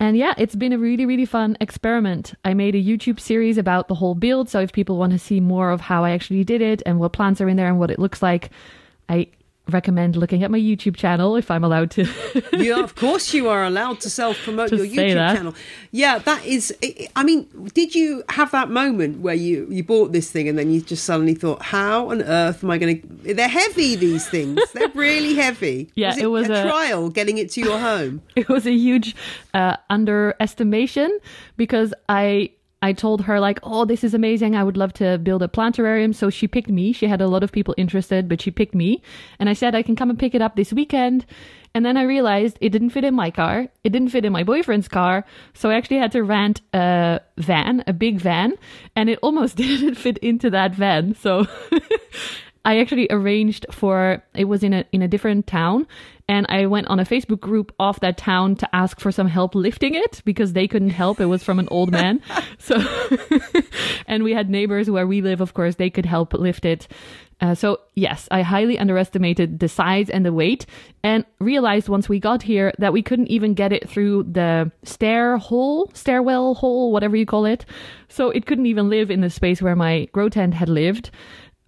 And 0.00 0.16
yeah, 0.16 0.34
it's 0.38 0.54
been 0.54 0.72
a 0.72 0.78
really, 0.78 1.06
really 1.06 1.24
fun 1.24 1.56
experiment. 1.60 2.34
I 2.44 2.54
made 2.54 2.76
a 2.76 2.82
YouTube 2.82 3.18
series 3.18 3.58
about 3.58 3.88
the 3.88 3.96
whole 3.96 4.14
build, 4.14 4.48
so 4.48 4.60
if 4.60 4.72
people 4.72 4.96
want 4.96 5.12
to 5.12 5.18
see 5.18 5.40
more 5.40 5.70
of 5.70 5.80
how 5.80 6.04
I 6.04 6.12
actually 6.12 6.44
did 6.44 6.62
it 6.62 6.82
and 6.86 7.00
what 7.00 7.12
plants 7.12 7.40
are 7.40 7.48
in 7.48 7.56
there 7.56 7.66
and 7.66 7.80
what 7.80 7.90
it 7.90 7.98
looks 7.98 8.22
like, 8.22 8.50
I 9.08 9.26
recommend 9.68 10.16
looking 10.16 10.42
at 10.42 10.50
my 10.50 10.58
YouTube 10.58 10.96
channel 10.96 11.36
if 11.36 11.50
I'm 11.50 11.64
allowed 11.64 11.90
to. 11.92 12.06
yeah, 12.52 12.82
of 12.82 12.94
course 12.94 13.34
you 13.34 13.48
are 13.48 13.64
allowed 13.64 14.00
to 14.00 14.10
self 14.10 14.38
promote 14.42 14.72
your 14.72 14.86
YouTube 14.86 15.34
channel. 15.36 15.54
Yeah, 15.90 16.18
that 16.18 16.44
is. 16.44 16.74
I 17.16 17.24
mean, 17.24 17.48
did 17.74 17.94
you 17.94 18.22
have 18.28 18.50
that 18.52 18.70
moment 18.70 19.20
where 19.20 19.34
you 19.34 19.66
you 19.70 19.84
bought 19.84 20.12
this 20.12 20.30
thing 20.30 20.48
and 20.48 20.58
then 20.58 20.70
you 20.70 20.80
just 20.80 21.04
suddenly 21.04 21.34
thought, 21.34 21.62
how 21.62 22.10
on 22.10 22.22
earth 22.22 22.62
am 22.64 22.70
I 22.70 22.78
going 22.78 23.00
to? 23.00 23.34
They're 23.34 23.48
heavy. 23.48 23.96
These 23.96 24.28
things. 24.28 24.60
They're 24.72 24.88
really 24.88 25.34
heavy. 25.34 25.90
Yeah, 25.94 26.08
was 26.08 26.18
it, 26.18 26.22
it, 26.22 26.26
was 26.26 26.48
a, 26.48 26.52
a, 26.52 26.62
trial 26.62 27.08
getting 27.10 27.38
it 27.38 27.50
to 27.52 27.60
your 27.60 27.78
home. 27.78 28.22
It 28.38 28.48
was 28.48 28.66
a 28.66 28.72
huge 28.72 29.16
uh, 29.52 29.76
underestimation 29.90 31.18
because 31.56 31.92
I 32.08 32.50
I 32.80 32.92
told 32.92 33.22
her 33.22 33.40
like, 33.40 33.58
"Oh, 33.62 33.84
this 33.84 34.04
is 34.04 34.14
amazing. 34.14 34.54
I 34.54 34.62
would 34.62 34.76
love 34.76 34.92
to 34.94 35.18
build 35.18 35.42
a 35.42 35.48
plant 35.48 35.76
terrarium." 35.76 36.14
So 36.14 36.30
she 36.30 36.46
picked 36.46 36.70
me. 36.70 36.92
She 36.92 37.06
had 37.06 37.20
a 37.20 37.26
lot 37.28 37.42
of 37.42 37.52
people 37.52 37.74
interested, 37.76 38.28
but 38.28 38.40
she 38.40 38.50
picked 38.50 38.74
me. 38.74 39.02
And 39.38 39.48
I 39.48 39.52
said, 39.52 39.74
"I 39.74 39.82
can 39.82 39.96
come 39.96 40.10
and 40.10 40.18
pick 40.18 40.34
it 40.34 40.42
up 40.42 40.56
this 40.56 40.72
weekend." 40.72 41.26
And 41.74 41.84
then 41.84 41.96
I 41.96 42.02
realized 42.02 42.58
it 42.60 42.70
didn't 42.70 42.90
fit 42.90 43.04
in 43.04 43.14
my 43.14 43.30
car. 43.30 43.68
It 43.84 43.90
didn't 43.90 44.08
fit 44.08 44.24
in 44.24 44.32
my 44.32 44.42
boyfriend's 44.42 44.88
car. 44.88 45.24
So 45.54 45.70
I 45.70 45.74
actually 45.74 45.98
had 45.98 46.12
to 46.12 46.22
rent 46.22 46.60
a 46.72 47.20
van, 47.36 47.84
a 47.86 47.92
big 47.92 48.20
van, 48.20 48.54
and 48.96 49.08
it 49.10 49.18
almost 49.22 49.56
didn't 49.62 49.96
fit 49.96 50.18
into 50.18 50.50
that 50.50 50.74
van. 50.74 51.14
So 51.14 51.46
I 52.64 52.80
actually 52.80 53.06
arranged 53.10 53.66
for 53.70 54.22
it 54.34 54.44
was 54.44 54.62
in 54.62 54.72
a 54.72 54.84
in 54.92 55.02
a 55.02 55.08
different 55.08 55.46
town 55.46 55.86
and 56.28 56.46
I 56.50 56.66
went 56.66 56.88
on 56.88 57.00
a 57.00 57.04
Facebook 57.04 57.40
group 57.40 57.72
of 57.80 57.98
that 58.00 58.18
town 58.18 58.54
to 58.56 58.76
ask 58.76 59.00
for 59.00 59.10
some 59.10 59.28
help 59.28 59.54
lifting 59.54 59.94
it 59.94 60.20
because 60.24 60.52
they 60.52 60.68
couldn't 60.68 60.90
help. 60.90 61.20
It 61.20 61.26
was 61.26 61.42
from 61.42 61.58
an 61.58 61.68
old 61.70 61.90
man. 61.90 62.20
so, 62.58 62.76
and 64.06 64.22
we 64.22 64.32
had 64.32 64.50
neighbors 64.50 64.90
where 64.90 65.06
we 65.06 65.22
live, 65.22 65.40
of 65.40 65.54
course, 65.54 65.76
they 65.76 65.88
could 65.88 66.06
help 66.06 66.34
lift 66.34 66.66
it. 66.66 66.86
Uh, 67.40 67.54
so 67.54 67.78
yes, 67.94 68.26
I 68.30 68.42
highly 68.42 68.78
underestimated 68.78 69.60
the 69.60 69.68
size 69.68 70.10
and 70.10 70.26
the 70.26 70.32
weight 70.32 70.66
and 71.04 71.24
realized 71.38 71.88
once 71.88 72.08
we 72.08 72.18
got 72.18 72.42
here 72.42 72.72
that 72.78 72.92
we 72.92 73.00
couldn't 73.00 73.28
even 73.28 73.54
get 73.54 73.72
it 73.72 73.88
through 73.88 74.24
the 74.24 74.72
stair 74.82 75.36
hole, 75.38 75.90
stairwell 75.94 76.54
hole, 76.54 76.90
whatever 76.90 77.16
you 77.16 77.26
call 77.26 77.46
it. 77.46 77.64
So 78.08 78.30
it 78.30 78.44
couldn't 78.46 78.66
even 78.66 78.90
live 78.90 79.10
in 79.10 79.20
the 79.20 79.30
space 79.30 79.62
where 79.62 79.76
my 79.76 80.08
grow 80.12 80.28
tent 80.28 80.54
had 80.54 80.68
lived. 80.68 81.10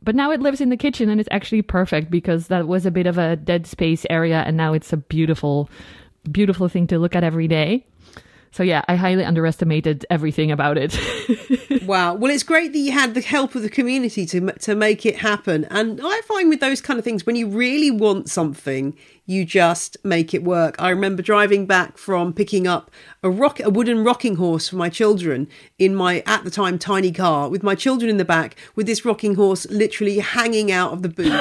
But 0.03 0.15
now 0.15 0.31
it 0.31 0.41
lives 0.41 0.61
in 0.61 0.71
the 0.71 0.77
kitchen 0.77 1.09
and 1.09 1.21
it's 1.21 1.29
actually 1.31 1.63
perfect 1.63 2.11
because 2.11 2.49
that 2.49 2.67
was 2.67 2.87
a 2.87 2.91
bit 2.91 3.07
of 3.07 3.19
a 3.19 3.37
dead 3.37 3.67
space 3.67 4.07
area 4.09 4.43
and 4.47 4.57
now 4.57 4.73
it's 4.73 4.93
a 4.93 4.97
beautiful, 4.97 5.69
beautiful 6.31 6.69
thing 6.69 6.87
to 6.89 6.99
look 6.99 7.15
at 7.15 7.25
every 7.25 7.49
day. 7.49 7.85
So 8.53 8.63
yeah, 8.63 8.85
I 8.89 8.97
highly 8.97 9.25
underestimated 9.25 10.05
everything 10.11 10.51
about 10.51 10.77
it. 10.77 10.99
wow. 11.87 12.15
Well, 12.15 12.33
it's 12.33 12.43
great 12.43 12.73
that 12.73 12.79
you 12.79 12.91
had 12.93 13.15
the 13.15 13.21
help 13.21 13.55
of 13.55 13.63
the 13.63 13.71
community 13.71 14.27
to 14.27 14.53
to 14.53 14.75
make 14.75 15.07
it 15.07 15.19
happen. 15.19 15.67
And 15.71 16.01
I 16.03 16.21
find 16.23 16.49
with 16.49 16.61
those 16.61 16.81
kind 16.81 16.99
of 16.99 17.05
things 17.05 17.25
when 17.25 17.37
you 17.37 17.49
really 17.49 17.91
want 17.91 18.29
something, 18.29 18.97
you 19.24 19.45
just 19.45 19.97
make 20.03 20.35
it 20.35 20.43
work. 20.43 20.74
I 20.81 20.91
remember 20.91 21.22
driving 21.22 21.64
back 21.64 21.97
from 21.97 22.33
picking 22.33 22.66
up 22.66 22.91
a 23.22 23.31
rock 23.31 23.61
a 23.61 23.70
wooden 23.70 24.03
rocking 24.03 24.35
horse 24.37 24.68
for 24.68 24.77
my 24.77 24.89
children 24.89 25.47
in 25.79 25.95
my 25.95 26.24
at 26.27 26.43
the 26.43 26.51
time 26.51 26.79
tiny 26.79 27.12
car 27.12 27.49
with 27.49 27.62
my 27.62 27.77
children 27.77 28.11
in 28.11 28.16
the 28.16 28.24
back 28.24 28.57
with 28.74 28.87
this 28.87 29.05
rocking 29.05 29.37
horse 29.37 29.66
literally 29.70 30.18
hanging 30.18 30.72
out 30.72 30.93
of 30.93 31.03
the 31.03 31.09
boot 31.09 31.27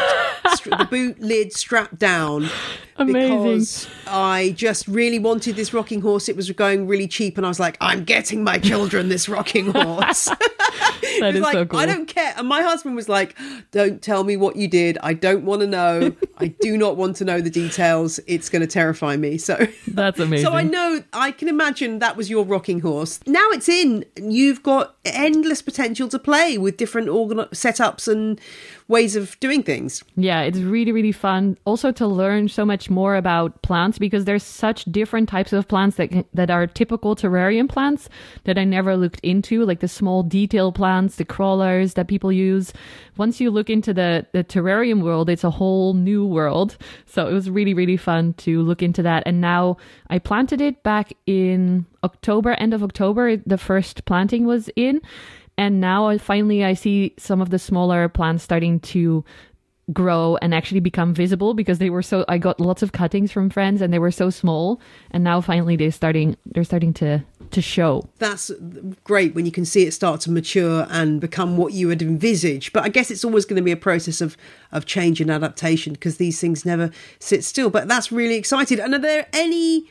the 0.65 0.87
boot 0.89 1.19
lid 1.19 1.53
strapped 1.53 1.97
down 1.97 2.49
Amazing. 2.99 3.37
because 3.37 3.87
I 4.07 4.53
just 4.55 4.87
really 4.87 5.19
wanted 5.19 5.55
this 5.55 5.73
rocking 5.73 6.01
horse. 6.01 6.29
It 6.29 6.35
was 6.35 6.49
going 6.51 6.87
really 6.87 7.07
cheap, 7.07 7.37
and 7.37 7.45
I 7.45 7.49
was 7.49 7.59
like, 7.59 7.77
I'm 7.81 8.03
getting 8.03 8.43
my 8.43 8.57
children 8.59 9.09
this 9.09 9.29
rocking 9.29 9.71
horse. 9.73 10.29
That 11.19 11.35
is 11.35 11.41
like, 11.41 11.53
so 11.53 11.65
cool. 11.65 11.79
I 11.79 11.85
don't 11.85 12.05
care. 12.05 12.33
And 12.37 12.47
my 12.47 12.61
husband 12.61 12.95
was 12.95 13.09
like, 13.09 13.35
Don't 13.71 14.01
tell 14.01 14.23
me 14.23 14.37
what 14.37 14.55
you 14.55 14.67
did. 14.67 14.97
I 15.01 15.13
don't 15.13 15.43
want 15.43 15.61
to 15.61 15.67
know. 15.67 16.15
I 16.37 16.47
do 16.61 16.77
not 16.77 16.97
want 16.97 17.17
to 17.17 17.25
know 17.25 17.41
the 17.41 17.49
details. 17.49 18.19
It's 18.27 18.49
going 18.49 18.61
to 18.61 18.67
terrify 18.67 19.17
me. 19.17 19.37
So 19.37 19.67
That's 19.87 20.19
amazing. 20.19 20.45
So 20.45 20.53
I 20.53 20.63
know, 20.63 21.03
I 21.11 21.31
can 21.31 21.47
imagine 21.47 21.99
that 21.99 22.15
was 22.15 22.29
your 22.29 22.45
rocking 22.45 22.79
horse. 22.79 23.19
Now 23.25 23.45
it's 23.49 23.67
in. 23.67 24.05
You've 24.17 24.63
got 24.63 24.95
endless 25.03 25.61
potential 25.61 26.07
to 26.09 26.19
play 26.19 26.57
with 26.57 26.77
different 26.77 27.09
organ- 27.09 27.39
setups 27.51 28.07
and 28.07 28.39
ways 28.87 29.15
of 29.15 29.39
doing 29.39 29.63
things. 29.63 30.03
Yeah, 30.15 30.41
it's 30.41 30.59
really, 30.59 30.91
really 30.91 31.11
fun. 31.11 31.57
Also 31.65 31.91
to 31.93 32.07
learn 32.07 32.47
so 32.49 32.65
much 32.65 32.88
more 32.89 33.15
about 33.15 33.61
plants 33.61 33.99
because 33.99 34.25
there's 34.25 34.43
such 34.43 34.85
different 34.85 35.29
types 35.29 35.53
of 35.53 35.67
plants 35.67 35.97
that 35.97 36.25
that 36.33 36.49
are 36.49 36.67
typical 36.67 37.15
terrarium 37.15 37.67
plants 37.69 38.09
that 38.45 38.57
I 38.57 38.63
never 38.63 38.97
looked 38.97 39.19
into, 39.21 39.65
like 39.65 39.79
the 39.79 39.87
small 39.87 40.23
detail 40.23 40.71
plants, 40.71 41.15
the 41.15 41.25
crawlers 41.25 41.93
that 41.95 42.07
people 42.07 42.31
use. 42.31 42.73
Once 43.17 43.39
you 43.39 43.51
look 43.51 43.69
into 43.69 43.93
the 43.93 44.25
the 44.33 44.43
terrarium 44.43 45.03
world, 45.03 45.29
it's 45.29 45.43
a 45.43 45.51
whole 45.51 45.93
new 45.93 46.25
world. 46.25 46.77
So 47.05 47.27
it 47.27 47.33
was 47.33 47.49
really, 47.49 47.73
really 47.73 47.97
fun 47.97 48.33
to 48.45 48.61
look 48.61 48.81
into 48.81 49.03
that. 49.03 49.23
And 49.25 49.41
now 49.41 49.77
I 50.09 50.19
planted 50.19 50.61
it 50.61 50.83
back 50.83 51.13
in 51.25 51.85
October, 52.03 52.51
end 52.53 52.73
of 52.73 52.83
October. 52.83 53.37
The 53.37 53.57
first 53.57 54.05
planting 54.05 54.45
was 54.45 54.69
in 54.75 55.01
and 55.59 55.81
now 55.81 56.17
finally 56.17 56.63
I 56.63 56.73
see 56.73 57.13
some 57.17 57.41
of 57.41 57.49
the 57.49 57.59
smaller 57.59 58.07
plants 58.07 58.45
starting 58.45 58.79
to 58.79 59.25
grow 59.93 60.37
and 60.41 60.53
actually 60.53 60.79
become 60.79 61.13
visible 61.13 61.53
because 61.53 61.79
they 61.79 61.89
were 61.89 62.01
so 62.01 62.25
I 62.27 62.37
got 62.37 62.59
lots 62.59 62.83
of 62.83 62.91
cuttings 62.91 63.31
from 63.31 63.49
friends 63.49 63.81
and 63.81 63.93
they 63.93 63.99
were 63.99 64.11
so 64.11 64.29
small 64.29 64.79
and 65.11 65.23
now 65.23 65.41
finally 65.41 65.75
they're 65.75 65.91
starting 65.91 66.35
they're 66.45 66.63
starting 66.63 66.93
to 66.95 67.23
to 67.51 67.61
show. 67.61 68.07
That's 68.19 68.51
great 69.03 69.33
when 69.33 69.45
you 69.45 69.51
can 69.51 69.65
see 69.65 69.83
it 69.83 69.91
start 69.91 70.21
to 70.21 70.31
mature 70.31 70.85
and 70.89 71.19
become 71.19 71.57
what 71.57 71.73
you 71.73 71.89
had 71.89 72.01
envisaged. 72.01 72.73
But 72.73 72.83
I 72.83 72.89
guess 72.89 73.09
it's 73.09 73.25
always 73.25 73.45
going 73.45 73.57
to 73.57 73.63
be 73.63 73.71
a 73.71 73.77
process 73.77 74.21
of 74.21 74.37
of 74.71 74.85
change 74.85 75.19
and 75.19 75.31
adaptation 75.31 75.93
because 75.93 76.17
these 76.17 76.39
things 76.39 76.65
never 76.65 76.91
sit 77.19 77.43
still. 77.43 77.69
But 77.69 77.87
that's 77.87 78.11
really 78.11 78.35
exciting. 78.35 78.79
And 78.79 78.93
are 78.93 78.99
there 78.99 79.27
any 79.33 79.89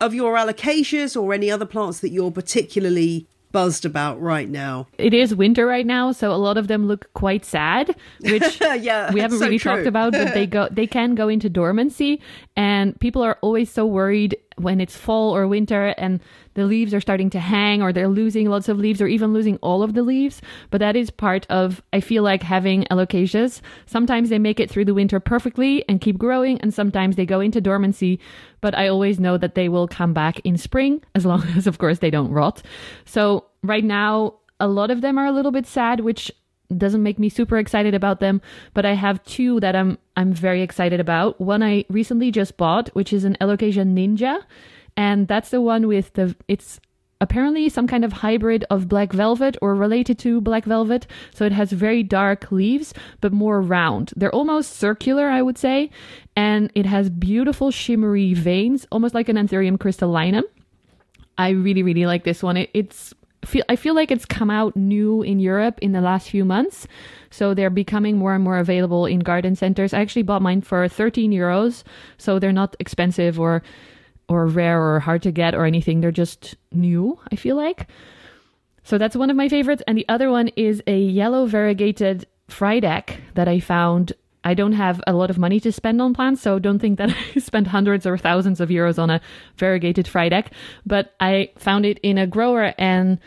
of 0.00 0.12
your 0.14 0.34
alocasias 0.36 1.20
or 1.20 1.32
any 1.32 1.50
other 1.50 1.64
plants 1.64 2.00
that 2.00 2.10
you're 2.10 2.30
particularly 2.30 3.26
buzzed 3.56 3.86
about 3.86 4.20
right 4.20 4.50
now? 4.50 4.86
It 4.98 5.14
is 5.14 5.34
winter 5.34 5.66
right 5.66 5.86
now, 5.86 6.12
so 6.12 6.30
a 6.30 6.36
lot 6.36 6.58
of 6.58 6.68
them 6.68 6.86
look 6.86 7.10
quite 7.14 7.42
sad, 7.46 7.96
which 8.20 8.60
Yeah, 8.80 9.10
we 9.14 9.20
haven't 9.20 9.38
so 9.38 9.46
really 9.46 9.58
true. 9.58 9.72
talked 9.72 9.86
about, 9.86 10.12
but 10.12 10.34
they 10.34 10.46
go 10.46 10.68
they 10.70 10.86
can 10.86 11.14
go 11.14 11.28
into 11.28 11.48
dormancy 11.48 12.20
and 12.54 12.98
people 13.00 13.22
are 13.22 13.38
always 13.40 13.70
so 13.70 13.86
worried 13.86 14.36
when 14.56 14.80
it's 14.80 14.96
fall 14.96 15.36
or 15.36 15.46
winter 15.46 15.94
and 15.98 16.20
the 16.54 16.64
leaves 16.64 16.94
are 16.94 17.00
starting 17.00 17.30
to 17.30 17.38
hang 17.38 17.82
or 17.82 17.92
they're 17.92 18.08
losing 18.08 18.48
lots 18.48 18.68
of 18.68 18.78
leaves 18.78 19.00
or 19.00 19.06
even 19.06 19.32
losing 19.32 19.56
all 19.58 19.82
of 19.82 19.94
the 19.94 20.02
leaves. 20.02 20.40
But 20.70 20.78
that 20.78 20.96
is 20.96 21.10
part 21.10 21.46
of 21.50 21.82
I 21.92 22.00
feel 22.00 22.22
like 22.22 22.42
having 22.42 22.84
alocasias. 22.90 23.60
Sometimes 23.84 24.30
they 24.30 24.38
make 24.38 24.58
it 24.58 24.70
through 24.70 24.86
the 24.86 24.94
winter 24.94 25.20
perfectly 25.20 25.84
and 25.88 26.00
keep 26.00 26.18
growing 26.18 26.60
and 26.60 26.72
sometimes 26.72 27.16
they 27.16 27.26
go 27.26 27.40
into 27.40 27.60
dormancy, 27.60 28.18
but 28.60 28.76
I 28.76 28.88
always 28.88 29.20
know 29.20 29.36
that 29.36 29.54
they 29.54 29.68
will 29.68 29.88
come 29.88 30.12
back 30.12 30.40
in 30.40 30.56
spring 30.56 31.02
as 31.14 31.26
long 31.26 31.42
as 31.56 31.66
of 31.66 31.78
course 31.78 31.98
they 31.98 32.10
don't 32.10 32.30
rot. 32.30 32.62
So 33.04 33.44
right 33.62 33.84
now 33.84 34.36
a 34.58 34.68
lot 34.68 34.90
of 34.90 35.02
them 35.02 35.18
are 35.18 35.26
a 35.26 35.32
little 35.32 35.52
bit 35.52 35.66
sad, 35.66 36.00
which 36.00 36.32
doesn't 36.76 37.02
make 37.02 37.18
me 37.18 37.28
super 37.28 37.58
excited 37.58 37.94
about 37.94 38.20
them, 38.20 38.40
but 38.74 38.86
I 38.86 38.94
have 38.94 39.22
two 39.24 39.60
that 39.60 39.76
I'm 39.76 39.98
I'm 40.16 40.32
very 40.32 40.62
excited 40.62 41.00
about. 41.00 41.40
One 41.40 41.62
I 41.62 41.84
recently 41.88 42.30
just 42.30 42.56
bought, 42.56 42.88
which 42.90 43.12
is 43.12 43.24
an 43.24 43.36
Alocasia 43.40 43.84
Ninja, 43.84 44.42
and 44.96 45.28
that's 45.28 45.50
the 45.50 45.60
one 45.60 45.86
with 45.86 46.12
the 46.14 46.34
it's 46.48 46.80
apparently 47.20 47.68
some 47.68 47.86
kind 47.86 48.04
of 48.04 48.12
hybrid 48.12 48.64
of 48.70 48.88
black 48.88 49.12
velvet 49.12 49.56
or 49.62 49.74
related 49.74 50.18
to 50.18 50.40
black 50.40 50.64
velvet. 50.64 51.06
So 51.34 51.44
it 51.44 51.52
has 51.52 51.72
very 51.72 52.02
dark 52.02 52.52
leaves, 52.52 52.92
but 53.20 53.32
more 53.32 53.60
round. 53.60 54.12
They're 54.16 54.34
almost 54.34 54.76
circular, 54.76 55.28
I 55.28 55.42
would 55.42 55.58
say, 55.58 55.90
and 56.34 56.70
it 56.74 56.86
has 56.86 57.08
beautiful 57.08 57.70
shimmery 57.70 58.34
veins, 58.34 58.86
almost 58.92 59.14
like 59.14 59.28
an 59.28 59.36
Anthurium 59.36 59.78
crystallinum. 59.78 60.42
I 61.38 61.50
really, 61.50 61.82
really 61.82 62.06
like 62.06 62.24
this 62.24 62.42
one. 62.42 62.56
It, 62.56 62.70
it's 62.74 63.14
feel 63.46 63.64
I 63.68 63.76
feel 63.76 63.94
like 63.94 64.10
it's 64.10 64.26
come 64.26 64.50
out 64.50 64.76
new 64.76 65.22
in 65.22 65.38
Europe 65.38 65.78
in 65.80 65.92
the 65.92 66.00
last 66.00 66.28
few 66.28 66.44
months, 66.44 66.86
so 67.30 67.54
they're 67.54 67.70
becoming 67.70 68.16
more 68.16 68.34
and 68.34 68.44
more 68.44 68.58
available 68.58 69.06
in 69.06 69.20
garden 69.20 69.56
centers. 69.56 69.94
I 69.94 70.00
actually 70.00 70.22
bought 70.22 70.42
mine 70.42 70.60
for 70.62 70.86
13 70.88 71.32
euros, 71.32 71.82
so 72.18 72.38
they're 72.38 72.52
not 72.52 72.76
expensive 72.78 73.40
or 73.40 73.62
or 74.28 74.46
rare 74.46 74.82
or 74.82 75.00
hard 75.00 75.22
to 75.22 75.30
get 75.30 75.54
or 75.54 75.64
anything. 75.64 76.00
They're 76.00 76.10
just 76.10 76.56
new. 76.72 77.18
I 77.32 77.36
feel 77.36 77.56
like. 77.56 77.88
So 78.82 78.98
that's 78.98 79.16
one 79.16 79.30
of 79.30 79.36
my 79.36 79.48
favorites, 79.48 79.82
and 79.86 79.98
the 79.98 80.08
other 80.08 80.30
one 80.30 80.48
is 80.56 80.82
a 80.86 80.98
yellow 80.98 81.46
variegated 81.46 82.26
Frydek 82.48 83.16
that 83.34 83.48
I 83.48 83.58
found. 83.60 84.12
I 84.46 84.54
don't 84.54 84.74
have 84.74 85.02
a 85.08 85.12
lot 85.12 85.28
of 85.28 85.38
money 85.38 85.58
to 85.58 85.72
spend 85.72 86.00
on 86.00 86.14
plants, 86.14 86.40
so 86.40 86.60
don't 86.60 86.78
think 86.78 86.98
that 86.98 87.10
I 87.34 87.40
spent 87.40 87.66
hundreds 87.66 88.06
or 88.06 88.16
thousands 88.16 88.60
of 88.60 88.68
euros 88.68 88.96
on 88.96 89.10
a 89.10 89.20
variegated 89.56 90.06
Frydek. 90.06 90.52
But 90.86 91.14
I 91.18 91.50
found 91.58 91.84
it 91.84 91.98
in 92.04 92.16
a 92.16 92.28
grower 92.28 92.72
and 92.78 93.18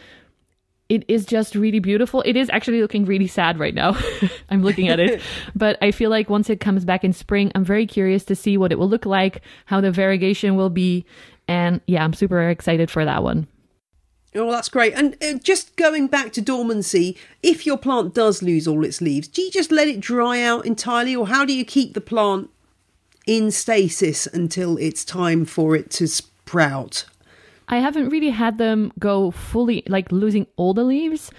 it 0.88 1.04
is 1.10 1.26
just 1.26 1.56
really 1.56 1.80
beautiful. 1.80 2.22
It 2.22 2.38
is 2.38 2.50
actually 2.50 2.82
looking 2.82 3.04
really 3.04 3.28
sad 3.28 3.60
right 3.60 3.76
now. 3.76 3.98
I'm 4.50 4.64
looking 4.64 4.88
at 4.88 5.02
it. 5.02 5.22
but 5.56 5.78
I 5.82 5.92
feel 5.92 6.10
like 6.10 6.30
once 6.30 6.50
it 6.50 6.62
comes 6.62 6.86
back 6.86 7.04
in 7.04 7.12
spring, 7.12 7.52
I'm 7.54 7.66
very 7.66 7.86
curious 7.86 8.24
to 8.26 8.36
see 8.36 8.56
what 8.56 8.72
it 8.72 8.80
will 8.80 8.90
look 8.90 9.06
like, 9.06 9.42
how 9.66 9.82
the 9.82 9.92
variegation 9.92 10.56
will 10.56 10.70
be. 10.70 11.06
And 11.50 11.82
yeah, 11.86 12.02
I'm 12.02 12.14
super 12.14 12.50
excited 12.50 12.90
for 12.90 13.04
that 13.04 13.24
one. 13.24 13.46
Oh, 14.36 14.52
that's 14.52 14.70
great. 14.70 14.94
And 14.94 15.18
uh, 15.24 15.40
just 15.40 15.76
going 15.76 16.08
back 16.08 16.32
to 16.34 16.42
dormancy, 16.42 17.18
if 17.42 17.66
your 17.66 17.78
plant 17.78 18.14
does 18.14 18.44
lose 18.44 18.68
all 18.68 18.86
its 18.86 19.02
leaves, 19.02 19.28
do 19.28 19.42
you 19.42 19.50
just 19.50 19.72
let 19.72 19.88
it 19.88 20.00
dry 20.00 20.42
out 20.42 20.66
entirely, 20.66 21.16
or 21.16 21.28
how 21.28 21.46
do 21.46 21.54
you 21.54 21.66
keep 21.66 21.94
the 21.94 22.02
plant 22.02 22.50
in 23.26 23.50
stasis 23.50 24.28
until 24.28 24.78
it's 24.78 25.04
time 25.04 25.46
for 25.46 25.76
it 25.76 25.90
to 25.92 26.08
sprout? 26.08 27.06
I 27.68 27.78
haven't 27.78 28.10
really 28.10 28.30
had 28.30 28.58
them 28.58 28.92
go 29.00 29.32
fully, 29.32 29.84
like 29.88 30.12
losing 30.12 30.48
all 30.58 30.74
the 30.74 30.84
leaves. 30.84 31.32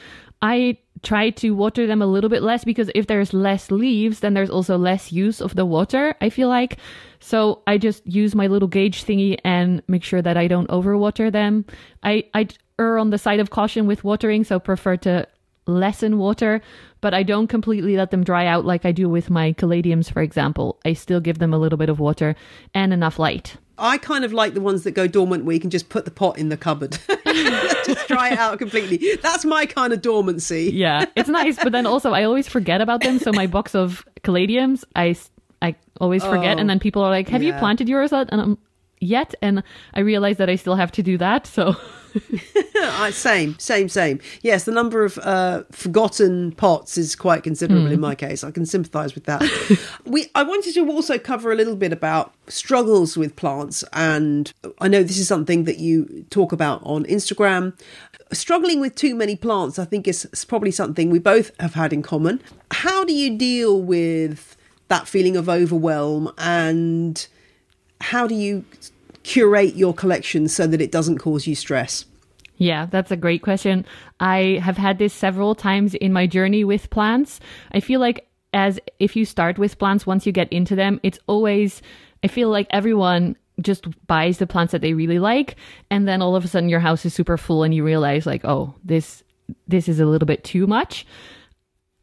I 0.42 0.78
try 1.02 1.30
to 1.30 1.52
water 1.52 1.86
them 1.86 2.02
a 2.02 2.06
little 2.06 2.30
bit 2.30 2.42
less 2.42 2.64
because 2.64 2.90
if 2.94 3.06
there's 3.06 3.32
less 3.32 3.70
leaves, 3.70 4.20
then 4.20 4.34
there's 4.34 4.50
also 4.50 4.76
less 4.76 5.12
use 5.12 5.40
of 5.40 5.54
the 5.54 5.64
water, 5.64 6.14
I 6.20 6.30
feel 6.30 6.48
like. 6.48 6.78
So 7.20 7.62
I 7.66 7.78
just 7.78 8.06
use 8.06 8.34
my 8.34 8.46
little 8.46 8.68
gauge 8.68 9.04
thingy 9.04 9.38
and 9.44 9.82
make 9.88 10.04
sure 10.04 10.22
that 10.22 10.36
I 10.36 10.46
don't 10.46 10.68
overwater 10.68 11.32
them. 11.32 11.64
I, 12.02 12.24
I 12.34 12.48
err 12.80 12.98
on 12.98 13.10
the 13.10 13.18
side 13.18 13.40
of 13.40 13.50
caution 13.50 13.86
with 13.86 14.02
watering, 14.04 14.42
so 14.44 14.58
prefer 14.58 14.96
to 14.98 15.26
lessen 15.66 16.18
water, 16.18 16.60
but 17.00 17.14
I 17.14 17.22
don't 17.22 17.46
completely 17.46 17.96
let 17.96 18.10
them 18.10 18.24
dry 18.24 18.46
out 18.46 18.64
like 18.64 18.84
I 18.84 18.92
do 18.92 19.08
with 19.08 19.30
my 19.30 19.52
caladiums, 19.52 20.10
for 20.12 20.22
example. 20.22 20.80
I 20.84 20.94
still 20.94 21.20
give 21.20 21.38
them 21.38 21.52
a 21.54 21.58
little 21.58 21.76
bit 21.78 21.88
of 21.90 22.00
water 22.00 22.34
and 22.74 22.92
enough 22.92 23.18
light. 23.18 23.56
I 23.78 23.96
kind 23.98 24.24
of 24.24 24.32
like 24.32 24.52
the 24.54 24.60
ones 24.60 24.82
that 24.84 24.92
go 24.92 25.06
dormant 25.06 25.44
where 25.44 25.54
you 25.54 25.60
can 25.60 25.70
just 25.70 25.88
put 25.88 26.04
the 26.04 26.10
pot 26.10 26.38
in 26.38 26.48
the 26.48 26.56
cupboard, 26.56 26.98
just 27.86 28.08
dry 28.08 28.30
it 28.32 28.38
out 28.38 28.58
completely. 28.58 29.16
That's 29.22 29.44
my 29.44 29.64
kind 29.66 29.92
of 29.92 30.02
dormancy. 30.02 30.70
yeah, 30.74 31.04
it's 31.16 31.28
nice, 31.30 31.56
but 31.62 31.72
then 31.72 31.86
also 31.86 32.12
I 32.12 32.24
always 32.24 32.48
forget 32.48 32.80
about 32.80 33.02
them. 33.02 33.18
So 33.18 33.32
my 33.32 33.46
box 33.46 33.74
of 33.74 34.04
caladiums, 34.22 34.84
I 34.96 35.14
I 35.62 35.76
always 36.00 36.24
forget, 36.24 36.56
Oh, 36.56 36.60
and 36.60 36.68
then 36.68 36.78
people 36.78 37.02
are 37.02 37.10
like, 37.10 37.28
"Have 37.28 37.42
you 37.42 37.52
planted 37.54 37.88
yours 37.88 38.12
yet?" 38.12 38.28
And 38.32 38.40
I'm 38.40 38.50
um, 38.52 38.58
yet, 39.00 39.34
and 39.42 39.62
I 39.94 40.00
realize 40.00 40.36
that 40.36 40.48
I 40.48 40.56
still 40.56 40.76
have 40.76 40.92
to 40.92 41.02
do 41.02 41.18
that. 41.18 41.46
So 41.46 41.76
same, 43.10 43.58
same, 43.58 43.88
same. 43.88 44.20
Yes, 44.42 44.64
the 44.64 44.72
number 44.72 45.04
of 45.04 45.18
uh, 45.18 45.64
forgotten 45.70 46.52
pots 46.52 46.98
is 46.98 47.16
quite 47.16 47.42
considerable 47.42 47.90
in 47.90 48.00
my 48.00 48.14
case. 48.14 48.44
I 48.44 48.50
can 48.50 48.66
sympathise 48.66 49.14
with 49.14 49.24
that. 49.24 49.42
we, 50.04 50.26
I 50.34 50.42
wanted 50.42 50.74
to 50.74 50.88
also 50.90 51.18
cover 51.18 51.52
a 51.52 51.54
little 51.54 51.76
bit 51.76 51.92
about 51.92 52.34
struggles 52.48 53.16
with 53.16 53.36
plants, 53.36 53.84
and 53.92 54.52
I 54.80 54.88
know 54.88 55.02
this 55.02 55.18
is 55.18 55.28
something 55.28 55.64
that 55.64 55.78
you 55.78 56.24
talk 56.30 56.52
about 56.52 56.82
on 56.84 57.04
Instagram. 57.04 57.78
Struggling 58.32 58.80
with 58.80 58.94
too 58.94 59.14
many 59.14 59.36
plants, 59.36 59.78
I 59.78 59.84
think, 59.84 60.06
is 60.06 60.24
is 60.26 60.44
probably 60.44 60.70
something 60.70 61.10
we 61.10 61.18
both 61.18 61.50
have 61.60 61.74
had 61.74 61.92
in 61.92 62.02
common. 62.02 62.40
How 62.70 63.04
do 63.04 63.12
you 63.12 63.36
deal 63.36 63.80
with 63.80 64.56
that 64.88 65.08
feeling 65.08 65.36
of 65.36 65.48
overwhelm, 65.48 66.32
and 66.38 67.26
how 68.00 68.26
do 68.26 68.34
you 68.34 68.64
curate 69.22 69.74
your 69.74 69.94
collection 69.94 70.48
so 70.48 70.66
that 70.66 70.80
it 70.80 70.92
doesn't 70.92 71.18
cause 71.18 71.46
you 71.46 71.54
stress? 71.54 72.04
Yeah, 72.56 72.86
that's 72.86 73.10
a 73.10 73.16
great 73.16 73.42
question. 73.42 73.86
I 74.20 74.60
have 74.62 74.76
had 74.76 74.98
this 74.98 75.14
several 75.14 75.54
times 75.54 75.94
in 75.94 76.12
my 76.12 76.26
journey 76.26 76.62
with 76.64 76.90
plants. 76.90 77.40
I 77.72 77.80
feel 77.80 78.00
like 78.00 78.28
as 78.52 78.78
if 78.98 79.16
you 79.16 79.24
start 79.24 79.58
with 79.58 79.78
plants, 79.78 80.06
once 80.06 80.26
you 80.26 80.32
get 80.32 80.52
into 80.52 80.74
them, 80.74 81.00
it's 81.02 81.18
always, 81.26 81.80
I 82.22 82.28
feel 82.28 82.50
like 82.50 82.66
everyone 82.70 83.36
just 83.62 83.86
buys 84.06 84.38
the 84.38 84.46
plants 84.46 84.72
that 84.72 84.80
they 84.82 84.92
really 84.92 85.18
like. 85.18 85.56
And 85.90 86.06
then 86.06 86.20
all 86.20 86.36
of 86.36 86.44
a 86.44 86.48
sudden 86.48 86.68
your 86.68 86.80
house 86.80 87.04
is 87.06 87.14
super 87.14 87.36
full 87.36 87.62
and 87.62 87.74
you 87.74 87.84
realize 87.84 88.26
like, 88.26 88.44
oh, 88.44 88.74
this, 88.84 89.22
this 89.68 89.88
is 89.88 90.00
a 90.00 90.06
little 90.06 90.26
bit 90.26 90.44
too 90.44 90.66
much. 90.66 91.06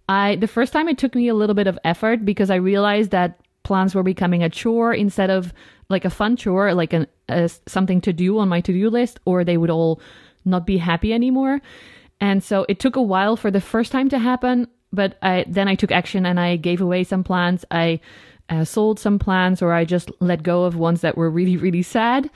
I 0.09 0.37
the 0.37 0.47
first 0.47 0.73
time 0.73 0.87
it 0.87 0.97
took 0.97 1.15
me 1.15 1.27
a 1.27 1.33
little 1.33 1.55
bit 1.55 1.67
of 1.67 1.77
effort 1.83 2.23
because 2.23 2.49
I 2.49 2.55
realized 2.55 3.11
that 3.11 3.39
plants 3.67 3.93
were 3.93 4.03
becoming 4.03 4.43
a 4.43 4.49
chore 4.49 4.93
instead 4.93 5.29
of 5.29 5.53
like 5.89 6.05
a 6.05 6.09
fun 6.09 6.35
chore, 6.35 6.73
like 6.73 6.93
an 6.93 7.07
a, 7.29 7.49
something 7.67 8.01
to 8.01 8.13
do 8.13 8.39
on 8.39 8.49
my 8.49 8.61
to 8.61 8.73
do 8.73 8.89
list, 8.89 9.19
or 9.25 9.43
they 9.43 9.57
would 9.57 9.69
all 9.69 9.99
not 10.45 10.65
be 10.65 10.77
happy 10.77 11.13
anymore. 11.13 11.61
And 12.19 12.43
so 12.43 12.65
it 12.69 12.79
took 12.79 12.95
a 12.95 13.09
while 13.13 13.35
for 13.35 13.51
the 13.51 13.61
first 13.61 13.91
time 13.91 14.09
to 14.09 14.17
happen, 14.17 14.67
but 14.91 15.17
I 15.21 15.45
then 15.47 15.67
I 15.67 15.75
took 15.75 15.91
action 15.91 16.25
and 16.25 16.39
I 16.39 16.57
gave 16.57 16.81
away 16.81 17.03
some 17.03 17.23
plants. 17.23 17.65
I 17.69 17.99
uh, 18.49 18.63
sold 18.63 18.99
some 18.99 19.19
plants, 19.19 19.61
or 19.61 19.73
I 19.73 19.85
just 19.85 20.09
let 20.19 20.41
go 20.41 20.63
of 20.63 20.75
ones 20.75 21.01
that 21.01 21.17
were 21.17 21.29
really 21.29 21.57
really 21.57 21.83
sad. 21.83 22.29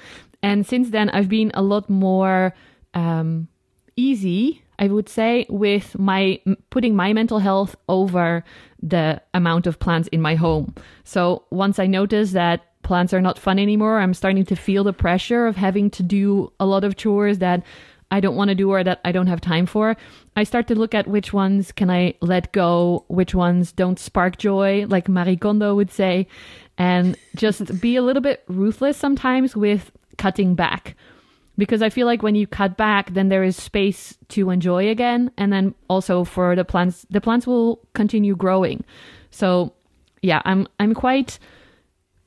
And 0.43 0.65
since 0.65 0.89
then, 0.89 1.09
I've 1.09 1.29
been 1.29 1.51
a 1.53 1.61
lot 1.61 1.89
more 1.89 2.53
um, 2.93 3.47
easy 3.95 4.61
I 4.81 4.87
would 4.87 5.07
say, 5.07 5.45
with 5.47 5.97
my 5.97 6.41
putting 6.71 6.95
my 6.95 7.13
mental 7.13 7.37
health 7.37 7.75
over 7.87 8.43
the 8.81 9.21
amount 9.35 9.67
of 9.67 9.79
plants 9.79 10.09
in 10.11 10.21
my 10.21 10.33
home. 10.33 10.73
So 11.03 11.43
once 11.51 11.77
I 11.77 11.85
notice 11.85 12.31
that 12.31 12.65
plants 12.81 13.13
are 13.13 13.21
not 13.21 13.37
fun 13.37 13.59
anymore, 13.59 13.99
I'm 13.99 14.15
starting 14.15 14.43
to 14.45 14.55
feel 14.55 14.83
the 14.83 14.91
pressure 14.91 15.45
of 15.45 15.55
having 15.55 15.91
to 15.91 16.03
do 16.03 16.51
a 16.59 16.65
lot 16.65 16.83
of 16.83 16.95
chores 16.95 17.37
that 17.37 17.63
I 18.09 18.19
don't 18.19 18.35
want 18.35 18.49
to 18.49 18.55
do 18.55 18.71
or 18.71 18.83
that 18.83 18.99
I 19.05 19.11
don't 19.11 19.27
have 19.27 19.39
time 19.39 19.67
for. 19.67 19.95
I 20.35 20.43
start 20.43 20.67
to 20.69 20.75
look 20.75 20.95
at 20.95 21.07
which 21.07 21.31
ones 21.31 21.71
can 21.71 21.91
I 21.91 22.15
let 22.19 22.51
go, 22.51 23.05
which 23.07 23.35
ones 23.35 23.71
don't 23.71 23.99
spark 23.99 24.39
joy, 24.39 24.87
like 24.87 25.07
Marie 25.07 25.37
Kondo 25.37 25.75
would 25.75 25.91
say, 25.91 26.27
and 26.79 27.15
just 27.35 27.79
be 27.79 27.97
a 27.97 28.01
little 28.01 28.21
bit 28.21 28.43
ruthless 28.47 28.97
sometimes 28.97 29.55
with 29.55 29.91
cutting 30.17 30.55
back 30.55 30.95
because 31.61 31.83
I 31.83 31.91
feel 31.91 32.07
like 32.07 32.23
when 32.23 32.33
you 32.33 32.47
cut 32.47 32.75
back, 32.75 33.13
then 33.13 33.29
there 33.29 33.43
is 33.43 33.55
space 33.55 34.17
to 34.29 34.49
enjoy 34.49 34.89
again, 34.89 35.29
and 35.37 35.53
then 35.53 35.75
also 35.91 36.23
for 36.23 36.55
the 36.55 36.65
plants, 36.65 37.05
the 37.11 37.21
plants 37.21 37.45
will 37.45 37.79
continue 37.93 38.35
growing. 38.35 38.83
So, 39.29 39.71
yeah, 40.23 40.41
I'm 40.43 40.67
I'm 40.79 40.95
quite 40.95 41.37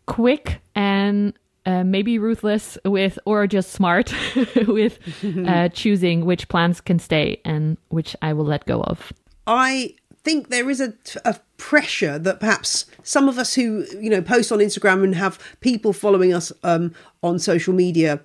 quick 0.06 0.60
and 0.76 1.32
uh, 1.66 1.82
maybe 1.82 2.16
ruthless 2.16 2.78
with, 2.84 3.18
or 3.24 3.48
just 3.48 3.72
smart 3.72 4.14
with 4.68 5.00
uh, 5.48 5.68
choosing 5.70 6.24
which 6.24 6.46
plants 6.46 6.80
can 6.80 7.00
stay 7.00 7.40
and 7.44 7.76
which 7.88 8.14
I 8.22 8.34
will 8.34 8.46
let 8.46 8.66
go 8.66 8.84
of. 8.84 9.12
I 9.48 9.96
think 10.22 10.48
there 10.48 10.70
is 10.70 10.80
a, 10.80 10.94
a, 11.24 11.40
pressure 11.56 12.18
that 12.18 12.40
perhaps 12.40 12.84
some 13.04 13.28
of 13.28 13.38
us 13.38 13.54
who 13.54 13.86
you 13.98 14.10
know 14.10 14.20
post 14.20 14.50
on 14.50 14.58
Instagram 14.58 15.04
and 15.04 15.14
have 15.14 15.38
people 15.60 15.92
following 15.92 16.34
us 16.34 16.52
um, 16.62 16.92
on 17.22 17.38
social 17.38 17.72
media 17.72 18.20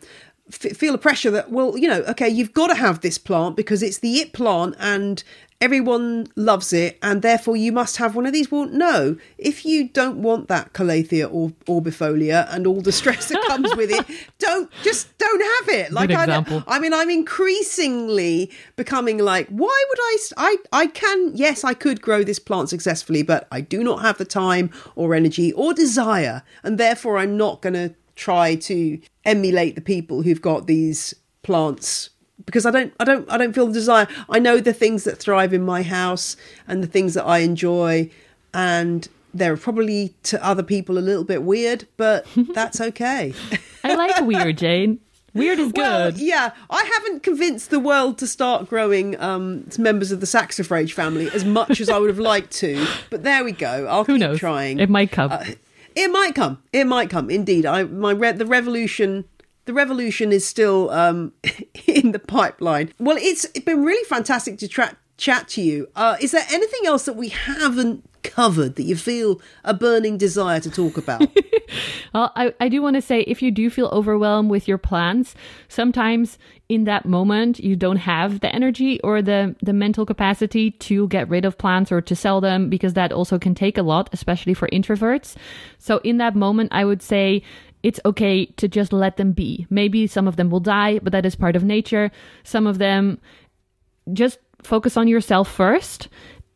f- 0.50 0.76
feel 0.78 0.94
a 0.94 0.98
pressure 0.98 1.32
that 1.32 1.52
well 1.52 1.78
you 1.78 1.88
know 1.88 2.02
okay 2.02 2.30
you've 2.30 2.54
got 2.54 2.68
to 2.68 2.76
have 2.76 3.02
this 3.02 3.18
plant 3.18 3.56
because 3.56 3.84
it's 3.84 4.00
the 4.00 4.20
it 4.20 4.34
plant 4.34 4.76
and 4.80 5.24
everyone 5.62 6.26
loves 6.38 6.72
it 6.72 6.98
and 7.04 7.22
therefore 7.22 7.58
you 7.58 7.72
must 7.72 7.98
have 7.98 8.16
one 8.16 8.26
of 8.26 8.32
these. 8.32 8.50
Well 8.50 8.66
no 8.68 9.18
if 9.38 9.66
you 9.66 9.90
don't 9.90 10.22
want 10.22 10.48
that 10.48 10.74
calathea 10.74 11.32
or 11.32 11.50
orbifolia 11.68 12.48
and 12.54 12.66
all 12.66 12.82
the 12.82 12.92
stress 12.92 13.28
that 13.28 13.42
comes 13.48 13.76
with 13.76 13.92
it 13.92 14.06
don't 14.40 14.72
just 14.84 15.18
don't 15.18 15.42
have 15.42 15.76
it. 15.76 15.92
Like 15.92 16.12
I, 16.12 16.64
I 16.68 16.80
mean 16.80 16.94
i'm 16.94 17.10
increasingly 17.10 18.52
becoming 18.76 19.18
like 19.18 19.48
why 19.50 19.86
would 19.90 20.00
I, 20.02 20.18
I 20.38 20.58
i 20.72 20.88
can 20.88 21.32
yes 21.36 21.64
i 21.64 21.74
could 21.74 22.02
grow 22.02 22.24
this 22.24 22.40
plant 22.40 22.70
successfully 22.70 23.24
but 23.24 23.48
i 23.52 23.62
do 23.62 23.84
not 23.84 24.02
have 24.02 24.18
the 24.18 24.26
time 24.26 24.72
or 24.96 25.14
energy 25.14 25.52
or 25.54 25.74
desire 25.74 26.44
and 26.64 26.78
therefore 26.78 27.18
i'm 27.18 27.38
not 27.38 27.62
going 27.62 27.74
to 27.74 27.94
try 28.20 28.56
to 28.56 29.00
emulate 29.26 29.76
the 29.76 29.82
people 29.82 30.22
who've 30.22 30.42
got 30.42 30.68
these 30.68 31.16
plants 31.42 32.10
because 32.46 32.66
I 32.66 32.72
don't 32.72 32.94
I 33.00 33.04
don't 33.04 33.30
I 33.32 33.38
don't 33.38 33.54
feel 33.54 33.68
the 33.68 33.74
desire. 33.74 34.08
I 34.30 34.40
know 34.40 34.60
the 34.60 34.74
things 34.74 35.04
that 35.06 35.18
thrive 35.18 35.54
in 35.54 35.64
my 35.64 35.82
house 35.82 36.36
and 36.68 36.84
the 36.84 36.88
things 36.88 37.14
that 37.14 37.26
I 37.26 37.40
enjoy 37.40 38.10
and 38.54 39.08
they're 39.34 39.58
probably 39.58 40.14
to 40.24 40.44
other 40.46 40.64
people 40.64 40.98
a 40.98 41.00
little 41.00 41.24
bit 41.24 41.44
weird, 41.44 41.88
but 41.98 42.26
that's 42.54 42.82
okay. 42.82 43.34
I 43.84 43.96
like 43.96 44.22
weird, 44.22 44.58
Jane. 44.58 45.00
Weird 45.36 45.60
is 45.60 45.72
good. 45.72 45.82
Well, 45.82 46.12
yeah, 46.16 46.52
I 46.72 46.84
haven't 46.96 47.22
convinced 47.22 47.70
the 47.70 47.80
world 47.80 48.18
to 48.18 48.28
start 48.28 48.68
growing 48.68 49.20
um, 49.22 49.68
members 49.78 50.12
of 50.12 50.22
the 50.22 50.26
saxifrage 50.26 50.92
family 50.94 51.30
as 51.32 51.46
much 51.46 51.80
as 51.80 51.88
I 51.88 52.00
would 52.00 52.10
have 52.10 52.20
liked 52.20 52.52
to, 52.58 52.86
but 53.12 53.24
there 53.24 53.44
we 53.44 53.52
go. 53.52 53.86
I'll 53.88 54.04
Who 54.04 54.14
keep 54.14 54.22
knows? 54.22 54.40
trying. 54.40 54.80
It 54.80 54.90
might 54.90 55.12
come. 55.12 55.32
Uh, 55.32 55.46
it 56.00 56.12
might 56.12 56.34
come. 56.34 56.62
It 56.72 56.86
might 56.86 57.10
come. 57.10 57.30
Indeed, 57.30 57.66
I 57.66 57.84
my 57.84 58.12
re- 58.12 58.32
the 58.32 58.46
revolution. 58.46 59.26
The 59.66 59.74
revolution 59.74 60.32
is 60.32 60.46
still 60.46 60.90
um, 60.90 61.34
in 61.86 62.12
the 62.12 62.20
pipeline. 62.20 62.92
Well, 63.00 63.18
it's 63.20 63.46
been 63.48 63.84
really 63.84 64.04
fantastic 64.06 64.58
to 64.60 64.68
tra- 64.68 64.98
chat 65.18 65.48
to 65.50 65.62
you. 65.62 65.88
Uh, 65.96 66.18
is 66.20 66.32
there 66.32 66.46
anything 66.50 66.88
else 66.88 67.06
that 67.06 67.16
we 67.16 67.30
haven't 67.30 68.04
covered 68.24 68.76
that 68.78 68.84
you 68.84 68.96
feel 68.96 69.40
a 69.64 69.74
burning 69.74 70.18
desire 70.18 70.60
to 70.62 70.72
talk 70.72 70.98
about? 70.98 71.22
well, 72.14 72.32
I, 72.36 72.54
I 72.60 72.70
do 72.70 72.82
want 72.82 72.96
to 72.96 73.02
say 73.02 73.22
if 73.22 73.42
you 73.42 73.52
do 73.52 73.70
feel 73.70 73.88
overwhelmed 73.88 74.50
with 74.50 74.68
your 74.68 74.80
plans, 74.80 75.36
sometimes 75.68 76.40
in 76.70 76.84
that 76.84 77.06
moment 77.06 77.60
you 77.60 77.76
don't 77.76 77.98
have 77.98 78.40
the 78.40 78.56
energy 78.56 79.02
or 79.02 79.22
the, 79.22 79.56
the 79.62 79.74
mental 79.74 80.06
capacity 80.06 80.72
to 80.72 81.08
get 81.08 81.28
rid 81.28 81.44
of 81.44 81.58
plants 81.58 81.92
or 81.92 82.00
to 82.00 82.16
sell 82.16 82.40
them 82.40 82.70
because 82.70 82.94
that 82.94 83.12
also 83.12 83.40
can 83.40 83.56
take 83.56 83.78
a 83.78 83.82
lot, 83.82 84.08
especially 84.14 84.54
for 84.54 84.68
introverts. 84.70 85.36
So 85.80 85.98
in 86.04 86.18
that 86.18 86.36
moment, 86.36 86.72
I 86.72 86.86
would 86.86 87.02
say 87.02 87.42
it's 87.82 88.00
okay 88.06 88.46
to 88.46 88.68
just 88.68 88.94
let 88.94 89.18
them 89.18 89.32
be. 89.32 89.66
Maybe 89.70 90.06
some 90.06 90.28
of 90.28 90.36
them 90.36 90.52
will 90.52 90.60
die, 90.60 91.00
but 91.00 91.12
that 91.12 91.26
is 91.26 91.36
part 91.36 91.56
of 91.56 91.64
nature. 91.64 92.12
Some 92.44 92.68
of 92.68 92.78
them 92.78 93.20
just 94.14 94.38
focus 94.62 94.96
on 94.96 95.08
yourself 95.08 95.50
first 95.52 96.08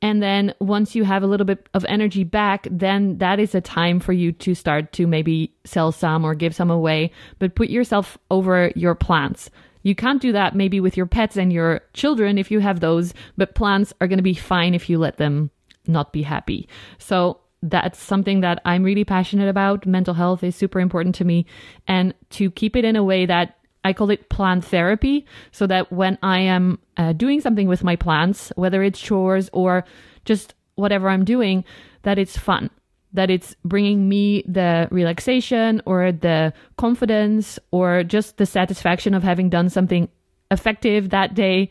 and 0.04 0.22
then 0.22 0.54
once 0.60 0.96
you 0.96 1.06
have 1.06 1.24
a 1.24 1.28
little 1.28 1.46
bit 1.46 1.70
of 1.74 1.86
energy 1.86 2.26
back, 2.26 2.68
then 2.70 3.20
that 3.20 3.40
is 3.40 3.56
a 3.56 3.62
time 3.62 4.02
for 4.02 4.12
you 4.12 4.34
to 4.34 4.54
start 4.54 4.92
to 4.94 5.08
maybe 5.08 5.56
sell 5.64 5.94
some 5.94 6.26
or 6.26 6.36
give 6.36 6.54
some 6.54 6.70
away, 6.70 7.10
but 7.40 7.56
put 7.56 7.70
yourself 7.70 8.18
over 8.30 8.74
your 8.76 8.96
plants. 8.96 9.50
You 9.84 9.96
can't 9.96 10.22
do 10.22 10.32
that 10.32 10.56
maybe 10.56 10.80
with 10.80 10.98
your 10.98 11.06
pets 11.06 11.38
and 11.38 11.54
your 11.54 11.82
children 11.94 12.38
if 12.38 12.50
you 12.50 12.60
have 12.60 12.80
those, 12.80 13.14
but 13.38 13.56
plants 13.56 13.94
are 14.02 14.08
going 14.08 14.18
to 14.18 14.24
be 14.24 14.34
fine 14.34 14.74
if 14.74 14.90
you 14.90 14.98
let 14.98 15.18
them 15.18 15.52
not 15.86 16.14
be 16.14 16.24
happy. 16.24 16.68
So 16.98 17.40
that's 17.62 18.00
something 18.00 18.42
that 18.42 18.62
I'm 18.66 18.84
really 18.84 19.06
passionate 19.06 19.50
about. 19.50 19.86
Mental 19.86 20.14
health 20.14 20.44
is 20.44 20.56
super 20.56 20.80
important 20.80 21.16
to 21.16 21.26
me. 21.26 21.46
And 21.88 22.14
to 22.32 22.52
keep 22.52 22.76
it 22.76 22.86
in 22.86 22.96
a 22.96 23.04
way 23.04 23.26
that 23.26 23.58
I 23.86 23.94
call 23.94 24.10
it 24.10 24.30
plant 24.30 24.66
therapy 24.66 25.26
so 25.52 25.68
that 25.68 25.92
when 25.92 26.18
I 26.24 26.40
am 26.40 26.80
uh, 26.98 27.14
doing 27.14 27.42
something 27.42 27.68
with 27.68 27.84
my 27.84 27.96
plants, 27.96 28.52
whether 28.56 28.82
it's 28.84 29.00
chores 29.00 29.50
or 29.54 29.86
just 30.26 30.54
whatever 30.76 31.10
I'm 31.10 31.26
doing, 31.26 31.64
that 32.04 32.18
it's 32.18 32.38
fun, 32.38 32.70
that 33.14 33.30
it's 33.30 33.56
bringing 33.64 34.10
me 34.10 34.44
the 34.48 34.88
relaxation 34.92 35.82
or 35.86 36.12
the 36.12 36.54
confidence 36.78 37.60
or 37.72 38.04
just 38.04 38.38
the 38.38 38.46
satisfaction 38.46 39.14
of 39.14 39.24
having 39.24 39.50
done 39.50 39.70
something 39.70 40.10
effective 40.52 41.10
that 41.10 41.34
day. 41.34 41.70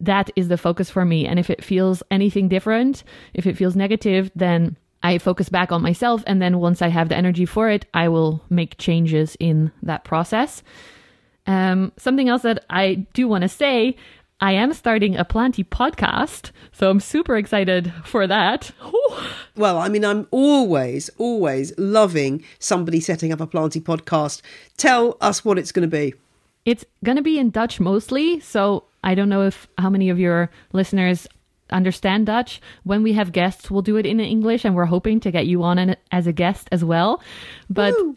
That 0.00 0.30
is 0.36 0.48
the 0.48 0.56
focus 0.56 0.90
for 0.90 1.04
me. 1.04 1.26
And 1.26 1.38
if 1.38 1.50
it 1.50 1.62
feels 1.62 2.02
anything 2.10 2.48
different, 2.48 3.04
if 3.34 3.46
it 3.46 3.56
feels 3.56 3.76
negative, 3.76 4.30
then 4.34 4.76
I 5.02 5.18
focus 5.18 5.48
back 5.48 5.70
on 5.70 5.82
myself. 5.82 6.22
And 6.26 6.40
then 6.40 6.60
once 6.60 6.80
I 6.80 6.88
have 6.88 7.08
the 7.08 7.16
energy 7.16 7.44
for 7.44 7.68
it, 7.68 7.84
I 7.92 8.08
will 8.08 8.42
make 8.48 8.78
changes 8.78 9.36
in 9.38 9.70
that 9.82 10.04
process. 10.04 10.62
Um, 11.46 11.92
something 11.96 12.28
else 12.28 12.42
that 12.42 12.64
I 12.70 13.06
do 13.12 13.26
want 13.26 13.42
to 13.42 13.48
say 13.48 13.96
I 14.42 14.50
am 14.54 14.72
starting 14.72 15.16
a 15.16 15.24
Planty 15.24 15.62
podcast, 15.62 16.50
so 16.72 16.90
I'm 16.90 16.98
super 16.98 17.36
excited 17.36 17.92
for 18.04 18.26
that. 18.26 18.72
Well, 19.54 19.76
I 19.76 19.90
mean, 19.90 20.02
I'm 20.02 20.26
always, 20.30 21.10
always 21.18 21.74
loving 21.76 22.42
somebody 22.58 23.00
setting 23.00 23.34
up 23.34 23.40
a 23.42 23.46
Planty 23.46 23.82
podcast. 23.82 24.40
Tell 24.78 25.18
us 25.20 25.44
what 25.44 25.58
it's 25.58 25.72
going 25.72 25.82
to 25.82 25.94
be. 25.94 26.14
It's 26.64 26.86
going 27.04 27.16
to 27.16 27.22
be 27.22 27.38
in 27.38 27.50
Dutch 27.50 27.78
mostly, 27.78 28.40
so 28.40 28.84
I 29.04 29.14
don't 29.14 29.28
know 29.28 29.42
if 29.42 29.68
how 29.76 29.90
many 29.90 30.08
of 30.08 30.18
your 30.18 30.50
listeners 30.72 31.28
understand 31.72 32.26
Dutch. 32.26 32.60
When 32.84 33.02
we 33.02 33.14
have 33.14 33.32
guests, 33.32 33.70
we'll 33.70 33.82
do 33.82 33.96
it 33.96 34.06
in 34.06 34.20
English, 34.20 34.64
and 34.64 34.74
we're 34.74 34.84
hoping 34.86 35.20
to 35.20 35.30
get 35.30 35.46
you 35.46 35.62
on 35.62 35.78
an, 35.78 35.96
as 36.10 36.26
a 36.26 36.32
guest 36.32 36.68
as 36.72 36.84
well. 36.84 37.22
But 37.68 37.94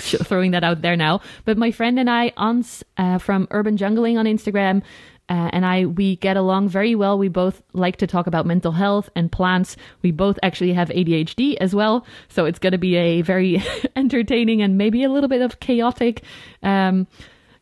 throwing 0.00 0.52
that 0.52 0.64
out 0.64 0.82
there 0.82 0.96
now. 0.96 1.20
But 1.44 1.58
my 1.58 1.70
friend 1.70 1.98
and 1.98 2.10
I, 2.10 2.32
Ans 2.36 2.84
uh, 2.96 3.18
from 3.18 3.48
Urban 3.50 3.76
Jungling 3.76 4.18
on 4.18 4.26
Instagram, 4.26 4.82
uh, 5.28 5.50
and 5.52 5.66
I, 5.66 5.84
we 5.84 6.16
get 6.16 6.36
along 6.36 6.68
very 6.70 6.94
well. 6.94 7.18
We 7.18 7.28
both 7.28 7.62
like 7.74 7.96
to 7.96 8.06
talk 8.06 8.26
about 8.26 8.46
mental 8.46 8.72
health 8.72 9.10
and 9.14 9.30
plants. 9.30 9.76
We 10.02 10.10
both 10.10 10.38
actually 10.42 10.72
have 10.72 10.88
ADHD 10.88 11.56
as 11.60 11.74
well. 11.74 12.06
So 12.28 12.46
it's 12.46 12.58
going 12.58 12.72
to 12.72 12.78
be 12.78 12.96
a 12.96 13.20
very 13.20 13.62
entertaining 13.96 14.62
and 14.62 14.78
maybe 14.78 15.04
a 15.04 15.10
little 15.10 15.28
bit 15.28 15.42
of 15.42 15.60
chaotic, 15.60 16.22
um, 16.62 17.06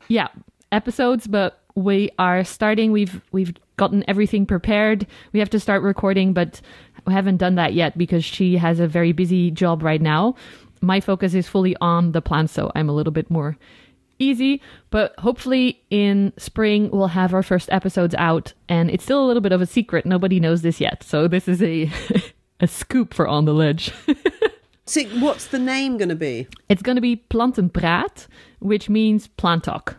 yeah, 0.06 0.28
episodes. 0.70 1.26
But 1.26 1.60
we 1.74 2.10
are 2.18 2.44
starting. 2.44 2.92
We've, 2.92 3.20
we've 3.32 3.52
gotten 3.76 4.04
everything 4.08 4.46
prepared. 4.46 5.06
We 5.32 5.38
have 5.38 5.50
to 5.50 5.60
start 5.60 5.82
recording, 5.82 6.32
but 6.32 6.60
we 7.06 7.12
haven't 7.12 7.36
done 7.38 7.56
that 7.56 7.74
yet 7.74 7.96
because 7.96 8.24
she 8.24 8.56
has 8.56 8.80
a 8.80 8.88
very 8.88 9.12
busy 9.12 9.50
job 9.50 9.82
right 9.82 10.00
now. 10.00 10.34
My 10.80 11.00
focus 11.00 11.34
is 11.34 11.48
fully 11.48 11.76
on 11.80 12.12
the 12.12 12.22
plant, 12.22 12.50
so 12.50 12.70
I'm 12.74 12.88
a 12.88 12.92
little 12.92 13.12
bit 13.12 13.30
more 13.30 13.56
easy, 14.18 14.62
but 14.90 15.14
hopefully 15.18 15.82
in 15.90 16.32
spring 16.38 16.90
we'll 16.90 17.08
have 17.08 17.34
our 17.34 17.42
first 17.42 17.68
episodes 17.70 18.14
out 18.16 18.54
and 18.66 18.90
it's 18.90 19.04
still 19.04 19.22
a 19.22 19.26
little 19.26 19.42
bit 19.42 19.52
of 19.52 19.60
a 19.60 19.66
secret. 19.66 20.06
Nobody 20.06 20.40
knows 20.40 20.62
this 20.62 20.80
yet. 20.80 21.02
So 21.02 21.28
this 21.28 21.48
is 21.48 21.62
a 21.62 21.90
a 22.60 22.66
scoop 22.66 23.12
for 23.12 23.28
on 23.28 23.44
the 23.44 23.54
ledge. 23.54 23.92
So 24.88 25.02
what's 25.18 25.48
the 25.48 25.58
name 25.58 25.98
going 25.98 26.10
to 26.10 26.14
be? 26.14 26.46
it's 26.68 26.80
going 26.80 26.94
to 26.94 27.02
be 27.02 27.16
Plantenpraat, 27.28 28.28
which 28.60 28.88
means 28.88 29.26
plant 29.26 29.64
talk. 29.64 29.96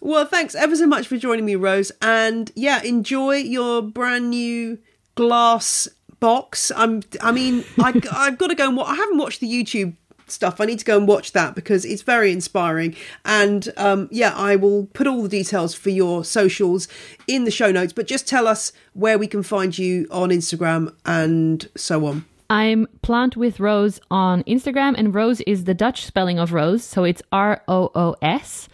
Well, 0.00 0.24
thanks 0.26 0.54
ever 0.54 0.76
so 0.76 0.86
much 0.86 1.06
for 1.06 1.16
joining 1.16 1.44
me, 1.44 1.56
Roos. 1.56 1.92
And 2.02 2.50
yeah, 2.54 2.82
enjoy 2.82 3.36
your 3.36 3.82
brand 3.82 4.30
new 4.30 4.78
glass 5.14 5.88
box. 6.20 6.72
I'm. 6.74 7.02
I 7.20 7.32
mean, 7.32 7.64
I, 7.78 8.00
I've 8.12 8.38
got 8.38 8.48
to 8.48 8.54
go 8.54 8.68
and 8.68 8.76
watch. 8.76 8.88
I 8.88 8.94
haven't 8.94 9.18
watched 9.18 9.40
the 9.40 9.50
YouTube 9.50 9.94
stuff. 10.28 10.60
I 10.60 10.64
need 10.64 10.78
to 10.80 10.84
go 10.84 10.96
and 10.96 11.06
watch 11.06 11.32
that 11.32 11.54
because 11.54 11.84
it's 11.84 12.02
very 12.02 12.32
inspiring. 12.32 12.96
And 13.24 13.68
um, 13.76 14.08
yeah, 14.10 14.34
I 14.34 14.56
will 14.56 14.86
put 14.86 15.06
all 15.06 15.22
the 15.22 15.28
details 15.28 15.74
for 15.74 15.90
your 15.90 16.24
socials 16.24 16.88
in 17.26 17.44
the 17.44 17.50
show 17.50 17.70
notes. 17.70 17.92
But 17.92 18.06
just 18.06 18.26
tell 18.26 18.46
us 18.46 18.72
where 18.94 19.18
we 19.18 19.26
can 19.26 19.42
find 19.42 19.76
you 19.76 20.06
on 20.10 20.30
Instagram 20.30 20.94
and 21.04 21.68
so 21.76 22.06
on. 22.06 22.24
I'm 22.48 22.86
Plant 23.02 23.36
with 23.36 23.58
Roos 23.58 23.98
on 24.08 24.44
Instagram, 24.44 24.94
and 24.96 25.12
Roos 25.12 25.40
is 25.42 25.64
the 25.64 25.74
Dutch 25.74 26.04
spelling 26.04 26.38
of 26.38 26.52
Rose, 26.52 26.84
so 26.84 27.02
it's 27.02 27.20
R 27.32 27.60
O 27.66 27.90
O 27.94 28.14
S, 28.22 28.68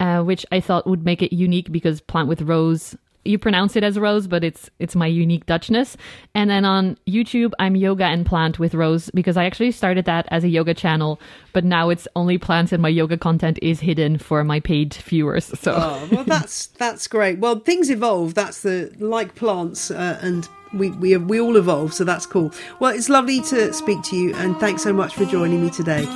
uh, 0.00 0.22
which 0.22 0.44
I 0.50 0.60
thought 0.60 0.86
would 0.86 1.04
make 1.04 1.22
it 1.22 1.32
unique 1.32 1.70
because 1.70 2.00
Plant 2.00 2.28
with 2.28 2.42
Roos. 2.42 2.96
You 3.22 3.38
pronounce 3.38 3.76
it 3.76 3.84
as 3.84 3.98
Rose, 3.98 4.26
but 4.26 4.42
it's 4.42 4.70
it's 4.78 4.96
my 4.96 5.06
unique 5.06 5.44
Dutchness. 5.44 5.96
And 6.34 6.48
then 6.48 6.64
on 6.64 6.96
YouTube, 7.06 7.52
I'm 7.58 7.76
Yoga 7.76 8.04
and 8.04 8.24
Plant 8.24 8.58
with 8.58 8.72
Roos 8.74 9.10
because 9.12 9.36
I 9.36 9.44
actually 9.44 9.72
started 9.72 10.06
that 10.06 10.26
as 10.30 10.42
a 10.42 10.48
yoga 10.48 10.72
channel, 10.72 11.20
but 11.52 11.62
now 11.62 11.90
it's 11.90 12.08
only 12.16 12.38
plants 12.38 12.72
and 12.72 12.80
my 12.80 12.88
yoga 12.88 13.18
content 13.18 13.58
is 13.60 13.80
hidden 13.80 14.16
for 14.16 14.42
my 14.42 14.58
paid 14.58 14.94
viewers. 14.94 15.44
So 15.60 15.74
Oh, 15.76 16.08
well, 16.10 16.24
that's 16.34 16.68
that's 16.68 17.06
great. 17.06 17.38
Well, 17.40 17.58
things 17.60 17.90
evolve. 17.90 18.32
That's 18.34 18.62
the 18.62 18.90
like 18.98 19.34
plants, 19.34 19.90
uh, 19.90 20.18
and 20.22 20.48
we 20.72 20.88
we 20.92 21.14
we 21.18 21.38
all 21.38 21.58
evolve. 21.58 21.92
So 21.92 22.04
that's 22.04 22.24
cool. 22.24 22.54
Well, 22.80 22.94
it's 22.94 23.10
lovely 23.10 23.42
to 23.42 23.74
speak 23.74 24.02
to 24.04 24.16
you, 24.16 24.34
and 24.36 24.56
thanks 24.58 24.82
so 24.82 24.94
much 24.94 25.14
for 25.14 25.26
joining 25.26 25.62
me 25.62 25.68
today. 25.68 26.06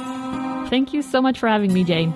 thank 0.70 0.94
you 0.94 1.02
so 1.02 1.20
much 1.20 1.38
for 1.38 1.48
having 1.48 1.72
me, 1.74 1.84
Jane. 1.84 2.14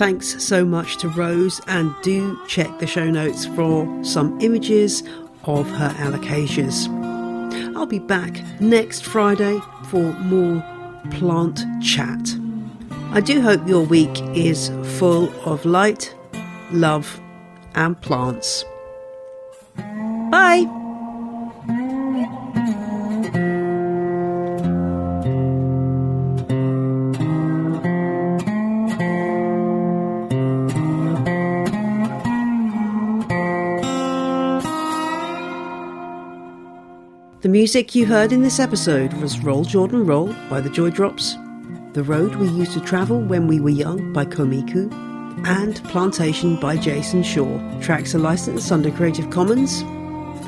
Thanks 0.00 0.42
so 0.42 0.64
much 0.64 0.96
to 1.00 1.10
Roos, 1.10 1.60
and 1.66 1.94
do 2.00 2.42
check 2.46 2.78
the 2.78 2.86
show 2.86 3.10
notes 3.10 3.44
for 3.44 3.86
some 4.02 4.40
images 4.40 5.02
of 5.44 5.70
her 5.72 5.90
alocasias. 5.98 6.88
I'll 7.76 7.84
be 7.84 7.98
back 7.98 8.42
next 8.62 9.04
Friday 9.04 9.60
for 9.88 10.14
more 10.20 10.64
plant 11.10 11.60
chat. 11.82 12.34
I 13.10 13.20
do 13.20 13.42
hope 13.42 13.68
your 13.68 13.84
week 13.84 14.22
is 14.34 14.70
full 14.98 15.28
of 15.46 15.66
light, 15.66 16.14
love, 16.72 17.20
and 17.74 18.00
plants. 18.00 18.64
Bye! 20.30 20.79
Music 37.60 37.94
you 37.94 38.06
heard 38.06 38.32
in 38.32 38.40
this 38.40 38.58
episode 38.58 39.12
was 39.20 39.40
Roll 39.40 39.64
Jordan 39.64 40.06
Roll 40.06 40.32
by 40.48 40.62
the 40.62 40.70
Joy 40.70 40.88
Drops, 40.88 41.34
The 41.92 42.02
Road 42.02 42.36
We 42.36 42.48
Used 42.48 42.72
to 42.72 42.80
Travel 42.80 43.20
When 43.20 43.46
We 43.46 43.60
Were 43.60 43.68
Young 43.68 44.14
by 44.14 44.24
Komiku, 44.24 44.90
and 45.46 45.76
Plantation 45.84 46.58
by 46.58 46.78
Jason 46.78 47.22
Shaw. 47.22 47.60
Tracks 47.82 48.14
are 48.14 48.18
licensed 48.18 48.72
under 48.72 48.90
Creative 48.90 49.28
Commons. 49.28 49.82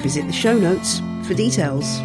Visit 0.00 0.26
the 0.26 0.32
show 0.32 0.58
notes 0.58 1.02
for 1.28 1.34
details. 1.34 2.00